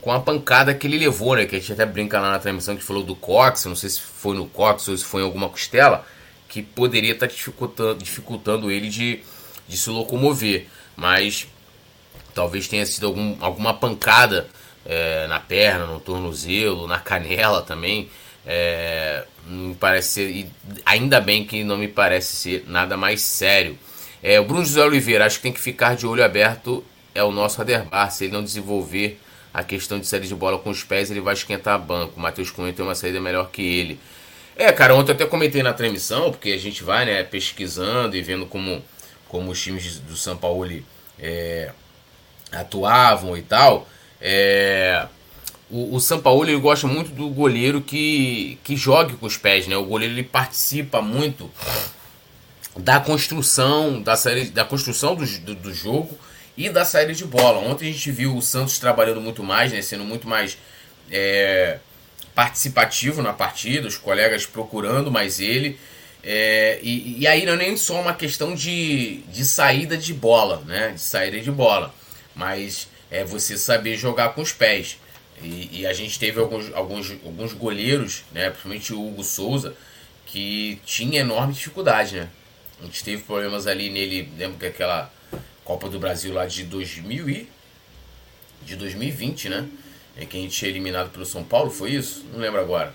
com 0.00 0.12
a 0.12 0.20
pancada 0.20 0.72
que 0.72 0.86
ele 0.86 0.98
levou, 0.98 1.34
né? 1.34 1.44
Que 1.44 1.56
a 1.56 1.58
gente 1.58 1.72
até 1.72 1.84
brinca 1.84 2.20
lá 2.20 2.30
na 2.30 2.38
transmissão 2.38 2.76
que 2.76 2.84
falou 2.84 3.02
do 3.02 3.16
Cox, 3.16 3.64
não 3.64 3.74
sei 3.74 3.90
se 3.90 4.00
foi 4.00 4.36
no 4.36 4.46
Cox 4.46 4.86
ou 4.86 4.96
se 4.96 5.04
foi 5.04 5.22
em 5.22 5.24
alguma 5.24 5.48
costela, 5.48 6.06
que 6.48 6.62
poderia 6.62 7.10
estar 7.12 7.26
tá 7.26 7.32
dificultando, 7.32 7.98
dificultando 8.04 8.70
ele 8.70 8.88
de, 8.88 9.20
de 9.66 9.76
se 9.76 9.90
locomover. 9.90 10.68
Mas 10.94 11.48
Talvez 12.36 12.68
tenha 12.68 12.84
sido 12.84 13.06
algum, 13.06 13.34
alguma 13.40 13.72
pancada 13.72 14.46
é, 14.84 15.26
na 15.26 15.40
perna, 15.40 15.86
no 15.86 15.98
tornozelo, 15.98 16.86
na 16.86 16.98
canela 16.98 17.62
também. 17.62 18.10
É, 18.46 19.24
me 19.46 19.74
parece 19.74 20.08
ser, 20.10 20.50
ainda 20.84 21.18
bem 21.18 21.46
que 21.46 21.64
não 21.64 21.78
me 21.78 21.88
parece 21.88 22.36
ser 22.36 22.64
nada 22.66 22.94
mais 22.94 23.22
sério. 23.22 23.78
É, 24.22 24.38
o 24.38 24.44
Bruno 24.44 24.66
José 24.66 24.84
Oliveira, 24.84 25.24
acho 25.24 25.38
que 25.38 25.44
tem 25.44 25.52
que 25.52 25.60
ficar 25.60 25.96
de 25.96 26.06
olho 26.06 26.22
aberto. 26.22 26.84
É 27.14 27.24
o 27.24 27.32
nosso 27.32 27.58
Aderbar. 27.62 28.10
Se 28.12 28.24
ele 28.24 28.34
não 28.34 28.44
desenvolver 28.44 29.18
a 29.54 29.64
questão 29.64 29.98
de 29.98 30.06
saída 30.06 30.26
de 30.26 30.34
bola 30.34 30.58
com 30.58 30.68
os 30.68 30.84
pés, 30.84 31.10
ele 31.10 31.22
vai 31.22 31.32
esquentar 31.32 31.78
banco. 31.78 32.12
O 32.18 32.20
Matheus 32.20 32.50
Cunha 32.50 32.70
tem 32.70 32.84
uma 32.84 32.94
saída 32.94 33.18
melhor 33.18 33.48
que 33.50 33.62
ele. 33.62 33.98
É, 34.54 34.70
cara, 34.72 34.94
ontem 34.94 35.12
eu 35.12 35.14
até 35.14 35.24
comentei 35.24 35.62
na 35.62 35.72
transmissão, 35.72 36.30
porque 36.30 36.50
a 36.50 36.58
gente 36.58 36.84
vai 36.84 37.06
né, 37.06 37.22
pesquisando 37.24 38.14
e 38.14 38.20
vendo 38.20 38.44
como, 38.44 38.84
como 39.26 39.50
os 39.50 39.62
times 39.62 40.00
do 40.00 40.18
São 40.18 40.36
Paulo 40.36 40.68
é, 41.18 41.72
atuavam 42.52 43.36
e 43.36 43.42
tal, 43.42 43.88
é, 44.20 45.06
o, 45.70 45.96
o 45.96 46.00
Sampaoli 46.00 46.52
ele 46.52 46.60
gosta 46.60 46.86
muito 46.86 47.10
do 47.10 47.28
goleiro 47.28 47.80
que, 47.80 48.58
que 48.62 48.76
jogue 48.76 49.14
com 49.14 49.26
os 49.26 49.36
pés, 49.36 49.66
né? 49.66 49.76
O 49.76 49.84
goleiro 49.84 50.14
ele 50.14 50.22
participa 50.22 51.02
muito 51.02 51.50
da 52.76 53.00
construção 53.00 54.00
da 54.00 54.16
série, 54.16 54.46
da 54.46 54.64
construção 54.64 55.14
do, 55.14 55.26
do, 55.26 55.54
do, 55.54 55.74
jogo 55.74 56.16
e 56.56 56.68
da 56.68 56.84
saída 56.84 57.12
de 57.12 57.24
bola. 57.24 57.58
Ontem 57.58 57.88
a 57.88 57.92
gente 57.92 58.10
viu 58.10 58.36
o 58.36 58.42
Santos 58.42 58.78
trabalhando 58.78 59.20
muito 59.20 59.42
mais, 59.42 59.72
né? 59.72 59.82
Sendo 59.82 60.04
muito 60.04 60.28
mais 60.28 60.56
é, 61.10 61.78
participativo 62.34 63.22
na 63.22 63.32
partida, 63.32 63.88
os 63.88 63.96
colegas 63.96 64.46
procurando 64.46 65.10
mais 65.10 65.40
ele. 65.40 65.78
É, 66.22 66.78
e, 66.82 67.20
e, 67.20 67.26
aí 67.26 67.46
não 67.46 67.52
é 67.52 67.56
nem 67.56 67.76
só 67.76 68.00
uma 68.00 68.12
questão 68.12 68.54
de, 68.54 69.18
de 69.32 69.44
saída 69.44 69.96
de 69.96 70.12
bola, 70.12 70.62
né? 70.66 70.90
De 70.90 71.00
saída 71.00 71.40
de 71.40 71.50
bola 71.50 71.94
mas 72.36 72.88
é 73.10 73.24
você 73.24 73.56
saber 73.56 73.96
jogar 73.96 74.28
com 74.30 74.42
os 74.42 74.52
pés. 74.52 74.98
E, 75.42 75.80
e, 75.80 75.86
a 75.86 75.92
gente 75.92 76.18
teve 76.18 76.38
alguns, 76.38 76.72
alguns, 76.72 77.10
alguns 77.24 77.52
goleiros, 77.52 78.22
né, 78.32 78.50
principalmente 78.50 78.94
o 78.94 79.06
Hugo 79.06 79.24
Souza, 79.24 79.74
que 80.24 80.80
tinha 80.86 81.20
enorme 81.20 81.52
dificuldade, 81.52 82.16
né? 82.16 82.28
A 82.80 82.84
gente 82.84 83.02
teve 83.04 83.22
problemas 83.22 83.66
ali 83.66 83.90
nele, 83.90 84.30
lembro 84.38 84.58
que 84.58 84.66
aquela, 84.66 85.12
Copa 85.66 85.88
do 85.88 85.98
Brasil 85.98 86.32
lá 86.32 86.46
de 86.46 86.62
2000 86.62 87.28
e 87.28 87.48
de 88.62 88.76
2020, 88.76 89.48
né? 89.48 89.68
É 90.16 90.24
que 90.24 90.38
a 90.38 90.40
gente 90.40 90.56
tinha 90.56 90.70
eliminado 90.70 91.10
pelo 91.10 91.26
São 91.26 91.42
Paulo, 91.42 91.70
foi 91.70 91.90
isso? 91.90 92.24
Não 92.32 92.38
lembro 92.38 92.60
agora. 92.60 92.94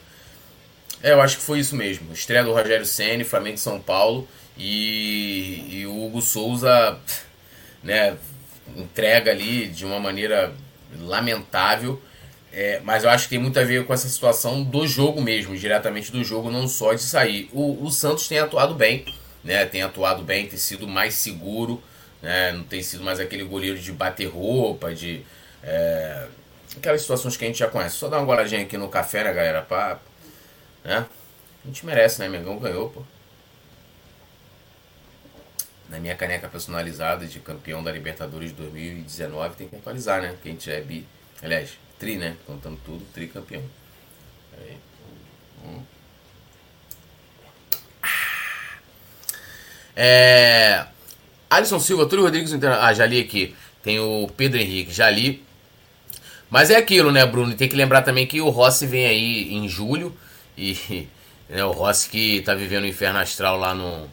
É, 1.03 1.11
eu 1.11 1.21
acho 1.21 1.37
que 1.37 1.43
foi 1.43 1.59
isso 1.59 1.75
mesmo. 1.75 2.13
Estreia 2.13 2.45
do 2.45 2.53
Rogério 2.53 2.85
Ceni, 2.85 3.25
Flamengo 3.25 3.55
e 3.55 3.59
São 3.59 3.79
Paulo 3.81 4.25
e, 4.57 5.65
e 5.69 5.85
o 5.85 6.05
Hugo 6.05 6.21
Souza, 6.21 6.97
né, 7.83 8.17
entrega 8.75 9.31
ali 9.31 9.67
de 9.67 9.85
uma 9.85 9.99
maneira 9.99 10.53
lamentável. 10.99 12.01
É, 12.53 12.81
mas 12.83 13.03
eu 13.03 13.09
acho 13.09 13.25
que 13.25 13.29
tem 13.31 13.39
muito 13.39 13.57
a 13.59 13.63
ver 13.63 13.85
com 13.85 13.93
essa 13.93 14.09
situação 14.09 14.61
do 14.61 14.85
jogo 14.85 15.21
mesmo, 15.21 15.55
diretamente 15.55 16.11
do 16.11 16.21
jogo, 16.23 16.51
não 16.51 16.67
só 16.67 16.93
de 16.93 17.01
sair. 17.01 17.49
O, 17.53 17.85
o 17.85 17.89
Santos 17.89 18.27
tem 18.27 18.39
atuado 18.39 18.75
bem, 18.75 19.05
né? 19.43 19.65
Tem 19.65 19.81
atuado 19.81 20.21
bem, 20.21 20.47
tem 20.47 20.57
sido 20.59 20.85
mais 20.85 21.13
seguro, 21.13 21.81
né? 22.21 22.51
Não 22.51 22.63
tem 22.63 22.83
sido 22.83 23.03
mais 23.03 23.19
aquele 23.19 23.43
goleiro 23.43 23.79
de 23.79 23.91
bater 23.91 24.27
roupa, 24.27 24.93
de. 24.93 25.21
É, 25.63 26.27
aquelas 26.75 27.01
situações 27.01 27.37
que 27.37 27.45
a 27.45 27.47
gente 27.47 27.59
já 27.59 27.69
conhece. 27.69 27.95
Só 27.95 28.09
dar 28.09 28.17
uma 28.17 28.25
goladinha 28.25 28.61
aqui 28.61 28.77
no 28.77 28.89
café, 28.89 29.23
né, 29.23 29.33
galera? 29.33 29.61
Pra, 29.61 29.99
né? 30.83 31.05
A 31.63 31.67
gente 31.67 31.85
merece, 31.85 32.19
né? 32.19 32.27
Mengão 32.27 32.57
ganhou, 32.57 32.89
pô. 32.89 33.01
Na 35.91 35.99
minha 35.99 36.15
caneca 36.15 36.47
personalizada 36.47 37.27
de 37.27 37.39
campeão 37.39 37.83
da 37.83 37.91
Libertadores 37.91 38.51
2019 38.53 39.55
tem 39.55 39.67
que 39.67 39.75
atualizar, 39.75 40.23
né? 40.23 40.35
Gente 40.43 40.71
é 40.71 40.81
bi. 40.81 41.05
Aliás, 41.43 41.77
Tri, 42.01 42.15
né? 42.15 42.35
Contando 42.47 42.79
tudo, 42.83 43.05
tri 43.13 43.27
campeão. 43.27 43.61
Aí. 44.57 44.75
Hum. 45.63 45.83
É. 49.95 50.87
Alisson 51.47 51.79
Silva, 51.79 52.07
Túlio 52.07 52.25
Rodrigues, 52.25 52.51
ah, 52.63 52.91
já 52.91 53.05
li 53.05 53.19
aqui. 53.19 53.55
Tem 53.83 53.99
o 53.99 54.27
Pedro 54.35 54.59
Henrique, 54.59 54.91
já 54.91 55.11
li. 55.11 55.45
Mas 56.49 56.71
é 56.71 56.77
aquilo, 56.77 57.11
né, 57.11 57.23
Bruno? 57.23 57.53
Tem 57.53 57.69
que 57.69 57.75
lembrar 57.75 58.01
também 58.01 58.25
que 58.25 58.41
o 58.41 58.49
Rossi 58.49 58.87
vem 58.87 59.05
aí 59.05 59.53
em 59.53 59.69
julho. 59.69 60.11
E 60.57 61.07
né, 61.47 61.63
o 61.63 61.69
Rossi 61.69 62.09
que 62.09 62.41
tá 62.41 62.55
vivendo 62.55 62.85
o 62.85 62.87
inferno 62.87 63.19
astral 63.19 63.57
lá 63.57 63.75
no, 63.75 64.09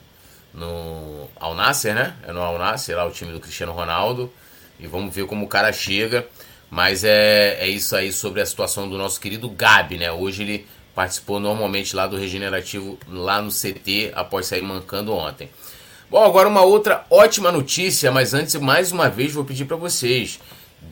no 0.58 1.28
Al 1.36 1.54
Nasser, 1.54 1.94
né? 1.94 2.16
É 2.26 2.32
no 2.32 2.40
Al 2.42 2.58
Nasser, 2.58 2.96
lá 2.96 3.06
o 3.06 3.10
time 3.10 3.32
do 3.32 3.40
Cristiano 3.40 3.72
Ronaldo. 3.72 4.30
E 4.78 4.86
vamos 4.86 5.14
ver 5.14 5.26
como 5.26 5.44
o 5.44 5.48
cara 5.48 5.72
chega. 5.72 6.26
Mas 6.70 7.02
é, 7.04 7.58
é 7.60 7.68
isso 7.68 7.96
aí 7.96 8.12
sobre 8.12 8.40
a 8.40 8.46
situação 8.46 8.88
do 8.88 8.98
nosso 8.98 9.20
querido 9.20 9.48
Gabi, 9.48 9.96
né? 9.96 10.12
Hoje 10.12 10.42
ele 10.42 10.66
participou 10.94 11.40
normalmente 11.40 11.94
lá 11.94 12.06
do 12.06 12.16
Regenerativo, 12.16 12.98
lá 13.08 13.40
no 13.40 13.50
CT, 13.50 14.12
após 14.14 14.46
sair 14.46 14.62
mancando 14.62 15.14
ontem. 15.14 15.48
Bom, 16.10 16.24
agora 16.24 16.48
uma 16.48 16.62
outra 16.62 17.04
ótima 17.08 17.52
notícia, 17.52 18.10
mas 18.10 18.34
antes, 18.34 18.54
mais 18.56 18.92
uma 18.92 19.08
vez, 19.08 19.32
vou 19.32 19.44
pedir 19.44 19.64
para 19.64 19.76
vocês. 19.76 20.40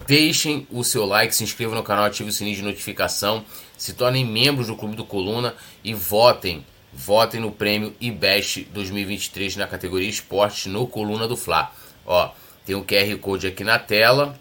Deixem 0.06 0.66
o 0.70 0.84
seu 0.84 1.04
like, 1.04 1.34
se 1.34 1.42
inscrevam 1.42 1.74
no 1.74 1.82
canal, 1.82 2.04
ativem 2.04 2.30
o 2.30 2.32
sininho 2.32 2.56
de 2.56 2.62
notificação, 2.62 3.44
se 3.76 3.94
tornem 3.94 4.24
membros 4.24 4.68
do 4.68 4.76
Clube 4.76 4.94
do 4.94 5.04
Coluna 5.04 5.54
e 5.82 5.92
votem. 5.92 6.64
Votem 6.96 7.38
no 7.38 7.52
prêmio 7.52 7.94
IBEST 8.00 8.68
2023 8.72 9.56
na 9.56 9.66
categoria 9.66 10.08
Esportes 10.08 10.66
no 10.66 10.86
Coluna 10.86 11.28
do 11.28 11.36
Fla. 11.36 11.70
Ó, 12.04 12.30
tem 12.64 12.74
um 12.74 12.82
QR 12.82 13.16
Code 13.18 13.46
aqui 13.46 13.62
na 13.62 13.78
tela 13.78 14.36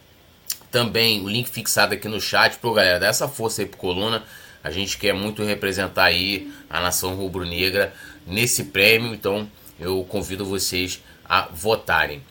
também 0.76 1.22
o 1.22 1.30
link 1.30 1.50
fixado 1.50 1.94
aqui 1.94 2.10
no 2.10 2.20
chat. 2.20 2.58
Pô, 2.58 2.74
galera, 2.74 3.00
dá 3.00 3.08
essa 3.08 3.30
força 3.30 3.62
aí 3.62 3.66
pro 3.66 3.78
Coluna. 3.78 4.24
A 4.62 4.70
gente 4.70 4.98
quer 4.98 5.14
muito 5.14 5.42
representar 5.42 6.04
aí 6.04 6.52
a 6.70 6.82
nação 6.82 7.16
rubro-negra 7.16 7.94
nesse 8.28 8.66
prêmio, 8.66 9.14
então 9.14 9.50
eu 9.80 10.04
convido 10.04 10.44
vocês 10.44 11.02
a 11.24 11.48
votarem. 11.50 12.22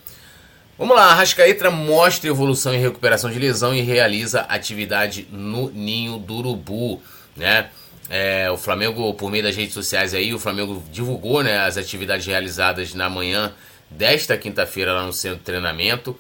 Vamos 0.77 0.95
lá, 0.95 1.05
a 1.05 1.15
Rascaeta 1.15 1.71
mostra 1.71 2.29
evolução 2.29 2.75
em 2.75 2.81
recuperação 2.81 3.31
de 3.31 3.39
lesão 3.39 3.75
e 3.75 3.81
realiza 3.81 4.43
atividade 4.43 5.27
no 5.31 5.71
ninho 5.71 6.19
do 6.19 6.35
urubu, 6.35 7.01
né? 7.35 7.71
É, 8.11 8.51
o 8.51 8.57
Flamengo, 8.57 9.15
por 9.15 9.31
meio 9.31 9.43
das 9.43 9.57
redes 9.57 9.73
sociais 9.73 10.13
aí, 10.15 10.35
o 10.35 10.39
Flamengo 10.39 10.83
divulgou 10.91 11.43
né, 11.43 11.61
as 11.61 11.77
atividades 11.77 12.27
realizadas 12.27 12.95
na 12.95 13.09
manhã 13.09 13.53
desta 13.91 14.37
quinta-feira 14.37 14.93
lá 14.93 15.05
no 15.05 15.13
centro 15.13 15.39
de 15.39 15.45
treinamento. 15.45 16.19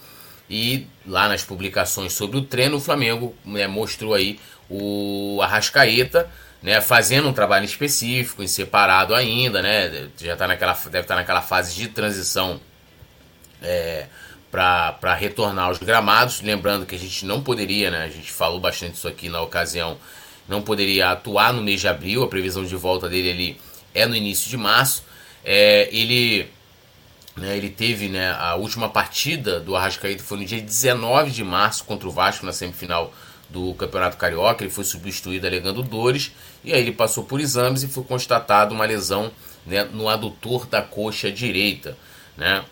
E 0.48 0.86
lá 1.06 1.28
nas 1.28 1.42
publicações 1.42 2.12
sobre 2.12 2.36
o 2.36 2.42
treino, 2.42 2.76
o 2.76 2.80
Flamengo 2.80 3.34
né, 3.44 3.66
mostrou 3.66 4.14
aí 4.14 4.38
o 4.68 5.40
Arrascaeta 5.42 6.30
né, 6.64 6.80
fazendo 6.80 7.28
um 7.28 7.32
trabalho 7.34 7.66
específico, 7.66 8.42
em 8.42 8.46
separado 8.46 9.14
ainda, 9.14 9.60
né? 9.60 10.08
Já 10.18 10.34
tá 10.34 10.48
naquela, 10.48 10.72
deve 10.72 11.00
estar 11.00 11.14
tá 11.14 11.16
naquela 11.16 11.42
fase 11.42 11.74
de 11.74 11.88
transição 11.88 12.58
é, 13.62 14.06
para 14.50 15.14
retornar 15.14 15.66
aos 15.66 15.76
gramados. 15.78 16.40
Lembrando 16.40 16.86
que 16.86 16.94
a 16.94 16.98
gente 16.98 17.26
não 17.26 17.42
poderia, 17.42 17.90
né? 17.90 18.04
A 18.04 18.08
gente 18.08 18.32
falou 18.32 18.58
bastante 18.58 18.94
isso 18.94 19.06
aqui 19.06 19.28
na 19.28 19.42
ocasião, 19.42 19.98
não 20.48 20.62
poderia 20.62 21.10
atuar 21.10 21.52
no 21.52 21.62
mês 21.62 21.80
de 21.80 21.88
abril. 21.88 22.22
A 22.22 22.28
previsão 22.28 22.64
de 22.64 22.76
volta 22.76 23.08
dele 23.08 23.30
ali 23.30 23.60
é 23.94 24.06
no 24.06 24.14
início 24.14 24.48
de 24.48 24.56
março. 24.56 25.04
É, 25.44 25.88
ele 25.92 26.48
né, 27.36 27.56
ele 27.56 27.68
teve 27.68 28.08
né, 28.08 28.30
a 28.32 28.54
última 28.54 28.88
partida 28.88 29.58
do 29.58 29.74
Arrascaeta 29.74 30.22
foi 30.22 30.38
no 30.38 30.44
dia 30.44 30.60
19 30.60 31.30
de 31.30 31.42
março 31.42 31.84
contra 31.84 32.08
o 32.08 32.10
Vasco 32.10 32.46
na 32.46 32.52
semifinal 32.52 33.12
do 33.50 33.74
Campeonato 33.74 34.16
Carioca. 34.16 34.62
Ele 34.62 34.72
foi 34.72 34.84
substituído 34.84 35.46
alegando 35.46 35.82
dores 35.82 36.32
e 36.62 36.72
aí 36.72 36.80
ele 36.80 36.92
passou 36.92 37.24
por 37.24 37.40
exames 37.40 37.82
e 37.82 37.88
foi 37.88 38.04
constatado 38.04 38.74
uma 38.74 38.84
lesão 38.84 39.32
né, 39.66 39.84
no 39.84 40.08
adutor 40.08 40.66
da 40.66 40.80
coxa 40.80 41.30
direita. 41.30 41.96
Né? 42.36 42.64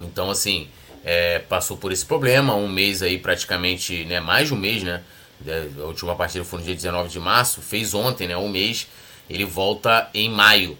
Então, 0.00 0.30
assim, 0.30 0.68
é, 1.04 1.38
passou 1.40 1.76
por 1.76 1.92
esse 1.92 2.04
problema. 2.04 2.54
Um 2.54 2.68
mês 2.68 3.02
aí, 3.02 3.18
praticamente, 3.18 4.04
né, 4.04 4.20
mais 4.20 4.48
de 4.48 4.54
um 4.54 4.56
mês, 4.56 4.82
né? 4.82 5.02
A 5.80 5.84
última 5.84 6.14
partida 6.16 6.44
foi 6.44 6.60
no 6.60 6.64
dia 6.64 6.74
19 6.74 7.08
de 7.08 7.20
março, 7.20 7.60
fez 7.60 7.94
ontem, 7.94 8.28
né? 8.28 8.36
Um 8.36 8.48
mês. 8.48 8.86
Ele 9.28 9.44
volta 9.44 10.08
em 10.14 10.28
maio. 10.28 10.76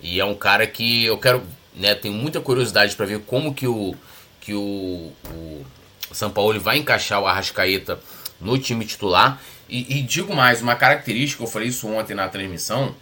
E 0.00 0.20
é 0.20 0.24
um 0.24 0.34
cara 0.34 0.66
que 0.66 1.04
eu 1.04 1.18
quero 1.18 1.42
né? 1.74 1.94
Tenho 1.94 2.14
muita 2.14 2.40
curiosidade 2.40 2.94
para 2.96 3.06
ver 3.06 3.20
como 3.20 3.54
que 3.54 3.66
o 3.66 3.94
que 4.40 4.54
o, 4.54 5.12
o 5.32 5.64
São 6.12 6.30
Paulo 6.30 6.58
vai 6.58 6.78
encaixar 6.78 7.20
o 7.20 7.26
Arrascaeta 7.26 8.00
no 8.40 8.58
time 8.58 8.86
titular. 8.86 9.40
E, 9.68 9.98
e, 9.98 10.02
digo 10.02 10.34
mais, 10.34 10.62
uma 10.62 10.74
característica, 10.74 11.42
eu 11.42 11.46
falei 11.46 11.68
isso 11.68 11.86
ontem 11.86 12.14
na 12.14 12.26
transmissão, 12.28 12.96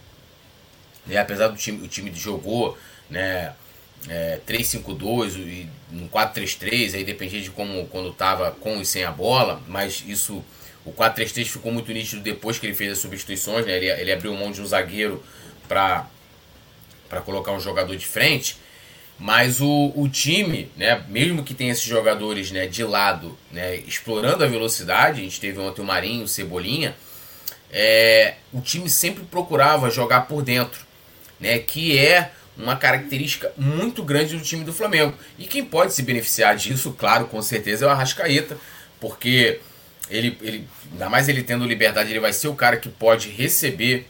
né, 1.07 1.17
apesar 1.17 1.47
do 1.47 1.55
time, 1.55 1.83
o 1.83 1.87
time 1.87 2.13
jogou 2.13 2.77
né, 3.09 3.53
é, 4.07 4.39
3-5-2 4.45 5.37
e 5.37 5.69
um 5.93 6.07
4-3-3, 6.09 6.93
aí 6.93 7.03
dependia 7.05 7.41
de 7.41 7.49
como 7.49 7.87
quando 7.87 8.09
estava 8.09 8.51
com 8.51 8.79
e 8.81 8.85
sem 8.85 9.05
a 9.05 9.11
bola, 9.11 9.61
mas 9.67 10.03
isso 10.05 10.43
o 10.85 10.91
4-3-3 10.91 11.45
ficou 11.45 11.71
muito 11.71 11.91
nítido 11.91 12.21
depois 12.21 12.57
que 12.57 12.65
ele 12.65 12.73
fez 12.73 12.93
as 12.93 12.99
substituições, 12.99 13.65
né, 13.65 13.77
ele, 13.77 13.89
ele 13.89 14.11
abriu 14.11 14.33
mão 14.33 14.51
de 14.51 14.61
um 14.61 14.65
zagueiro 14.65 15.23
para 15.67 16.07
colocar 17.25 17.51
um 17.51 17.59
jogador 17.59 17.95
de 17.95 18.05
frente, 18.05 18.57
mas 19.17 19.59
o, 19.59 19.91
o 19.95 20.07
time, 20.07 20.71
né, 20.77 21.03
mesmo 21.09 21.43
que 21.43 21.53
tenha 21.53 21.71
esses 21.71 21.83
jogadores 21.83 22.51
né, 22.51 22.67
de 22.67 22.83
lado, 22.83 23.37
né, 23.51 23.75
explorando 23.75 24.43
a 24.43 24.47
velocidade, 24.47 25.19
a 25.19 25.23
gente 25.23 25.39
teve 25.39 25.59
ontem 25.59 25.81
o 25.81 25.85
Marinho, 25.85 26.23
o 26.23 26.27
Cebolinha, 26.27 26.95
é, 27.69 28.35
o 28.53 28.61
time 28.61 28.89
sempre 28.89 29.23
procurava 29.25 29.89
jogar 29.89 30.21
por 30.21 30.41
dentro, 30.41 30.81
né, 31.39 31.59
que 31.59 31.97
é 31.97 32.31
uma 32.57 32.75
característica 32.75 33.51
muito 33.57 34.03
grande 34.03 34.37
do 34.37 34.43
time 34.43 34.63
do 34.63 34.73
Flamengo. 34.73 35.13
E 35.37 35.45
quem 35.45 35.63
pode 35.63 35.93
se 35.93 36.01
beneficiar 36.01 36.55
disso, 36.55 36.93
claro, 36.97 37.25
com 37.27 37.41
certeza, 37.41 37.85
é 37.85 37.87
o 37.87 37.91
Arrascaeta, 37.91 38.57
porque 38.99 39.59
ele, 40.09 40.37
ele 40.41 40.67
ainda 40.91 41.09
mais 41.09 41.29
ele 41.29 41.43
tendo 41.43 41.65
liberdade, 41.65 42.09
ele 42.09 42.19
vai 42.19 42.33
ser 42.33 42.47
o 42.47 42.55
cara 42.55 42.77
que 42.77 42.89
pode 42.89 43.29
receber 43.29 44.07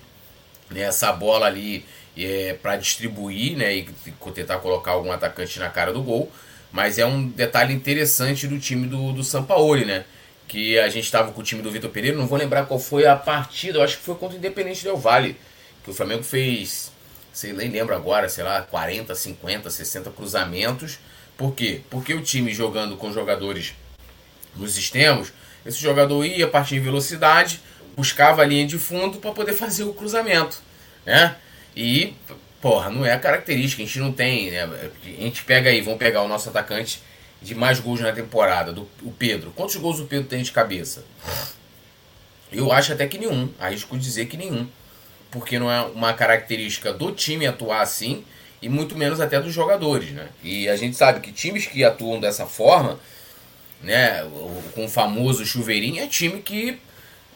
né, 0.70 0.82
essa 0.82 1.12
bola 1.12 1.46
ali 1.46 1.86
é, 2.18 2.54
para 2.62 2.76
distribuir 2.78 3.58
né, 3.58 3.76
e 3.76 3.88
tentar 4.34 4.58
colocar 4.58 4.92
algum 4.92 5.12
atacante 5.12 5.60
na 5.60 5.70
cara 5.70 5.92
do 5.92 6.02
gol. 6.02 6.32
Mas 6.72 7.00
é 7.00 7.06
um 7.06 7.28
detalhe 7.28 7.74
interessante 7.74 8.48
do 8.48 8.60
time 8.60 8.88
do, 8.88 9.12
do 9.12 9.24
Sampaoli, 9.24 9.86
né? 9.86 10.06
Que 10.48 10.78
a 10.78 10.88
gente 10.88 11.06
estava 11.06 11.32
com 11.32 11.42
o 11.42 11.44
time 11.44 11.62
do 11.62 11.72
Vitor 11.72 11.90
Pereira, 11.90 12.16
não 12.16 12.28
vou 12.28 12.38
lembrar 12.38 12.66
qual 12.66 12.80
foi 12.80 13.08
a 13.08 13.16
partida, 13.16 13.80
eu 13.80 13.84
acho 13.84 13.98
que 13.98 14.04
foi 14.04 14.16
contra 14.16 14.36
o 14.36 14.38
Independente 14.38 14.84
Del 14.84 14.98
Vale, 14.98 15.36
que 15.84 15.90
o 15.90 15.94
Flamengo 15.94 16.24
fez, 16.24 16.92
sei 17.34 17.54
nem 17.54 17.70
lembro 17.70 17.96
agora, 17.96 18.30
sei 18.30 18.44
lá, 18.44 18.62
40, 18.62 19.16
50, 19.16 19.70
60 19.70 20.12
cruzamentos. 20.12 21.00
Por 21.36 21.56
quê? 21.56 21.82
Porque 21.90 22.14
o 22.14 22.22
time 22.22 22.54
jogando 22.54 22.98
com 22.98 23.12
jogadores 23.12 23.74
nos 24.56 24.78
extremos, 24.78 25.32
esse 25.66 25.80
jogador 25.80 26.26
ia 26.26 26.48
partir 26.48 26.76
de 26.76 26.82
velocidade, 26.82 27.62
buscava 27.96 28.42
a 28.42 28.46
linha 28.46 28.66
de 28.66 28.78
fundo 28.78 29.18
para 29.18 29.32
poder 29.32 29.54
fazer 29.54 29.84
o 29.84 29.94
cruzamento, 29.94 30.62
né? 31.06 31.36
E, 31.76 32.14
porra, 32.62 32.90
não 32.90 33.06
é 33.06 33.14
a 33.14 33.20
característica. 33.20 33.82
A 33.84 33.86
gente 33.86 34.00
não 34.00 34.12
tem. 34.12 34.52
Né? 34.52 34.64
A 34.64 35.22
gente 35.24 35.44
pega 35.44 35.70
aí, 35.70 35.82
vamos 35.82 36.00
pegar 36.00 36.22
o 36.22 36.28
nosso 36.28 36.50
atacante 36.50 37.02
de 37.42 37.56
mais 37.56 37.80
gols 37.80 38.02
na 38.02 38.12
temporada, 38.12 38.74
do, 38.74 38.88
o 39.02 39.12
Pedro. 39.12 39.52
Quantos 39.56 39.76
gols 39.78 40.00
o 40.00 40.06
Pedro 40.06 40.28
tem 40.28 40.44
de 40.44 40.52
cabeça? 40.52 41.06
Eu 42.52 42.72
acho 42.72 42.92
até 42.92 43.08
que 43.08 43.18
nenhum. 43.18 43.50
Arrisco 43.60 43.98
dizer 43.98 44.26
que 44.26 44.36
nenhum. 44.36 44.68
Porque 45.32 45.60
não 45.60 45.72
é 45.72 45.82
uma 45.82 46.14
característica 46.14 46.92
do 46.92 47.12
time 47.12 47.46
atuar 47.46 47.82
assim 47.82 48.26
e 48.62 48.68
muito 48.68 48.98
menos 48.98 49.22
até 49.22 49.40
dos 49.40 49.54
jogadores, 49.54 50.12
né? 50.12 50.28
E 50.44 50.68
a 50.68 50.76
gente 50.76 50.98
sabe 50.98 51.22
que 51.22 51.32
times 51.32 51.66
que 51.66 51.84
atuam 51.84 52.20
dessa 52.20 52.46
forma, 52.46 53.00
né, 53.82 54.24
com 54.74 54.86
o 54.86 54.90
famoso 54.90 55.46
chuveirinho, 55.46 56.04
é 56.04 56.08
time 56.08 56.42
que, 56.42 56.80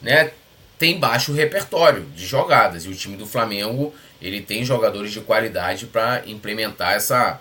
né, 0.00 0.30
tem 0.78 0.98
baixo 0.98 1.32
repertório 1.32 2.02
de 2.14 2.26
jogadas. 2.26 2.84
E 2.84 2.88
o 2.88 2.94
time 2.94 3.16
do 3.16 3.26
Flamengo, 3.26 3.94
ele 4.20 4.40
tem 4.40 4.64
jogadores 4.64 5.12
de 5.12 5.20
qualidade 5.20 5.86
para 5.86 6.22
implementar 6.26 6.94
essa 6.94 7.40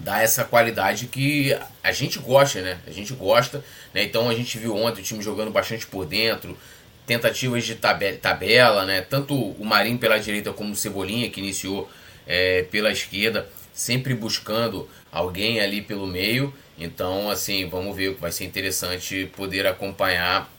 dar 0.00 0.22
essa 0.22 0.44
qualidade 0.44 1.06
que 1.06 1.58
a 1.82 1.90
gente 1.90 2.20
gosta, 2.20 2.60
né? 2.60 2.78
A 2.86 2.90
gente 2.92 3.12
gosta, 3.14 3.64
né? 3.92 4.04
Então 4.04 4.28
a 4.28 4.34
gente 4.34 4.56
viu 4.56 4.76
ontem 4.76 5.00
o 5.00 5.04
time 5.04 5.20
jogando 5.20 5.50
bastante 5.50 5.86
por 5.86 6.06
dentro, 6.06 6.56
tentativas 7.04 7.64
de 7.64 7.74
tabela, 7.74 8.84
né? 8.84 9.00
Tanto 9.00 9.34
o 9.34 9.64
Marinho 9.64 9.98
pela 9.98 10.18
direita 10.18 10.52
como 10.52 10.72
o 10.72 10.76
Cebolinha 10.76 11.28
que 11.28 11.40
iniciou 11.40 11.90
é, 12.26 12.62
pela 12.70 12.92
esquerda, 12.92 13.48
sempre 13.72 14.14
buscando 14.14 14.88
alguém 15.10 15.60
ali 15.60 15.82
pelo 15.82 16.06
meio. 16.06 16.54
Então, 16.78 17.28
assim, 17.28 17.68
vamos 17.68 17.96
ver, 17.96 18.14
vai 18.14 18.30
ser 18.30 18.44
interessante 18.44 19.30
poder 19.36 19.66
acompanhar, 19.66 20.50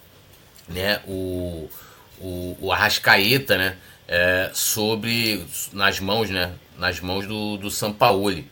né? 0.67 1.01
O, 1.07 1.69
o, 2.19 2.57
o 2.59 2.71
Arrascaeta, 2.71 3.57
né? 3.57 3.77
É, 4.07 4.51
sobre 4.53 5.45
nas 5.71 5.99
mãos, 5.99 6.29
né? 6.29 6.53
Nas 6.77 6.99
mãos 6.99 7.25
do, 7.27 7.57
do 7.57 7.71
Sampaoli 7.71 8.47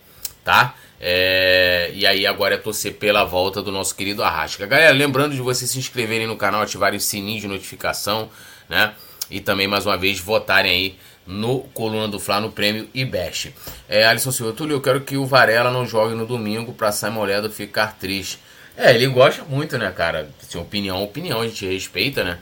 tá? 0.47 0.75
É, 0.97 1.91
e 1.93 2.07
aí 2.07 2.25
agora 2.25 2.55
é 2.55 2.57
torcer 2.57 2.93
pela 2.93 3.25
volta 3.25 3.61
do 3.61 3.69
nosso 3.69 3.93
querido 3.93 4.23
Arrasca. 4.23 4.65
Galera, 4.65 4.93
lembrando 4.93 5.35
de 5.35 5.41
vocês 5.41 5.69
se 5.69 5.77
inscreverem 5.77 6.25
no 6.25 6.37
canal, 6.37 6.61
ativarem 6.61 6.97
o 6.97 7.01
sininho 7.01 7.41
de 7.41 7.47
notificação, 7.49 8.29
né? 8.69 8.93
E 9.29 9.41
também, 9.41 9.67
mais 9.67 9.85
uma 9.85 9.97
vez, 9.97 10.21
votarem 10.21 10.71
aí 10.71 10.99
no 11.27 11.59
Coluna 11.73 12.07
do 12.07 12.19
Fla 12.19 12.39
no 12.39 12.51
prêmio 12.51 12.89
IBEST. 12.93 13.53
É, 13.87 14.05
Alisson 14.05 14.31
Silva, 14.31 14.53
Túlio, 14.53 14.75
eu 14.75 14.81
quero 14.81 15.01
que 15.01 15.17
o 15.17 15.25
Varela 15.25 15.69
não 15.69 15.85
jogue 15.85 16.15
no 16.15 16.25
domingo 16.25 16.73
pra 16.73 16.91
Simon 16.91 17.23
Ledo 17.23 17.51
ficar 17.51 17.97
triste. 17.99 18.39
É, 18.75 18.93
ele 18.93 19.07
gosta 19.07 19.43
muito, 19.43 19.77
né, 19.77 19.91
cara? 19.91 20.29
Se 20.41 20.57
opinião, 20.57 21.03
opinião, 21.03 21.41
a 21.41 21.47
gente 21.47 21.65
respeita, 21.65 22.23
né? 22.23 22.39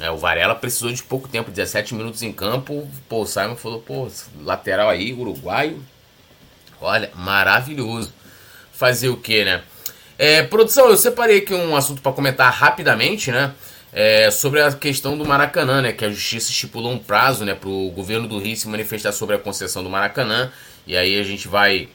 É, 0.00 0.10
o 0.10 0.16
Varela 0.16 0.54
precisou 0.54 0.92
de 0.92 1.02
pouco 1.02 1.28
tempo, 1.28 1.50
17 1.50 1.94
minutos 1.94 2.22
em 2.22 2.32
campo. 2.32 2.88
Pô, 3.08 3.22
o 3.22 3.26
Simon 3.26 3.56
falou, 3.56 3.80
pô, 3.80 4.08
lateral 4.42 4.88
aí, 4.88 5.12
uruguaio, 5.12 5.82
Olha, 6.80 7.10
maravilhoso. 7.14 8.12
Fazer 8.72 9.08
o 9.08 9.16
que, 9.16 9.44
né? 9.44 9.62
É, 10.16 10.42
produção, 10.42 10.88
eu 10.88 10.96
separei 10.96 11.38
aqui 11.38 11.54
um 11.54 11.76
assunto 11.76 12.00
para 12.02 12.12
comentar 12.12 12.52
rapidamente, 12.52 13.30
né? 13.30 13.52
É, 13.92 14.30
sobre 14.30 14.60
a 14.60 14.70
questão 14.72 15.16
do 15.16 15.24
Maracanã, 15.24 15.80
né? 15.80 15.92
Que 15.92 16.04
a 16.04 16.10
justiça 16.10 16.50
estipulou 16.50 16.92
um 16.92 16.98
prazo, 16.98 17.44
né, 17.44 17.54
para 17.54 17.68
o 17.68 17.90
governo 17.90 18.28
do 18.28 18.38
Rio 18.38 18.56
se 18.56 18.68
manifestar 18.68 19.12
sobre 19.12 19.36
a 19.36 19.38
concessão 19.38 19.82
do 19.82 19.90
Maracanã. 19.90 20.52
E 20.86 20.96
aí 20.96 21.18
a 21.18 21.22
gente 21.22 21.48
vai, 21.48 21.88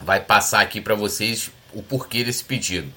vai 0.00 0.20
passar 0.20 0.60
aqui 0.60 0.80
para 0.80 0.94
vocês 0.94 1.50
o 1.72 1.82
porquê 1.82 2.24
desse 2.24 2.44
pedido. 2.44 2.92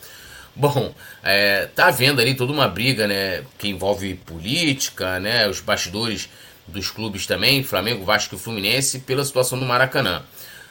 Bom, 0.55 0.93
é, 1.23 1.67
tá 1.75 1.87
havendo 1.87 2.19
ali 2.19 2.33
toda 2.33 2.51
uma 2.51 2.67
briga, 2.67 3.07
né? 3.07 3.43
Que 3.57 3.67
envolve 3.67 4.15
política, 4.15 5.19
né? 5.19 5.47
Os 5.47 5.59
bastidores 5.59 6.29
dos 6.67 6.89
clubes 6.89 7.25
também, 7.25 7.63
Flamengo, 7.63 8.03
Vasco 8.03 8.35
e 8.35 8.39
Fluminense, 8.39 8.99
pela 8.99 9.23
situação 9.23 9.59
do 9.59 9.65
Maracanã. 9.65 10.23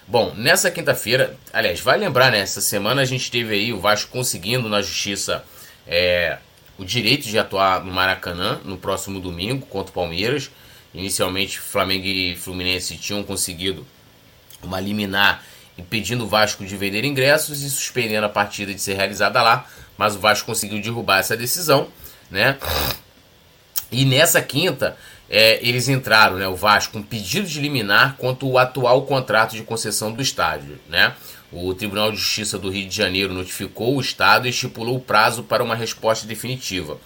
Bom, 0.09 0.35
nessa 0.37 0.71
quinta-feira, 0.71 1.37
aliás, 1.53 1.81
vai 1.81 1.99
lembrar, 1.99 2.31
né? 2.31 2.41
Essa 2.41 2.61
semana 2.61 3.03
a 3.03 3.05
gente 3.05 3.31
teve 3.31 3.55
aí 3.55 3.73
o 3.73 3.81
Vasco 3.81 4.11
conseguindo 4.11 4.69
na 4.69 4.83
justiça 4.83 5.45
é, 5.87 6.39
o 6.79 6.85
direito 6.85 7.27
de 7.27 7.39
atuar 7.39 7.85
no 7.85 7.93
Maracanã 7.93 8.61
no 8.65 8.77
próximo 8.77 9.21
domingo 9.21 9.67
contra 9.67 9.91
o 9.91 9.95
Palmeiras. 9.95 10.51
Inicialmente, 10.95 11.59
Flamengo 11.59 12.07
e 12.07 12.37
Fluminense 12.37 12.97
tinham 12.97 13.23
conseguido 13.23 13.87
uma 14.63 14.81
liminar 14.81 15.43
impedindo 15.79 16.25
o 16.25 16.29
Vasco 16.29 16.65
de 16.65 16.77
vender 16.77 17.05
ingressos 17.05 17.63
e 17.63 17.69
suspendendo 17.69 18.27
a 18.27 18.31
partida 18.31 18.73
de 18.73 18.81
ser 18.81 18.95
realizada 18.95 19.43
lá, 19.43 19.67
mas 19.97 20.17
o 20.17 20.19
Vasco 20.19 20.47
conseguiu 20.47 20.81
derrubar 20.81 21.19
essa 21.19 21.37
decisão, 21.37 21.89
né? 22.31 22.57
E 23.93 24.05
nessa 24.05 24.41
quinta, 24.41 24.97
é, 25.29 25.59
eles 25.67 25.89
entraram, 25.89 26.37
né, 26.37 26.49
o 26.49 26.57
Vasco, 26.57 26.95
com 26.95 26.99
um 27.01 27.03
pedido 27.03 27.47
de 27.47 27.61
liminar 27.61 28.17
contra 28.17 28.47
o 28.47 28.59
atual 28.59 29.03
contrato 29.03 29.53
de 29.53 29.63
concessão 29.63 30.13
do 30.13 30.23
estádio. 30.23 30.79
Né? 30.89 31.15
O 31.53 31.73
Tribunal 31.75 32.11
de 32.11 32.19
Justiça 32.19 32.59
do 32.59 32.71
Rio 32.71 32.89
de 32.89 32.97
Janeiro 32.97 33.33
notificou 33.33 33.97
o 33.97 34.01
Estado 34.01 34.47
e 34.47 34.51
estipulou 34.51 34.97
o 34.97 35.01
prazo 35.01 35.43
para 35.43 35.63
uma 35.63 35.75
resposta 35.75 36.27
definitiva. 36.27 36.99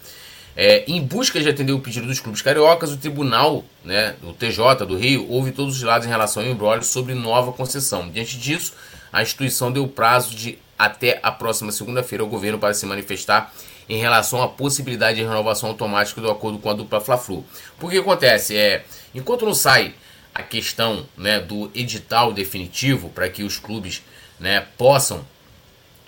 É, 0.57 0.85
em 0.89 1.01
busca 1.01 1.41
de 1.41 1.49
atender 1.49 1.73
o 1.73 1.79
pedido 1.79 2.07
dos 2.07 2.21
clubes 2.21 2.43
cariocas, 2.43 2.91
o 2.91 2.97
Tribunal, 2.97 3.65
né, 3.85 4.17
o 4.23 4.33
TJ 4.33 4.85
do 4.87 4.97
Rio, 4.97 5.27
ouve 5.29 5.53
todos 5.53 5.77
os 5.77 5.83
lados 5.83 6.07
em 6.07 6.11
relação 6.11 6.43
ao 6.43 6.49
embrólio 6.49 6.83
sobre 6.83 7.15
nova 7.15 7.53
concessão. 7.53 8.11
Diante 8.11 8.37
disso, 8.37 8.73
a 9.13 9.23
instituição 9.23 9.71
deu 9.71 9.87
prazo 9.87 10.35
de 10.35 10.59
até 10.79 11.21
a 11.23 11.31
próxima 11.31 11.71
segunda-feira 11.71 12.25
ao 12.25 12.29
governo 12.29 12.59
para 12.59 12.73
se 12.73 12.87
manifestar 12.87 13.53
em 13.89 13.99
relação 13.99 14.43
à 14.43 14.49
possibilidade 14.49 15.19
de 15.19 15.25
renovação 15.25 15.69
automática 15.69 16.21
do 16.21 16.31
acordo 16.31 16.59
com 16.59 16.71
a 16.71 16.73
dupla 16.73 17.01
Fla-Flu. 17.01 17.45
Porque 17.79 17.99
acontece 17.99 18.57
é, 18.57 18.85
enquanto 19.15 19.45
não 19.45 19.55
sai 19.55 19.95
a 20.35 20.43
questão 20.43 21.07
né, 21.17 21.41
do 21.41 21.71
edital 21.75 22.33
definitivo 22.33 23.11
para 23.11 23.29
que 23.29 23.43
os 23.43 23.59
clubes 23.59 24.03
né, 24.41 24.67
possam 24.79 25.25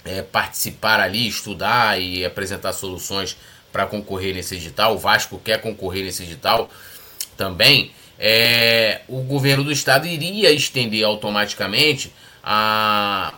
é, 0.05 0.23
participar 0.23 0.99
ali, 0.99 1.29
estudar 1.29 2.01
e 2.01 2.25
apresentar 2.25 2.73
soluções 2.73 3.37
para 3.71 3.87
concorrer 3.87 4.35
nesse 4.35 4.57
edital. 4.57 4.95
O 4.95 4.99
Vasco 4.99 5.39
quer 5.39 5.61
concorrer 5.61 6.05
nesse 6.05 6.23
edital 6.23 6.69
também. 7.37 7.93
É, 8.19 9.03
o 9.09 9.21
governo 9.23 9.65
do 9.65 9.73
estado 9.73 10.07
iria 10.07 10.51
estender 10.51 11.05
automaticamente 11.05 12.13
a, 12.43 13.35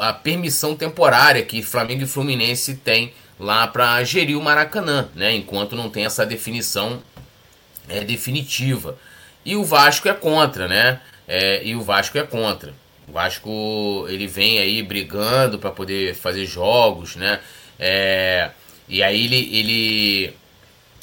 a 0.00 0.12
permissão 0.12 0.74
temporária 0.74 1.42
que 1.42 1.62
Flamengo 1.62 2.04
e 2.04 2.06
Fluminense 2.06 2.76
têm 2.76 3.12
lá 3.38 3.66
para 3.66 4.02
gerir 4.04 4.38
o 4.38 4.42
Maracanã, 4.42 5.08
né? 5.14 5.34
Enquanto 5.34 5.76
não 5.76 5.90
tem 5.90 6.04
essa 6.06 6.24
definição 6.24 7.02
é, 7.88 8.00
definitiva. 8.02 8.98
E 9.44 9.54
o 9.56 9.64
Vasco 9.64 10.08
é 10.08 10.14
contra, 10.14 10.66
né? 10.66 11.00
É, 11.28 11.62
e 11.64 11.74
o 11.74 11.82
Vasco 11.82 12.16
é 12.16 12.22
contra. 12.22 12.72
O 13.08 13.12
Vasco 13.12 14.06
ele 14.08 14.26
vem 14.26 14.58
aí 14.58 14.82
brigando 14.82 15.58
para 15.58 15.70
poder 15.70 16.14
fazer 16.14 16.44
jogos, 16.44 17.16
né? 17.16 17.40
É, 17.78 18.50
e 18.88 19.02
aí 19.02 19.24
ele, 19.24 19.56
ele, 19.56 20.34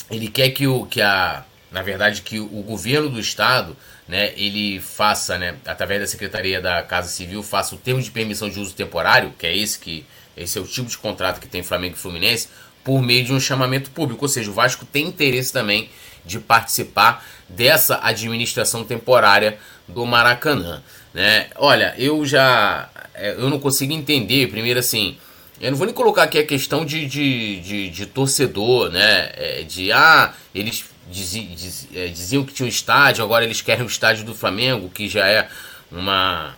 ele 0.09 0.27
quer 0.27 0.49
que, 0.49 0.67
o, 0.67 0.85
que 0.85 1.01
a, 1.01 1.43
na 1.71 1.81
verdade, 1.81 2.21
que 2.21 2.39
o 2.39 2.61
governo 2.61 3.09
do 3.09 3.19
estado, 3.19 3.75
né, 4.07 4.33
ele 4.35 4.79
faça, 4.79 5.37
né, 5.37 5.55
através 5.65 6.01
da 6.01 6.07
Secretaria 6.07 6.61
da 6.61 6.81
Casa 6.83 7.09
Civil, 7.09 7.41
faça 7.41 7.75
o 7.75 7.77
termo 7.77 8.01
de 8.01 8.11
permissão 8.11 8.49
de 8.49 8.59
uso 8.59 8.73
temporário, 8.73 9.33
que 9.37 9.47
é 9.47 9.55
esse 9.55 9.79
que 9.79 10.05
esse 10.35 10.57
é 10.57 10.61
o 10.61 10.65
tipo 10.65 10.89
de 10.89 10.97
contrato 10.97 11.39
que 11.39 11.47
tem 11.47 11.61
Flamengo 11.61 11.95
e 11.95 11.99
Fluminense, 11.99 12.49
por 12.83 13.01
meio 13.01 13.23
de 13.23 13.33
um 13.33 13.39
chamamento 13.39 13.91
público. 13.91 14.25
Ou 14.25 14.29
seja, 14.29 14.49
o 14.49 14.53
Vasco 14.53 14.85
tem 14.85 15.07
interesse 15.07 15.53
também 15.53 15.89
de 16.25 16.39
participar 16.39 17.25
dessa 17.47 17.99
administração 18.01 18.83
temporária 18.83 19.57
do 19.87 20.05
Maracanã. 20.05 20.81
Né? 21.13 21.47
Olha, 21.55 21.93
eu 21.97 22.25
já 22.25 22.89
é, 23.13 23.31
eu 23.31 23.49
não 23.49 23.59
consigo 23.59 23.93
entender, 23.93 24.47
primeiro 24.47 24.79
assim, 24.79 25.17
eu 25.61 25.71
não 25.71 25.77
vou 25.77 25.85
nem 25.85 25.95
colocar 25.95 26.23
aqui 26.23 26.39
a 26.39 26.45
questão 26.45 26.83
de, 26.83 27.05
de, 27.05 27.59
de, 27.59 27.89
de 27.89 28.05
torcedor, 28.05 28.89
né? 28.89 29.31
É, 29.35 29.63
de 29.63 29.91
ah, 29.91 30.33
eles 30.53 30.83
diziam, 31.09 31.47
é, 31.93 32.07
diziam 32.07 32.43
que 32.43 32.53
tinha 32.53 32.65
um 32.65 32.69
estádio, 32.69 33.23
agora 33.23 33.45
eles 33.45 33.61
querem 33.61 33.83
o 33.83 33.87
estádio 33.87 34.25
do 34.25 34.33
Flamengo, 34.33 34.89
que 34.89 35.07
já 35.07 35.27
é 35.27 35.47
uma, 35.91 36.55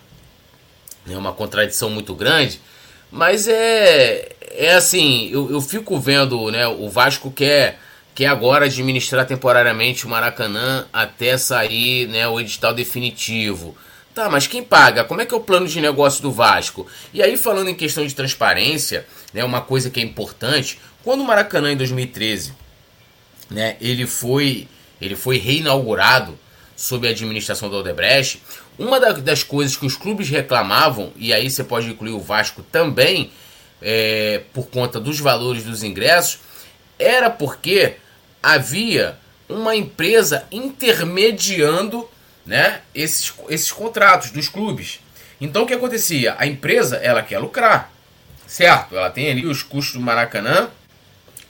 né, 1.05 1.17
uma 1.17 1.33
contradição 1.33 1.89
muito 1.89 2.15
grande. 2.15 2.59
Mas 3.11 3.47
é, 3.47 4.29
é 4.51 4.73
assim, 4.73 5.29
eu, 5.31 5.51
eu 5.51 5.61
fico 5.61 5.99
vendo, 5.99 6.49
né? 6.49 6.67
O 6.67 6.89
Vasco 6.89 7.29
quer, 7.29 7.79
quer 8.15 8.27
agora 8.27 8.65
administrar 8.65 9.25
temporariamente 9.25 10.05
o 10.05 10.09
Maracanã 10.09 10.87
até 10.91 11.37
sair 11.37 12.07
né, 12.07 12.27
o 12.27 12.39
edital 12.39 12.73
definitivo. 12.73 13.77
Tá, 14.15 14.29
mas 14.29 14.47
quem 14.47 14.63
paga? 14.63 15.03
Como 15.03 15.19
é 15.19 15.25
que 15.25 15.33
é 15.33 15.37
o 15.37 15.41
plano 15.41 15.67
de 15.67 15.81
negócio 15.81 16.21
do 16.21 16.31
Vasco? 16.31 16.87
E 17.13 17.21
aí, 17.21 17.35
falando 17.35 17.69
em 17.69 17.75
questão 17.75 18.07
de 18.07 18.15
transparência, 18.15 19.05
né, 19.33 19.43
uma 19.43 19.59
coisa 19.59 19.89
que 19.89 19.99
é 19.99 20.03
importante, 20.03 20.79
quando 21.03 21.19
o 21.19 21.25
Maracanã 21.25 21.73
em 21.73 21.75
2013, 21.75 22.53
né, 23.49 23.75
ele 23.81 24.07
foi, 24.07 24.69
ele 25.01 25.17
foi 25.17 25.37
reinaugurado 25.37 26.39
sob 26.77 27.05
a 27.05 27.11
administração 27.11 27.69
do 27.69 27.75
Odebrecht, 27.75 28.41
uma 28.79 29.01
das 29.01 29.43
coisas 29.43 29.75
que 29.75 29.85
os 29.85 29.97
clubes 29.97 30.29
reclamavam, 30.29 31.11
e 31.17 31.33
aí 31.33 31.51
você 31.51 31.65
pode 31.65 31.89
incluir 31.89 32.13
o 32.13 32.19
Vasco 32.21 32.63
também, 32.63 33.31
é, 33.81 34.43
por 34.53 34.67
conta 34.67 34.97
dos 34.97 35.19
valores 35.19 35.65
dos 35.65 35.83
ingressos, 35.83 36.39
era 36.97 37.29
porque 37.29 37.97
havia 38.41 39.17
uma 39.49 39.75
empresa 39.75 40.45
intermediando 40.49 42.07
né, 42.45 42.81
esses, 42.93 43.33
esses 43.49 43.71
contratos 43.71 44.31
dos 44.31 44.47
clubes. 44.47 44.99
Então 45.39 45.63
o 45.63 45.65
que 45.65 45.73
acontecia? 45.73 46.35
A 46.37 46.45
empresa 46.45 46.97
ela 46.97 47.21
quer 47.21 47.39
lucrar, 47.39 47.91
certo? 48.47 48.95
Ela 48.95 49.09
tem 49.09 49.29
ali 49.29 49.45
os 49.45 49.63
custos 49.63 49.95
do 49.95 50.01
Maracanã, 50.01 50.69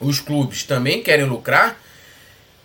os 0.00 0.20
clubes 0.20 0.62
também 0.62 1.02
querem 1.02 1.24
lucrar, 1.24 1.78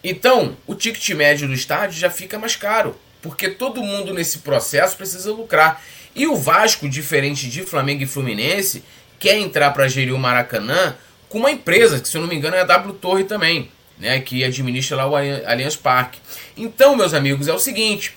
então 0.04 0.58
o 0.66 0.74
ticket 0.74 1.10
médio 1.10 1.48
do 1.48 1.54
estádio 1.54 2.00
já 2.00 2.10
fica 2.10 2.40
mais 2.40 2.56
caro 2.56 3.00
porque 3.22 3.50
todo 3.50 3.84
mundo 3.84 4.14
nesse 4.14 4.40
processo 4.40 4.98
precisa 4.98 5.32
lucrar. 5.32 5.82
E 6.16 6.28
o 6.28 6.36
Vasco, 6.36 6.90
diferente 6.90 7.48
de 7.48 7.62
Flamengo 7.64 8.04
e 8.04 8.08
Fluminense, 8.08 8.84
quer 9.20 9.38
entrar 9.38 9.72
para 9.72 9.88
gerir 9.88 10.14
o 10.14 10.20
Maracanã 10.20 10.96
com 11.30 11.38
uma 11.38 11.52
empresa, 11.52 12.00
que 12.00 12.10
se 12.10 12.18
eu 12.18 12.22
não 12.22 12.28
me 12.28 12.36
engano 12.36 12.56
é 12.56 12.62
a 12.62 12.66
W 12.66 12.94
Torre 12.96 13.24
também, 13.24 13.72
né, 14.02 14.20
que 14.20 14.44
administra 14.44 14.98
lá 14.98 15.08
o 15.08 15.16
Allianz 15.16 15.76
Parque. 15.76 16.20
Então, 16.58 16.96
meus 16.96 17.14
amigos, 17.14 17.48
é 17.48 17.54
o 17.54 17.60
seguinte, 17.60 18.14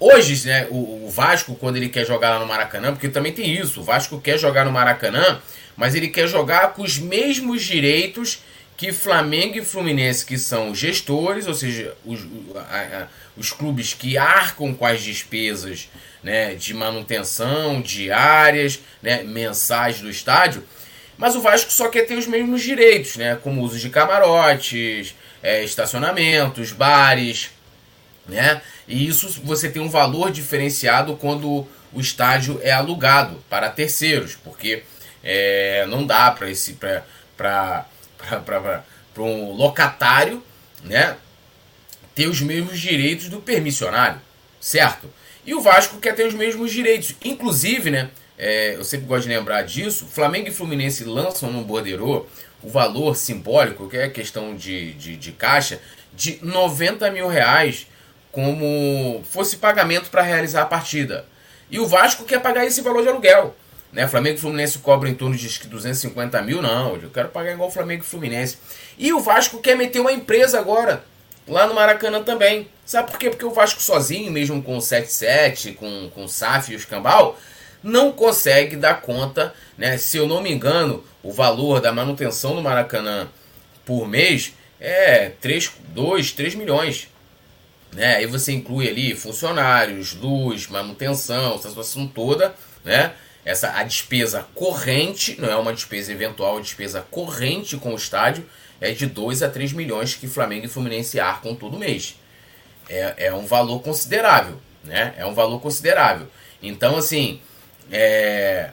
hoje, 0.00 0.48
né, 0.48 0.66
o, 0.70 1.04
o 1.04 1.10
Vasco 1.10 1.54
quando 1.54 1.76
ele 1.76 1.90
quer 1.90 2.06
jogar 2.06 2.30
lá 2.30 2.38
no 2.38 2.46
Maracanã, 2.46 2.92
porque 2.92 3.08
também 3.08 3.32
tem 3.32 3.52
isso, 3.52 3.80
o 3.80 3.84
Vasco 3.84 4.18
quer 4.18 4.38
jogar 4.38 4.64
no 4.64 4.72
Maracanã, 4.72 5.38
mas 5.76 5.94
ele 5.94 6.08
quer 6.08 6.26
jogar 6.26 6.72
com 6.72 6.82
os 6.82 6.98
mesmos 6.98 7.62
direitos 7.62 8.42
que 8.78 8.92
Flamengo 8.92 9.58
e 9.58 9.64
Fluminense, 9.64 10.24
que 10.24 10.38
são 10.38 10.74
gestores, 10.74 11.46
ou 11.46 11.54
seja, 11.54 11.94
os, 12.04 12.20
a, 12.56 13.02
a, 13.02 13.06
os 13.36 13.52
clubes 13.52 13.92
que 13.92 14.16
arcam 14.16 14.72
com 14.72 14.86
as 14.86 15.02
despesas 15.02 15.88
né, 16.22 16.54
de 16.54 16.72
manutenção 16.72 17.80
diárias, 17.80 18.80
né, 19.02 19.22
mensais 19.22 20.00
do 20.00 20.08
estádio, 20.08 20.64
mas 21.18 21.34
o 21.34 21.40
Vasco 21.40 21.72
só 21.72 21.88
quer 21.88 22.06
ter 22.06 22.16
os 22.16 22.26
mesmos 22.26 22.62
direitos, 22.62 23.16
né, 23.16 23.38
como 23.42 23.62
uso 23.62 23.78
de 23.78 23.90
camarotes, 23.90 25.14
é, 25.42 25.64
estacionamentos, 25.64 26.72
bares, 26.72 27.50
né, 28.28 28.60
e 28.86 29.06
isso 29.06 29.40
você 29.44 29.68
tem 29.68 29.82
um 29.82 29.88
valor 29.88 30.30
diferenciado 30.30 31.16
quando 31.16 31.66
o 31.92 32.00
estádio 32.00 32.60
é 32.62 32.72
alugado 32.72 33.42
para 33.48 33.70
terceiros, 33.70 34.36
porque 34.36 34.82
é, 35.22 35.86
não 35.88 36.06
dá 36.06 36.30
para 36.30 36.50
esse 36.50 36.74
para 37.36 37.86
para 39.14 39.22
um 39.22 39.52
locatário, 39.52 40.42
né, 40.84 41.16
ter 42.14 42.26
os 42.26 42.40
mesmos 42.40 42.78
direitos 42.80 43.28
do 43.28 43.40
permissionário, 43.40 44.20
certo? 44.60 45.10
E 45.44 45.54
o 45.54 45.60
Vasco 45.60 45.98
quer 45.98 46.14
ter 46.14 46.26
os 46.26 46.34
mesmos 46.34 46.72
direitos. 46.72 47.14
Inclusive, 47.24 47.90
né, 47.90 48.10
é, 48.38 48.74
eu 48.74 48.84
sempre 48.84 49.06
gosto 49.06 49.22
de 49.22 49.34
lembrar 49.34 49.62
disso, 49.62 50.06
Flamengo 50.06 50.48
e 50.48 50.52
Fluminense 50.52 51.04
lançam 51.04 51.50
no 51.50 51.62
Bordeiro 51.62 52.26
o 52.62 52.68
valor 52.68 53.16
simbólico, 53.16 53.88
que 53.88 53.96
é 53.96 54.08
questão 54.08 54.54
de, 54.56 54.92
de, 54.94 55.16
de 55.16 55.32
caixa, 55.32 55.80
de 56.12 56.38
90 56.42 57.10
mil 57.10 57.28
reais 57.28 57.86
como 58.32 59.22
fosse 59.24 59.56
pagamento 59.56 60.10
para 60.10 60.20
realizar 60.20 60.62
a 60.62 60.66
partida. 60.66 61.24
E 61.70 61.80
o 61.80 61.86
Vasco 61.86 62.24
quer 62.24 62.40
pagar 62.40 62.66
esse 62.66 62.82
valor 62.82 63.02
de 63.02 63.08
aluguel. 63.08 63.56
Né? 63.90 64.06
Flamengo 64.06 64.36
e 64.36 64.40
Fluminense 64.40 64.78
cobram 64.78 65.10
em 65.10 65.14
torno 65.14 65.34
de 65.34 65.48
250 65.68 66.42
mil, 66.42 66.60
não. 66.60 66.96
Eu 66.96 67.08
quero 67.08 67.28
pagar 67.28 67.52
igual 67.52 67.70
Flamengo 67.70 68.02
e 68.02 68.06
Fluminense. 68.06 68.58
E 68.98 69.12
o 69.12 69.20
Vasco 69.20 69.58
quer 69.60 69.74
meter 69.74 70.00
uma 70.00 70.12
empresa 70.12 70.58
agora, 70.58 71.02
lá 71.48 71.66
no 71.66 71.74
Maracanã 71.74 72.22
também. 72.22 72.68
Sabe 72.84 73.10
por 73.10 73.18
quê? 73.18 73.30
Porque 73.30 73.44
o 73.44 73.50
Vasco 73.50 73.80
sozinho, 73.80 74.30
mesmo 74.30 74.62
com 74.62 74.76
o 74.76 74.80
7-7, 74.80 75.74
com, 75.74 76.10
com 76.10 76.24
o 76.24 76.28
SAF 76.28 76.72
e 76.72 76.76
o 76.76 76.78
Escambau, 76.78 77.38
não 77.86 78.10
consegue 78.10 78.74
dar 78.74 79.00
conta, 79.00 79.54
né? 79.78 79.96
Se 79.96 80.16
eu 80.16 80.26
não 80.26 80.42
me 80.42 80.52
engano, 80.52 81.04
o 81.22 81.32
valor 81.32 81.80
da 81.80 81.92
manutenção 81.92 82.56
do 82.56 82.60
Maracanã 82.60 83.28
por 83.84 84.08
mês 84.08 84.54
é 84.80 85.28
3, 85.40 85.70
2, 85.90 86.32
3 86.32 86.56
milhões. 86.56 87.08
Né? 87.92 88.16
Aí 88.16 88.26
você 88.26 88.52
inclui 88.52 88.88
ali 88.88 89.14
funcionários, 89.14 90.14
luz, 90.14 90.66
manutenção, 90.66 91.54
essa 91.54 91.68
situação 91.68 92.08
toda, 92.08 92.56
né? 92.84 93.12
essa 93.44 93.70
a 93.78 93.84
despesa 93.84 94.44
corrente, 94.52 95.40
não 95.40 95.48
é 95.48 95.56
uma 95.56 95.72
despesa 95.72 96.10
eventual, 96.10 96.58
a 96.58 96.60
despesa 96.60 97.06
corrente 97.08 97.76
com 97.76 97.92
o 97.92 97.96
estádio 97.96 98.44
é 98.80 98.90
de 98.90 99.06
2 99.06 99.44
a 99.44 99.48
3 99.48 99.72
milhões 99.72 100.16
que 100.16 100.26
Flamengo 100.26 100.66
e 100.66 100.68
Fluminense 100.68 101.20
arcam 101.20 101.54
todo 101.54 101.78
mês. 101.78 102.16
É, 102.88 103.26
é 103.28 103.32
um 103.32 103.46
valor 103.46 103.80
considerável, 103.80 104.60
né? 104.82 105.14
É 105.16 105.24
um 105.24 105.34
valor 105.34 105.60
considerável. 105.60 106.26
Então, 106.60 106.96
assim, 106.96 107.40
é... 107.90 108.70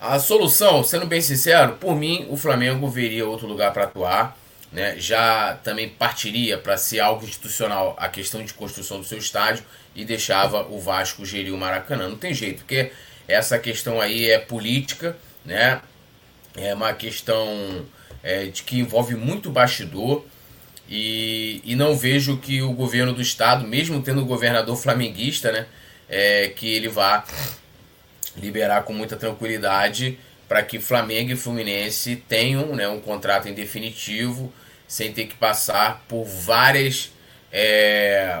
a 0.00 0.18
solução, 0.18 0.82
sendo 0.82 1.06
bem 1.06 1.20
sincero, 1.20 1.74
por 1.74 1.94
mim, 1.94 2.26
o 2.30 2.36
Flamengo 2.36 2.88
veria 2.88 3.26
outro 3.26 3.46
lugar 3.46 3.72
para 3.72 3.84
atuar. 3.84 4.36
Né? 4.72 4.96
Já 4.98 5.58
também 5.62 5.88
partiria 5.88 6.58
para 6.58 6.76
ser 6.76 7.00
algo 7.00 7.24
institucional 7.24 7.96
a 7.98 8.08
questão 8.08 8.44
de 8.44 8.52
construção 8.52 8.98
do 8.98 9.06
seu 9.06 9.18
estádio 9.18 9.64
e 9.94 10.04
deixava 10.04 10.66
o 10.68 10.78
Vasco 10.78 11.24
gerir 11.24 11.54
o 11.54 11.58
Maracanã. 11.58 12.08
Não 12.08 12.16
tem 12.16 12.34
jeito, 12.34 12.58
porque 12.58 12.92
essa 13.26 13.58
questão 13.58 14.00
aí 14.00 14.28
é 14.28 14.38
política, 14.38 15.16
né? 15.44 15.80
É 16.56 16.74
uma 16.74 16.92
questão 16.92 17.86
é, 18.22 18.46
de 18.46 18.62
que 18.62 18.78
envolve 18.78 19.14
muito 19.14 19.50
bastidor 19.50 20.24
e, 20.88 21.60
e 21.64 21.74
não 21.74 21.96
vejo 21.96 22.38
que 22.38 22.62
o 22.62 22.72
governo 22.72 23.12
do 23.12 23.20
estado, 23.20 23.66
mesmo 23.66 24.02
tendo 24.02 24.22
o 24.22 24.24
governador 24.24 24.76
flamenguista, 24.76 25.52
né, 25.52 25.66
é, 26.08 26.48
que 26.48 26.72
ele 26.72 26.88
vá 26.88 27.24
liberar 28.36 28.82
com 28.82 28.92
muita 28.92 29.16
tranquilidade 29.16 30.18
para 30.48 30.62
que 30.62 30.78
Flamengo 30.78 31.32
e 31.32 31.36
Fluminense 31.36 32.16
tenham 32.28 32.74
né, 32.76 32.88
um 32.88 33.00
contrato 33.00 33.48
em 33.48 33.54
definitivo 33.54 34.52
sem 34.86 35.12
ter 35.12 35.26
que 35.26 35.34
passar 35.34 36.04
por 36.08 36.24
várias 36.24 37.10
é, 37.52 38.40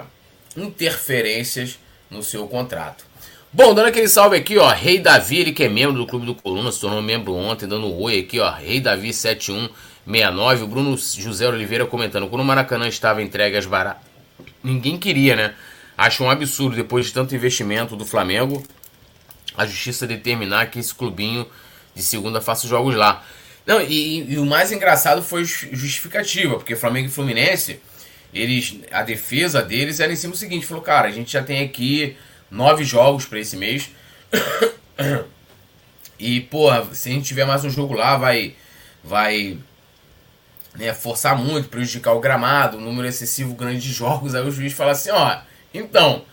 interferências 0.56 1.78
no 2.10 2.22
seu 2.22 2.46
contrato. 2.46 3.04
Bom, 3.52 3.74
dando 3.74 3.88
aquele 3.88 4.08
salve 4.08 4.36
aqui, 4.36 4.58
ó, 4.58 4.68
Rei 4.68 4.98
Davi, 4.98 5.38
ele 5.38 5.52
que 5.52 5.64
é 5.64 5.68
membro 5.68 5.96
do 5.96 6.06
Clube 6.06 6.26
do 6.26 6.34
Coluna, 6.34 6.70
se 6.70 6.80
tornou 6.80 7.00
membro 7.00 7.34
ontem, 7.34 7.66
dando 7.66 7.86
um 7.86 8.02
oi 8.02 8.20
aqui, 8.20 8.38
ó, 8.38 8.50
Rei 8.50 8.80
Davi 8.80 9.12
7169, 9.12 10.64
o 10.64 10.66
Bruno 10.66 10.96
José 10.96 11.48
Oliveira 11.48 11.86
comentando, 11.86 12.28
quando 12.28 12.42
o 12.42 12.44
Maracanã 12.44 12.86
estava 12.86 13.22
entregue 13.22 13.56
às 13.56 13.64
baratas, 13.64 14.02
ninguém 14.62 14.98
queria, 14.98 15.34
né? 15.34 15.54
Acho 15.96 16.24
um 16.24 16.30
absurdo, 16.30 16.76
depois 16.76 17.06
de 17.06 17.12
tanto 17.12 17.34
investimento 17.34 17.96
do 17.96 18.04
Flamengo, 18.04 18.62
a 19.56 19.64
justiça 19.64 20.06
determinar 20.06 20.66
que 20.66 20.78
esse 20.78 20.94
clubinho 20.94 21.46
de 21.94 22.02
segunda 22.02 22.40
faça 22.40 22.68
jogos 22.68 22.94
lá. 22.94 23.24
Não, 23.64 23.80
e, 23.80 24.32
e 24.32 24.38
o 24.38 24.46
mais 24.46 24.70
engraçado 24.70 25.22
foi 25.22 25.44
justificativa, 25.44 26.56
porque 26.56 26.76
Flamengo 26.76 27.08
e 27.08 27.10
Fluminense 27.10 27.80
eles 28.32 28.80
a 28.92 29.02
defesa 29.02 29.62
deles 29.62 29.98
era 29.98 30.12
em 30.12 30.16
cima 30.16 30.32
do 30.32 30.36
seguinte, 30.36 30.66
falou, 30.66 30.82
cara, 30.82 31.08
a 31.08 31.10
gente 31.10 31.32
já 31.32 31.42
tem 31.42 31.64
aqui 31.64 32.16
nove 32.50 32.84
jogos 32.84 33.24
para 33.24 33.40
esse 33.40 33.56
mês. 33.56 33.90
e, 36.18 36.40
porra, 36.42 36.86
se 36.92 37.08
a 37.08 37.12
gente 37.12 37.26
tiver 37.26 37.46
mais 37.46 37.64
um 37.64 37.70
jogo 37.70 37.94
lá, 37.94 38.16
vai 38.16 38.54
vai 39.02 39.58
né, 40.74 40.92
forçar 40.92 41.36
muito, 41.38 41.68
prejudicar 41.68 42.12
o 42.12 42.20
gramado, 42.20 42.76
um 42.76 42.80
número 42.80 43.08
excessivo 43.08 43.54
grande 43.54 43.80
de 43.80 43.92
jogos. 43.92 44.34
Aí 44.34 44.46
o 44.46 44.50
juiz 44.50 44.72
fala 44.72 44.92
assim, 44.92 45.10
ó, 45.10 45.38
então, 45.78 46.24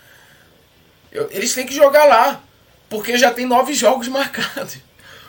eu, 1.12 1.28
eles 1.30 1.54
têm 1.54 1.66
que 1.66 1.74
jogar 1.74 2.04
lá, 2.04 2.42
porque 2.88 3.16
já 3.16 3.30
tem 3.30 3.46
nove 3.46 3.74
jogos 3.74 4.06
marcados. 4.08 4.76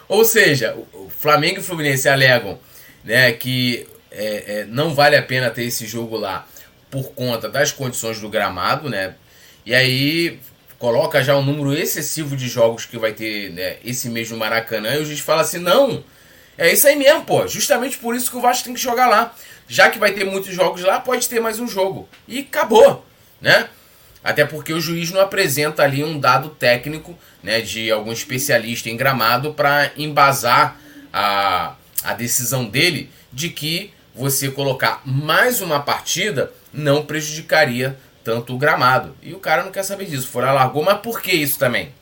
Ou 0.07 0.23
seja, 0.23 0.77
o 0.93 1.09
Flamengo 1.09 1.57
e 1.57 1.59
o 1.59 1.63
Fluminense 1.63 2.07
alegam 2.07 2.59
né, 3.03 3.31
que 3.31 3.87
é, 4.11 4.59
é, 4.59 4.65
não 4.65 4.93
vale 4.93 5.15
a 5.15 5.21
pena 5.21 5.49
ter 5.49 5.63
esse 5.63 5.85
jogo 5.85 6.17
lá 6.17 6.47
por 6.89 7.11
conta 7.11 7.49
das 7.49 7.71
condições 7.71 8.19
do 8.19 8.29
gramado, 8.29 8.89
né? 8.89 9.15
E 9.65 9.73
aí 9.73 10.39
coloca 10.77 11.23
já 11.23 11.35
um 11.35 11.43
número 11.43 11.73
excessivo 11.73 12.35
de 12.35 12.47
jogos 12.47 12.85
que 12.85 12.97
vai 12.97 13.13
ter 13.13 13.51
né, 13.51 13.77
esse 13.83 14.09
mês 14.09 14.29
no 14.29 14.37
Maracanã 14.37 14.95
e 14.95 15.01
o 15.01 15.05
juiz 15.05 15.19
fala 15.19 15.41
assim: 15.41 15.59
não, 15.59 16.03
é 16.57 16.71
isso 16.71 16.87
aí 16.87 16.95
mesmo, 16.95 17.25
pô. 17.25 17.47
Justamente 17.47 17.97
por 17.97 18.15
isso 18.15 18.29
que 18.29 18.37
o 18.37 18.41
Vasco 18.41 18.65
tem 18.65 18.73
que 18.73 18.81
jogar 18.81 19.07
lá. 19.07 19.33
Já 19.67 19.89
que 19.89 19.99
vai 19.99 20.13
ter 20.13 20.23
muitos 20.23 20.53
jogos 20.53 20.81
lá, 20.83 20.99
pode 20.99 21.27
ter 21.27 21.39
mais 21.39 21.59
um 21.59 21.67
jogo. 21.67 22.07
E 22.27 22.39
acabou, 22.39 23.03
né? 23.41 23.67
Até 24.25 24.43
porque 24.43 24.73
o 24.73 24.81
juiz 24.81 25.11
não 25.11 25.21
apresenta 25.21 25.83
ali 25.83 26.03
um 26.03 26.19
dado 26.19 26.49
técnico 26.49 27.15
né, 27.43 27.61
de 27.61 27.91
algum 27.91 28.11
especialista 28.11 28.89
em 28.89 28.97
gramado 28.97 29.53
para 29.53 29.91
embasar 29.95 30.77
a, 31.13 31.75
a 32.03 32.13
decisão 32.15 32.65
dele 32.65 33.11
de 33.31 33.49
que 33.49 33.93
você 34.15 34.49
colocar 34.49 35.03
mais 35.05 35.61
uma 35.61 35.79
partida 35.79 36.51
não 36.73 37.05
prejudicaria 37.05 37.99
tanto 38.23 38.55
o 38.55 38.57
gramado. 38.57 39.15
E 39.21 39.31
o 39.31 39.39
cara 39.39 39.63
não 39.63 39.71
quer 39.71 39.83
saber 39.83 40.05
disso. 40.05 40.27
Foi 40.27 40.41
lá, 40.41 40.51
largou, 40.51 40.81
mas 40.81 41.01
por 41.01 41.21
que 41.21 41.31
isso 41.31 41.59
também? 41.59 41.93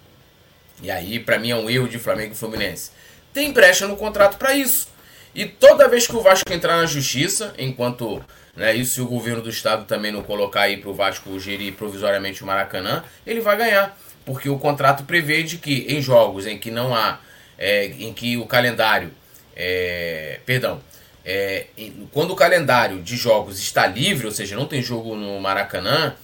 E 0.81 0.89
aí, 0.89 1.19
para 1.19 1.37
mim, 1.37 1.51
é 1.51 1.55
um 1.57 1.69
erro 1.69 1.89
de 1.89 1.99
Flamengo 1.99 2.31
e 2.31 2.37
Fluminense. 2.37 2.91
Tem 3.33 3.51
brecha 3.51 3.85
no 3.85 3.97
contrato 3.97 4.37
para 4.37 4.55
isso. 4.55 4.87
E 5.35 5.45
toda 5.45 5.89
vez 5.89 6.07
que 6.07 6.15
o 6.15 6.21
Vasco 6.21 6.53
entrar 6.53 6.77
na 6.77 6.85
justiça, 6.85 7.53
enquanto 7.57 8.23
né, 8.55 8.75
isso 8.75 8.95
se 8.95 9.01
o 9.01 9.07
governo 9.07 9.41
do 9.41 9.49
estado 9.49 9.85
também 9.85 10.11
não 10.11 10.21
colocar 10.21 10.61
aí 10.61 10.77
para 10.77 10.89
o 10.89 10.93
Vasco 10.93 11.39
gerir 11.39 11.73
provisoriamente 11.73 12.43
o 12.43 12.45
Maracanã, 12.45 13.03
ele 13.25 13.41
vai 13.41 13.57
ganhar. 13.57 13.97
Porque 14.25 14.47
o 14.47 14.57
contrato 14.57 15.03
prevê 15.03 15.43
de 15.43 15.57
que 15.57 15.85
em 15.89 16.01
jogos 16.01 16.47
em 16.47 16.57
que 16.57 16.71
não 16.71 16.95
há, 16.95 17.19
é, 17.57 17.85
em 17.85 18.13
que 18.13 18.37
o 18.37 18.45
calendário, 18.45 19.11
é, 19.55 20.39
perdão, 20.45 20.81
é, 21.25 21.67
quando 22.11 22.31
o 22.31 22.35
calendário 22.35 23.01
de 23.01 23.15
jogos 23.15 23.59
está 23.59 23.87
livre, 23.87 24.25
ou 24.25 24.31
seja, 24.31 24.55
não 24.55 24.65
tem 24.65 24.81
jogo 24.81 25.15
no 25.15 25.39
Maracanã, 25.39 26.15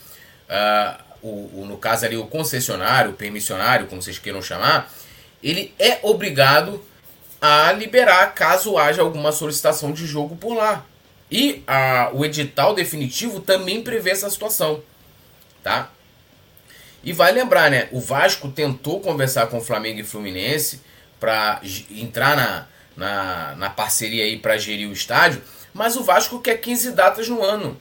uh, 0.49 1.03
o, 1.21 1.61
o, 1.61 1.65
no 1.65 1.77
caso 1.77 2.05
ali 2.05 2.17
o 2.17 2.25
concessionário, 2.25 3.11
o 3.11 3.13
permissionário, 3.13 3.87
como 3.87 4.01
vocês 4.01 4.19
queiram 4.19 4.41
chamar, 4.41 4.91
ele 5.41 5.73
é 5.79 5.99
obrigado 6.03 6.83
a 7.41 7.71
liberar 7.71 8.33
caso 8.33 8.77
haja 8.77 9.01
alguma 9.01 9.31
solicitação 9.31 9.93
de 9.93 10.05
jogo 10.05 10.35
por 10.35 10.53
lá. 10.53 10.85
E 11.31 11.63
a, 11.67 12.09
o 12.13 12.25
edital 12.25 12.73
definitivo 12.73 13.39
também 13.39 13.83
prevê 13.83 14.11
essa 14.11 14.29
situação. 14.29 14.81
tá? 15.63 15.91
E 17.03 17.13
vai 17.13 17.31
lembrar, 17.31 17.69
né? 17.71 17.87
O 17.91 17.99
Vasco 17.99 18.49
tentou 18.49 18.99
conversar 18.99 19.47
com 19.47 19.57
o 19.57 19.63
Flamengo 19.63 19.99
e 19.99 20.03
Fluminense 20.03 20.81
para 21.19 21.61
entrar 21.91 22.35
na, 22.35 22.67
na, 22.95 23.55
na 23.55 23.69
parceria 23.69 24.23
aí 24.23 24.37
para 24.37 24.57
gerir 24.57 24.89
o 24.89 24.93
estádio, 24.93 25.41
mas 25.73 25.95
o 25.95 26.03
Vasco 26.03 26.39
quer 26.39 26.57
15 26.57 26.91
datas 26.91 27.27
no 27.29 27.43
ano. 27.43 27.77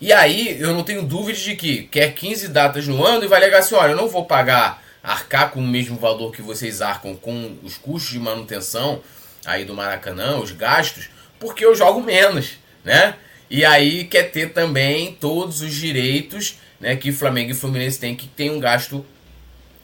E 0.00 0.12
aí 0.12 0.58
eu 0.58 0.72
não 0.72 0.82
tenho 0.82 1.02
dúvida 1.02 1.38
de 1.38 1.54
que 1.54 1.82
quer 1.84 2.14
15 2.14 2.48
datas 2.48 2.86
no 2.86 3.04
ano 3.04 3.24
e 3.24 3.28
vai 3.28 3.38
alegar 3.38 3.58
assim: 3.58 3.74
olha, 3.74 3.92
eu 3.92 3.96
não 3.96 4.08
vou 4.08 4.24
pagar, 4.24 4.82
arcar 5.02 5.50
com 5.50 5.60
o 5.60 5.66
mesmo 5.66 5.96
valor 5.98 6.32
que 6.32 6.40
vocês 6.40 6.80
arcam 6.80 7.14
com 7.14 7.58
os 7.62 7.76
custos 7.76 8.10
de 8.10 8.18
manutenção 8.18 9.02
aí 9.44 9.64
do 9.64 9.74
Maracanã, 9.74 10.38
os 10.38 10.52
gastos, 10.52 11.10
porque 11.40 11.64
eu 11.64 11.74
jogo 11.74 12.00
menos, 12.00 12.58
né? 12.84 13.16
E 13.50 13.64
aí 13.64 14.04
quer 14.04 14.30
ter 14.30 14.52
também 14.52 15.12
todos 15.18 15.60
os 15.60 15.74
direitos 15.74 16.56
né, 16.78 16.94
que 16.94 17.10
Flamengo 17.10 17.50
e 17.50 17.54
Fluminense 17.54 17.98
têm 17.98 18.14
que 18.14 18.28
tem 18.28 18.50
um 18.50 18.60
gasto 18.60 19.04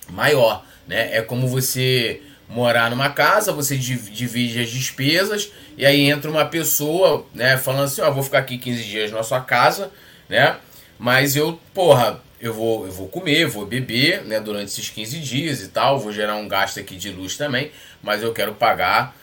maior. 0.08 0.64
Né? 0.86 1.16
É 1.16 1.22
como 1.22 1.48
você 1.48 2.22
morar 2.48 2.90
numa 2.90 3.10
casa, 3.10 3.52
você 3.52 3.76
divide 3.76 4.60
as 4.60 4.70
despesas 4.70 5.50
e 5.76 5.84
aí 5.84 6.08
entra 6.08 6.30
uma 6.30 6.44
pessoa, 6.44 7.26
né, 7.34 7.56
falando 7.56 7.84
assim, 7.84 8.00
ó, 8.00 8.08
oh, 8.08 8.14
vou 8.14 8.22
ficar 8.22 8.38
aqui 8.38 8.56
15 8.56 8.84
dias 8.84 9.10
na 9.10 9.24
sua 9.24 9.40
casa, 9.40 9.90
né? 10.28 10.56
Mas 10.96 11.34
eu, 11.34 11.60
porra, 11.74 12.20
eu 12.40 12.54
vou, 12.54 12.86
eu 12.86 12.92
vou 12.92 13.08
comer, 13.08 13.46
vou 13.46 13.66
beber, 13.66 14.22
né, 14.24 14.38
durante 14.38 14.68
esses 14.68 14.88
15 14.88 15.18
dias 15.18 15.60
e 15.60 15.68
tal, 15.68 15.98
vou 15.98 16.12
gerar 16.12 16.36
um 16.36 16.46
gasto 16.46 16.78
aqui 16.78 16.96
de 16.96 17.10
luz 17.10 17.36
também, 17.36 17.72
mas 18.00 18.22
eu 18.22 18.32
quero 18.32 18.54
pagar 18.54 19.14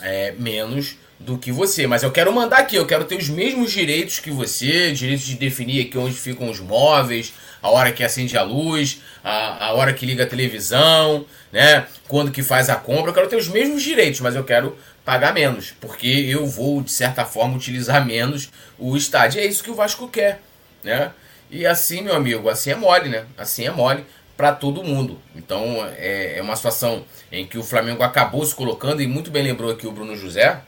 é, 0.00 0.32
menos 0.32 0.96
do 1.24 1.38
que 1.38 1.50
você. 1.50 1.86
Mas 1.86 2.02
eu 2.02 2.10
quero 2.10 2.32
mandar 2.32 2.58
aqui, 2.58 2.76
eu 2.76 2.86
quero 2.86 3.04
ter 3.04 3.16
os 3.16 3.28
mesmos 3.28 3.72
direitos 3.72 4.18
que 4.18 4.30
você, 4.30 4.92
direitos 4.92 5.24
de 5.24 5.34
definir 5.34 5.86
aqui 5.86 5.96
onde 5.96 6.14
ficam 6.14 6.50
os 6.50 6.60
móveis, 6.60 7.32
a 7.62 7.70
hora 7.70 7.92
que 7.92 8.02
acende 8.02 8.36
a 8.36 8.42
luz, 8.42 9.00
a, 9.22 9.66
a 9.66 9.72
hora 9.72 9.92
que 9.92 10.04
liga 10.04 10.24
a 10.24 10.26
televisão, 10.26 11.24
né? 11.52 11.86
Quando 12.08 12.32
que 12.32 12.42
faz 12.42 12.68
a 12.68 12.76
compra, 12.76 13.10
eu 13.10 13.14
quero 13.14 13.28
ter 13.28 13.36
os 13.36 13.48
mesmos 13.48 13.82
direitos, 13.82 14.20
mas 14.20 14.34
eu 14.34 14.44
quero 14.44 14.76
pagar 15.04 15.32
menos, 15.32 15.72
porque 15.80 16.08
eu 16.08 16.46
vou, 16.46 16.82
de 16.82 16.92
certa 16.92 17.24
forma, 17.24 17.56
utilizar 17.56 18.04
menos 18.04 18.50
o 18.78 18.96
estádio. 18.96 19.40
É 19.40 19.46
isso 19.46 19.62
que 19.62 19.70
o 19.70 19.74
Vasco 19.74 20.08
quer, 20.08 20.42
né? 20.82 21.12
E 21.50 21.66
assim, 21.66 22.02
meu 22.02 22.16
amigo, 22.16 22.48
assim 22.48 22.70
é 22.70 22.74
mole, 22.74 23.08
né? 23.08 23.26
Assim 23.36 23.64
é 23.64 23.70
mole 23.70 24.04
para 24.36 24.52
todo 24.52 24.82
mundo. 24.82 25.20
Então 25.36 25.86
é, 25.96 26.38
é 26.38 26.42
uma 26.42 26.56
situação 26.56 27.04
em 27.30 27.46
que 27.46 27.58
o 27.58 27.62
Flamengo 27.62 28.02
acabou 28.02 28.44
se 28.44 28.54
colocando, 28.54 29.00
e 29.00 29.06
muito 29.06 29.30
bem 29.30 29.42
lembrou 29.42 29.70
aqui 29.70 29.86
o 29.86 29.92
Bruno 29.92 30.16
José, 30.16 30.60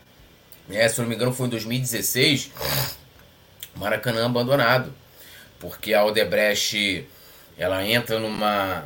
é, 0.70 0.88
se 0.88 1.00
não 1.00 1.08
me 1.08 1.14
engano 1.14 1.32
foi 1.32 1.46
em 1.46 1.50
2016, 1.50 2.50
Maracanã 3.76 4.26
abandonado 4.26 4.92
porque 5.64 5.94
a 5.94 6.04
Odebrecht 6.04 7.08
ela 7.56 7.82
entra 7.86 8.18
numa, 8.18 8.84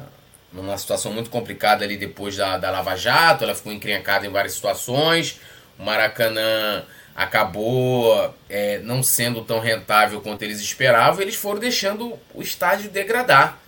numa 0.53 0.79
situação 0.79 1.13
muito 1.13 1.29
complicada 1.29 1.85
ali 1.85 1.97
depois 1.97 2.37
da, 2.37 2.57
da 2.57 2.71
Lava 2.71 2.95
Jato, 2.95 3.43
ela 3.43 3.55
ficou 3.55 3.73
encrencada 3.73 4.25
em 4.25 4.31
várias 4.31 4.55
situações, 4.55 5.41
o 5.77 5.83
Maracanã 5.83 6.85
acabou 7.17 8.33
é, 8.49 8.79
não 8.79 9.03
sendo 9.03 9.43
tão 9.43 9.59
rentável 9.59 10.21
quanto 10.21 10.43
eles 10.43 10.61
esperavam, 10.61 11.21
eles 11.21 11.35
foram 11.35 11.59
deixando 11.59 12.17
o 12.33 12.41
estádio 12.41 12.89
degradar. 12.91 13.59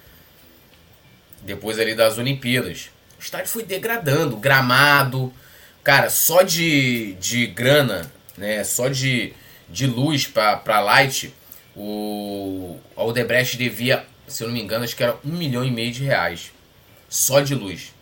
Depois 1.42 1.80
ali 1.80 1.96
das 1.96 2.16
Olimpíadas. 2.16 2.90
O 3.18 3.22
estádio 3.22 3.48
foi 3.48 3.64
degradando, 3.64 4.36
gramado. 4.36 5.32
Cara, 5.82 6.10
só 6.10 6.42
de, 6.42 7.14
de 7.14 7.46
grana, 7.46 8.10
né? 8.36 8.62
Só 8.64 8.88
de, 8.88 9.32
de 9.68 9.86
luz 9.86 10.26
para 10.26 10.80
light, 10.80 11.34
o 11.74 12.78
a 12.96 13.02
Odebrecht 13.02 13.56
devia, 13.56 14.04
se 14.26 14.42
eu 14.42 14.48
não 14.48 14.54
me 14.54 14.62
engano, 14.62 14.84
acho 14.84 14.94
que 14.94 15.02
era 15.02 15.18
um 15.24 15.32
milhão 15.32 15.64
e 15.64 15.70
meio 15.70 15.90
de 15.90 16.04
reais. 16.04 16.52
Só 17.08 17.40
de 17.40 17.54
luz. 17.54 17.92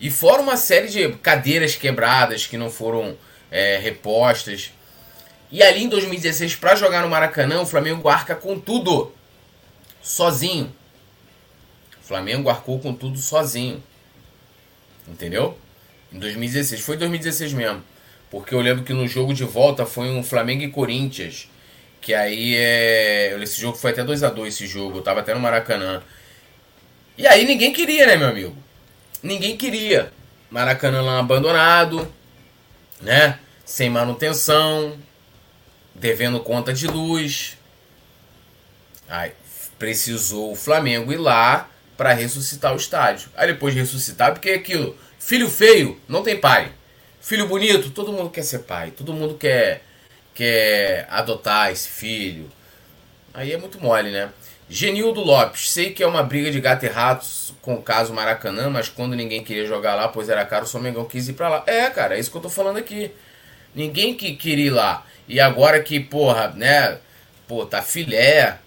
E 0.00 0.10
fora 0.10 0.40
uma 0.40 0.56
série 0.56 0.88
de 0.88 1.12
cadeiras 1.14 1.76
quebradas 1.76 2.46
que 2.46 2.56
não 2.56 2.70
foram 2.70 3.16
é, 3.50 3.78
repostas. 3.78 4.72
E 5.50 5.62
ali 5.62 5.84
em 5.84 5.88
2016, 5.88 6.56
para 6.56 6.74
jogar 6.74 7.02
no 7.02 7.08
Maracanã, 7.08 7.60
o 7.60 7.66
Flamengo 7.66 8.08
arca 8.08 8.34
com 8.34 8.58
tudo. 8.58 9.12
Sozinho. 10.02 10.74
O 12.02 12.04
Flamengo 12.06 12.48
arcou 12.48 12.80
com 12.80 12.94
tudo 12.94 13.18
sozinho. 13.18 13.82
Entendeu? 15.06 15.58
Em 16.12 16.18
2016. 16.18 16.80
Foi 16.80 16.96
2016 16.96 17.52
mesmo. 17.52 17.82
Porque 18.30 18.54
eu 18.54 18.60
lembro 18.60 18.84
que 18.84 18.92
no 18.92 19.06
jogo 19.06 19.34
de 19.34 19.44
volta 19.44 19.84
foi 19.84 20.10
um 20.10 20.22
Flamengo 20.22 20.62
e 20.62 20.70
Corinthians. 20.70 21.48
Que 22.00 22.14
aí 22.14 22.54
é. 22.56 23.38
Esse 23.42 23.60
jogo 23.60 23.76
foi 23.76 23.92
até 23.92 24.02
2 24.02 24.22
a 24.22 24.30
2 24.30 24.54
esse 24.54 24.66
jogo. 24.66 24.98
Eu 24.98 25.02
tava 25.02 25.20
até 25.20 25.34
no 25.34 25.40
Maracanã. 25.40 26.02
E 27.16 27.26
aí 27.26 27.44
ninguém 27.44 27.72
queria, 27.72 28.06
né, 28.06 28.16
meu 28.16 28.28
amigo? 28.28 28.56
Ninguém 29.22 29.56
queria. 29.56 30.12
Maracanã 30.50 31.00
lá 31.00 31.18
abandonado, 31.18 32.12
né? 33.00 33.38
Sem 33.64 33.88
manutenção, 33.88 34.98
devendo 35.94 36.40
conta 36.40 36.72
de 36.72 36.86
luz. 36.86 37.56
Aí 39.08 39.32
precisou 39.78 40.52
o 40.52 40.56
Flamengo 40.56 41.12
ir 41.12 41.18
lá 41.18 41.68
para 41.96 42.12
ressuscitar 42.12 42.72
o 42.72 42.76
estádio. 42.76 43.30
Aí 43.36 43.46
depois 43.46 43.74
de 43.74 43.80
ressuscitar, 43.80 44.32
porque 44.32 44.50
aquilo, 44.50 44.96
filho 45.24 45.48
feio 45.48 46.00
não 46.08 46.22
tem 46.22 46.38
pai. 46.38 46.72
Filho 47.20 47.46
bonito, 47.46 47.90
todo 47.90 48.12
mundo 48.12 48.30
quer 48.30 48.42
ser 48.42 48.60
pai, 48.60 48.90
todo 48.90 49.12
mundo 49.12 49.34
quer 49.34 49.82
quer 50.34 51.06
adotar 51.10 51.70
esse 51.70 51.88
filho. 51.88 52.50
Aí 53.32 53.52
é 53.52 53.56
muito 53.56 53.80
mole, 53.80 54.10
né? 54.10 54.30
Genildo 54.68 55.20
Lopes, 55.20 55.70
sei 55.70 55.92
que 55.92 56.02
é 56.02 56.06
uma 56.06 56.22
briga 56.22 56.50
de 56.50 56.60
gato 56.60 56.84
e 56.84 56.88
ratos 56.88 57.54
com 57.60 57.74
o 57.74 57.82
caso 57.82 58.12
Maracanã, 58.12 58.70
mas 58.70 58.88
quando 58.88 59.14
ninguém 59.14 59.44
queria 59.44 59.66
jogar 59.66 59.94
lá, 59.94 60.08
pois 60.08 60.28
era 60.28 60.44
caro, 60.44 60.66
o 60.72 60.78
Mengão 60.78 61.04
quis 61.04 61.28
ir 61.28 61.34
pra 61.34 61.48
lá. 61.48 61.62
É, 61.66 61.90
cara, 61.90 62.16
é 62.16 62.20
isso 62.20 62.30
que 62.30 62.36
eu 62.36 62.42
tô 62.42 62.48
falando 62.48 62.78
aqui. 62.78 63.10
Ninguém 63.74 64.14
que 64.14 64.34
queria 64.34 64.66
ir 64.66 64.70
lá. 64.70 65.06
E 65.28 65.38
agora 65.40 65.82
que, 65.82 66.00
porra, 66.00 66.48
né? 66.56 66.98
Pô, 67.46 67.64
tá 67.66 67.82
filé, 67.82 68.58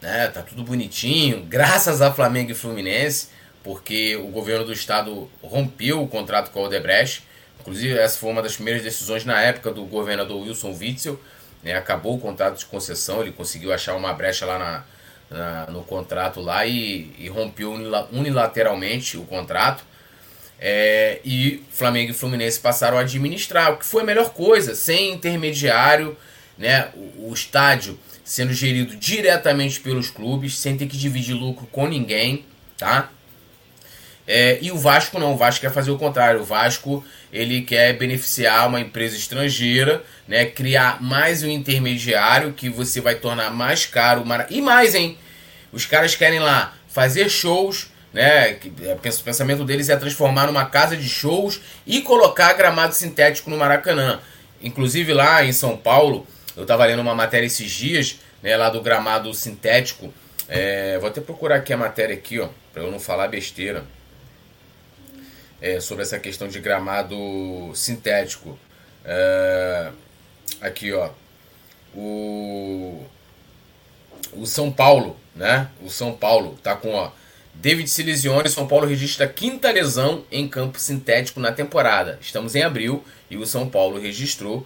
né? 0.00 0.28
Tá 0.28 0.42
tudo 0.42 0.62
bonitinho, 0.62 1.42
graças 1.42 2.00
a 2.00 2.12
Flamengo 2.12 2.52
e 2.52 2.54
Fluminense, 2.54 3.28
porque 3.68 4.16
o 4.16 4.28
governo 4.28 4.64
do 4.64 4.72
estado 4.72 5.30
rompeu 5.42 6.02
o 6.02 6.08
contrato 6.08 6.50
com 6.50 6.60
a 6.60 6.62
Odebrecht. 6.62 7.22
Inclusive, 7.60 7.98
essa 7.98 8.18
foi 8.18 8.30
uma 8.30 8.40
das 8.40 8.54
primeiras 8.54 8.82
decisões 8.82 9.26
na 9.26 9.42
época 9.42 9.70
do 9.70 9.84
governador 9.84 10.40
Wilson 10.40 10.74
Witzel. 10.74 11.20
Né, 11.62 11.74
acabou 11.74 12.16
o 12.16 12.18
contrato 12.18 12.56
de 12.56 12.64
concessão, 12.64 13.20
ele 13.20 13.30
conseguiu 13.30 13.70
achar 13.70 13.94
uma 13.94 14.14
brecha 14.14 14.46
lá 14.46 14.58
na, 14.58 14.84
na 15.30 15.66
no 15.66 15.82
contrato 15.84 16.40
lá 16.40 16.64
e, 16.64 17.12
e 17.18 17.28
rompeu 17.28 17.72
unilateralmente 18.10 19.18
o 19.18 19.24
contrato. 19.24 19.84
É, 20.58 21.20
e 21.22 21.62
Flamengo 21.70 22.12
e 22.12 22.14
Fluminense 22.14 22.58
passaram 22.58 22.96
a 22.96 23.02
administrar, 23.02 23.74
o 23.74 23.76
que 23.76 23.84
foi 23.84 24.00
a 24.00 24.06
melhor 24.06 24.30
coisa, 24.30 24.74
sem 24.74 25.12
intermediário, 25.12 26.16
né, 26.56 26.88
o, 26.94 27.28
o 27.28 27.34
estádio 27.34 27.98
sendo 28.24 28.54
gerido 28.54 28.96
diretamente 28.96 29.78
pelos 29.78 30.08
clubes, 30.08 30.56
sem 30.56 30.74
ter 30.74 30.86
que 30.86 30.96
dividir 30.96 31.34
lucro 31.34 31.66
com 31.70 31.86
ninguém, 31.86 32.46
tá? 32.78 33.10
É, 34.30 34.58
e 34.60 34.70
o 34.70 34.76
Vasco 34.76 35.18
não, 35.18 35.32
o 35.32 35.36
Vasco 35.38 35.62
quer 35.62 35.72
fazer 35.72 35.90
o 35.90 35.96
contrário. 35.96 36.42
O 36.42 36.44
Vasco 36.44 37.02
ele 37.32 37.62
quer 37.62 37.94
beneficiar 37.94 38.68
uma 38.68 38.78
empresa 38.78 39.16
estrangeira, 39.16 40.04
né, 40.28 40.44
criar 40.44 41.02
mais 41.02 41.42
um 41.42 41.48
intermediário 41.48 42.52
que 42.52 42.68
você 42.68 43.00
vai 43.00 43.14
tornar 43.14 43.50
mais 43.50 43.86
caro. 43.86 44.22
E 44.50 44.60
mais, 44.60 44.94
hein? 44.94 45.16
Os 45.72 45.86
caras 45.86 46.14
querem 46.14 46.40
lá 46.40 46.74
fazer 46.88 47.30
shows, 47.30 47.90
né? 48.12 48.58
É, 48.82 48.94
o 48.94 49.22
pensamento 49.22 49.64
deles 49.64 49.88
é 49.88 49.96
transformar 49.96 50.46
numa 50.46 50.66
casa 50.66 50.94
de 50.94 51.08
shows 51.08 51.62
e 51.86 52.02
colocar 52.02 52.52
gramado 52.52 52.94
sintético 52.94 53.48
no 53.48 53.56
Maracanã. 53.56 54.20
Inclusive 54.62 55.14
lá 55.14 55.42
em 55.42 55.52
São 55.52 55.74
Paulo, 55.74 56.26
eu 56.54 56.62
estava 56.62 56.84
lendo 56.84 57.00
uma 57.00 57.14
matéria 57.14 57.46
esses 57.46 57.70
dias, 57.70 58.18
né, 58.42 58.54
lá 58.58 58.68
do 58.68 58.82
gramado 58.82 59.32
sintético. 59.32 60.12
É, 60.46 60.98
vou 60.98 61.08
até 61.08 61.22
procurar 61.22 61.56
aqui 61.56 61.72
a 61.72 61.78
matéria 61.78 62.14
aqui, 62.14 62.38
ó, 62.38 62.48
para 62.74 62.82
eu 62.82 62.90
não 62.90 63.00
falar 63.00 63.28
besteira 63.28 63.84
é, 65.60 65.80
sobre 65.80 66.02
essa 66.02 66.18
questão 66.18 66.48
de 66.48 66.60
gramado 66.60 67.16
sintético. 67.74 68.58
É, 69.04 69.90
aqui, 70.60 70.92
ó. 70.92 71.10
O, 71.94 73.04
o 74.32 74.46
São 74.46 74.70
Paulo, 74.70 75.18
né? 75.34 75.68
O 75.82 75.90
São 75.90 76.12
Paulo 76.12 76.58
tá 76.62 76.76
com, 76.76 76.94
ó. 76.94 77.10
David 77.54 77.90
se 77.90 78.04
São 78.48 78.68
Paulo 78.68 78.86
registra 78.86 79.26
quinta 79.26 79.70
lesão 79.70 80.24
em 80.30 80.46
campo 80.46 80.78
sintético 80.78 81.40
na 81.40 81.50
temporada. 81.50 82.18
Estamos 82.20 82.54
em 82.54 82.62
abril 82.62 83.02
e 83.28 83.36
o 83.36 83.44
São 83.44 83.68
Paulo 83.68 84.00
registrou 84.00 84.64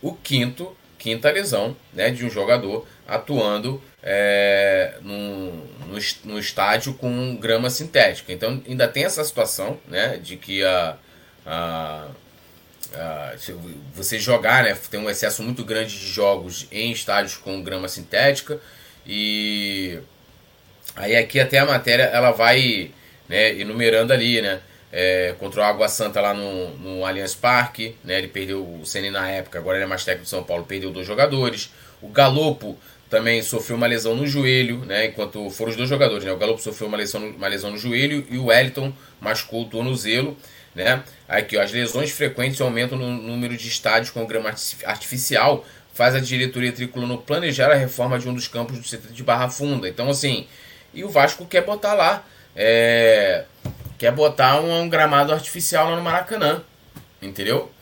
o 0.00 0.14
quinto, 0.14 0.74
quinta 0.98 1.30
lesão 1.30 1.76
né, 1.92 2.10
de 2.10 2.24
um 2.24 2.30
jogador 2.30 2.86
atuando 3.10 3.82
é, 4.00 4.94
no, 5.02 5.50
no, 5.86 5.98
no, 6.24 6.38
estádio 6.38 6.94
com 6.94 7.36
grama 7.36 7.68
sintética. 7.68 8.32
Então 8.32 8.62
ainda 8.66 8.86
tem 8.86 9.04
essa 9.04 9.24
situação 9.24 9.78
né, 9.88 10.16
de 10.22 10.36
que 10.36 10.64
a, 10.64 10.96
a, 11.44 12.06
a, 12.94 13.32
você 13.92 14.16
jogar, 14.16 14.62
né, 14.62 14.78
tem 14.88 15.00
um 15.00 15.10
excesso 15.10 15.42
muito 15.42 15.64
grande 15.64 15.98
de 15.98 16.06
jogos 16.06 16.68
em 16.70 16.92
estádios 16.92 17.36
com 17.36 17.60
grama 17.62 17.88
sintética. 17.88 18.60
E 19.04 19.98
aí 20.94 21.16
aqui 21.16 21.40
até 21.40 21.58
a 21.58 21.66
matéria 21.66 22.04
ela 22.04 22.30
vai 22.30 22.92
né, 23.28 23.58
enumerando 23.58 24.12
ali, 24.12 24.40
né? 24.40 24.60
É, 24.92 25.36
contra 25.38 25.60
o 25.60 25.64
Água 25.64 25.88
Santa 25.88 26.20
lá 26.20 26.34
no, 26.34 26.70
no 26.78 27.06
Allianz 27.06 27.32
Parque, 27.34 27.96
né? 28.04 28.18
Ele 28.18 28.26
perdeu 28.26 28.60
o 28.60 28.84
Ceni 28.84 29.08
na 29.08 29.28
época, 29.28 29.58
agora 29.58 29.76
ele 29.76 29.84
é 29.84 29.86
mais 29.86 30.04
técnico 30.04 30.24
de 30.24 30.30
São 30.30 30.42
Paulo, 30.42 30.64
perdeu 30.64 30.90
dois 30.90 31.06
jogadores. 31.06 31.70
O 32.02 32.08
Galopo 32.08 32.76
também 33.10 33.42
sofreu 33.42 33.76
uma 33.76 33.88
lesão 33.88 34.14
no 34.14 34.24
joelho, 34.24 34.78
né? 34.84 35.06
Enquanto 35.06 35.50
foram 35.50 35.72
os 35.72 35.76
dois 35.76 35.88
jogadores, 35.88 36.24
né? 36.24 36.32
O 36.32 36.36
Galopo 36.36 36.62
sofreu 36.62 36.86
uma 36.86 36.96
lesão, 36.96 37.20
uma 37.30 37.48
lesão 37.48 37.72
no 37.72 37.76
joelho 37.76 38.24
e 38.30 38.38
o 38.38 38.46
Wellington 38.46 38.92
machucou 39.20 39.62
o 39.62 39.68
tornozelo, 39.68 40.36
né? 40.72 41.02
Aqui, 41.28 41.56
ó, 41.56 41.62
as 41.62 41.72
lesões 41.72 42.12
frequentes 42.12 42.60
aumentam 42.60 42.96
no 42.96 43.10
número 43.10 43.56
de 43.56 43.66
estádios 43.66 44.10
com 44.10 44.24
grama 44.24 44.54
artificial, 44.84 45.66
faz 45.92 46.14
a 46.14 46.20
diretoria 46.20 46.70
tricolor 46.70 47.18
planejar 47.18 47.72
a 47.72 47.74
reforma 47.74 48.16
de 48.16 48.28
um 48.28 48.32
dos 48.32 48.46
campos 48.46 48.78
do 48.78 48.84
CT 48.84 49.12
de 49.12 49.24
Barra 49.24 49.50
Funda. 49.50 49.88
Então, 49.88 50.08
assim, 50.08 50.46
e 50.94 51.02
o 51.02 51.08
Vasco 51.08 51.44
quer 51.44 51.64
botar 51.64 51.94
lá, 51.94 52.24
é, 52.54 53.44
quer 53.98 54.12
botar 54.12 54.60
um, 54.60 54.82
um, 54.82 54.88
gramado 54.88 55.32
artificial 55.32 55.90
lá 55.90 55.96
no 55.96 56.02
Maracanã, 56.02 56.62
entendeu? 57.20 57.72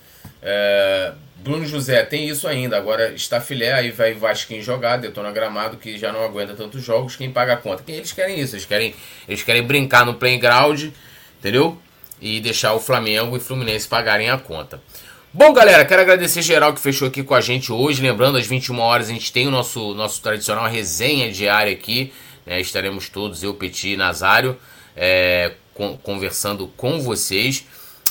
É, 0.43 1.13
Bruno 1.39 1.65
José 1.65 2.03
tem 2.03 2.29
isso 2.29 2.49
ainda, 2.49 2.77
agora 2.77 3.13
está 3.15 3.41
filé, 3.41 3.73
aí 3.73 3.91
vai 3.91 4.13
Vasquinho 4.13 4.63
jogar, 4.63 4.97
detona 4.97 5.31
gramado 5.31 5.77
que 5.77 5.97
já 5.97 6.13
não 6.13 6.25
aguenta 6.25 6.55
tantos 6.55 6.83
jogos, 6.83 7.15
quem 7.15 7.31
paga 7.31 7.55
a 7.55 7.57
conta? 7.57 7.83
Quem 7.87 7.95
eles 7.95 8.13
querem 8.13 8.41
isso, 8.41 8.57
eles 8.57 8.67
querem, 8.67 8.95
eles 9.29 9.43
querem 9.43 9.63
brincar 9.63 10.05
no 10.05 10.15
playground, 10.15 10.87
entendeu? 11.39 11.79
E 12.21 12.41
deixar 12.41 12.75
o 12.75 12.81
Flamengo 12.81 13.37
e 13.37 13.41
Fluminense 13.41 13.87
pagarem 13.87 14.29
a 14.29 14.37
conta. 14.37 14.81
Bom, 15.33 15.53
galera, 15.53 15.85
quero 15.85 16.03
agradecer 16.03 16.43
geral 16.43 16.73
que 16.73 16.81
fechou 16.81 17.07
aqui 17.07 17.23
com 17.23 17.35
a 17.35 17.41
gente 17.41 17.71
hoje. 17.71 18.03
Lembrando, 18.03 18.39
às 18.39 18.47
21 18.47 18.81
horas 18.81 19.09
a 19.09 19.13
gente 19.13 19.33
tem 19.33 19.47
o 19.47 19.51
nosso, 19.51 19.95
nosso 19.95 20.21
tradicional 20.21 20.67
resenha 20.69 21.31
diária 21.31 21.71
aqui. 21.71 22.13
Né? 22.45 22.61
Estaremos 22.61 23.09
todos, 23.09 23.43
eu, 23.43 23.55
Petit 23.55 23.93
e 23.93 23.97
Nazário, 23.97 24.59
é, 24.97 25.53
com, 25.75 25.97
conversando 25.99 26.67
com 26.77 26.99
vocês. 27.01 27.65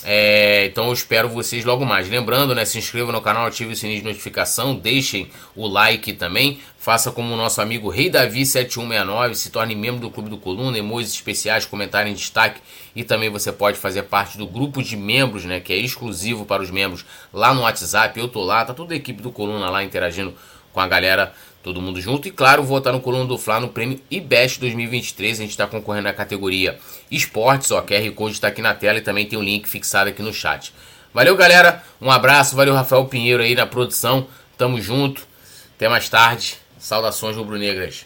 É, 0.10 0.68
então 0.68 0.88
eu 0.88 0.94
espero 0.94 1.28
vocês 1.28 1.66
logo 1.66 1.86
mais. 1.86 2.08
Lembrando, 2.08 2.56
né, 2.56 2.64
se 2.64 2.78
inscreva 2.78 3.12
no 3.12 3.20
canal, 3.20 3.46
ative 3.46 3.74
o 3.74 3.76
sininho 3.76 4.00
de 4.00 4.06
notificação, 4.06 4.74
deixem 4.74 5.30
o 5.54 5.68
like 5.68 6.14
também. 6.14 6.62
Faça 6.78 7.12
como 7.12 7.34
o 7.34 7.36
nosso 7.36 7.60
amigo 7.60 7.90
Rei 7.90 8.10
Davi 8.10 8.46
7169, 8.46 9.36
se 9.36 9.50
torne 9.52 9.76
membro 9.76 10.00
do 10.00 10.10
Clube 10.10 10.30
do 10.30 10.38
Coluna, 10.38 10.78
emojis 10.78 11.12
especiais, 11.12 11.66
comentário 11.66 12.10
em 12.10 12.14
destaque 12.14 12.62
e 12.96 13.04
também 13.04 13.30
você 13.30 13.52
pode 13.52 13.78
fazer 13.78 14.04
parte 14.04 14.38
do 14.38 14.48
grupo 14.48 14.82
de 14.82 14.96
membros, 14.96 15.44
né, 15.44 15.60
que 15.60 15.74
é 15.74 15.78
exclusivo 15.78 16.46
para 16.46 16.64
os 16.64 16.72
membros 16.72 17.04
lá 17.34 17.54
no 17.54 17.64
WhatsApp. 17.64 18.18
Eu 18.18 18.30
tô 18.30 18.46
lá, 18.46 18.64
tá 18.64 18.74
toda 18.74 18.94
a 18.94 18.98
equipe 18.98 19.22
do 19.22 19.30
Coluna 19.30 19.70
lá 19.70 19.84
interagindo 19.84 20.34
com 20.72 20.80
a 20.80 20.88
galera 20.88 21.34
todo 21.68 21.82
mundo 21.82 22.00
junto. 22.00 22.28
E 22.28 22.32
claro, 22.32 22.64
votar 22.64 22.94
no 22.94 23.02
Coluna 23.02 23.26
do 23.26 23.38
Fla 23.38 23.60
no 23.60 23.68
prêmio 23.68 24.00
IBEST 24.10 24.60
2023. 24.62 25.40
A 25.40 25.42
gente 25.42 25.52
está 25.52 25.68
concorrendo 25.68 26.06
na 26.06 26.14
categoria 26.14 26.80
Esportes. 27.12 27.72
Ó, 27.72 27.82
QR 27.82 28.10
Code 28.12 28.36
está 28.36 28.48
aqui 28.48 28.62
na 28.62 28.74
tela 28.74 29.00
e 29.00 29.02
também 29.02 29.26
tem 29.26 29.38
o 29.38 29.42
um 29.42 29.46
link 29.46 29.68
fixado 29.68 30.10
aqui 30.10 30.22
no 30.22 30.34
chat. 30.34 30.74
Valeu, 31.14 31.36
galera. 31.36 31.84
Um 32.02 32.10
abraço. 32.10 32.56
Valeu, 32.56 32.74
Rafael 32.74 33.06
Pinheiro 33.06 33.44
aí 33.44 33.54
na 33.54 33.66
produção. 33.66 34.28
Tamo 34.58 34.82
junto. 34.82 35.28
Até 35.76 35.90
mais 35.90 36.08
tarde. 36.08 36.58
Saudações 36.80 37.36
rubro-negras. 37.36 38.06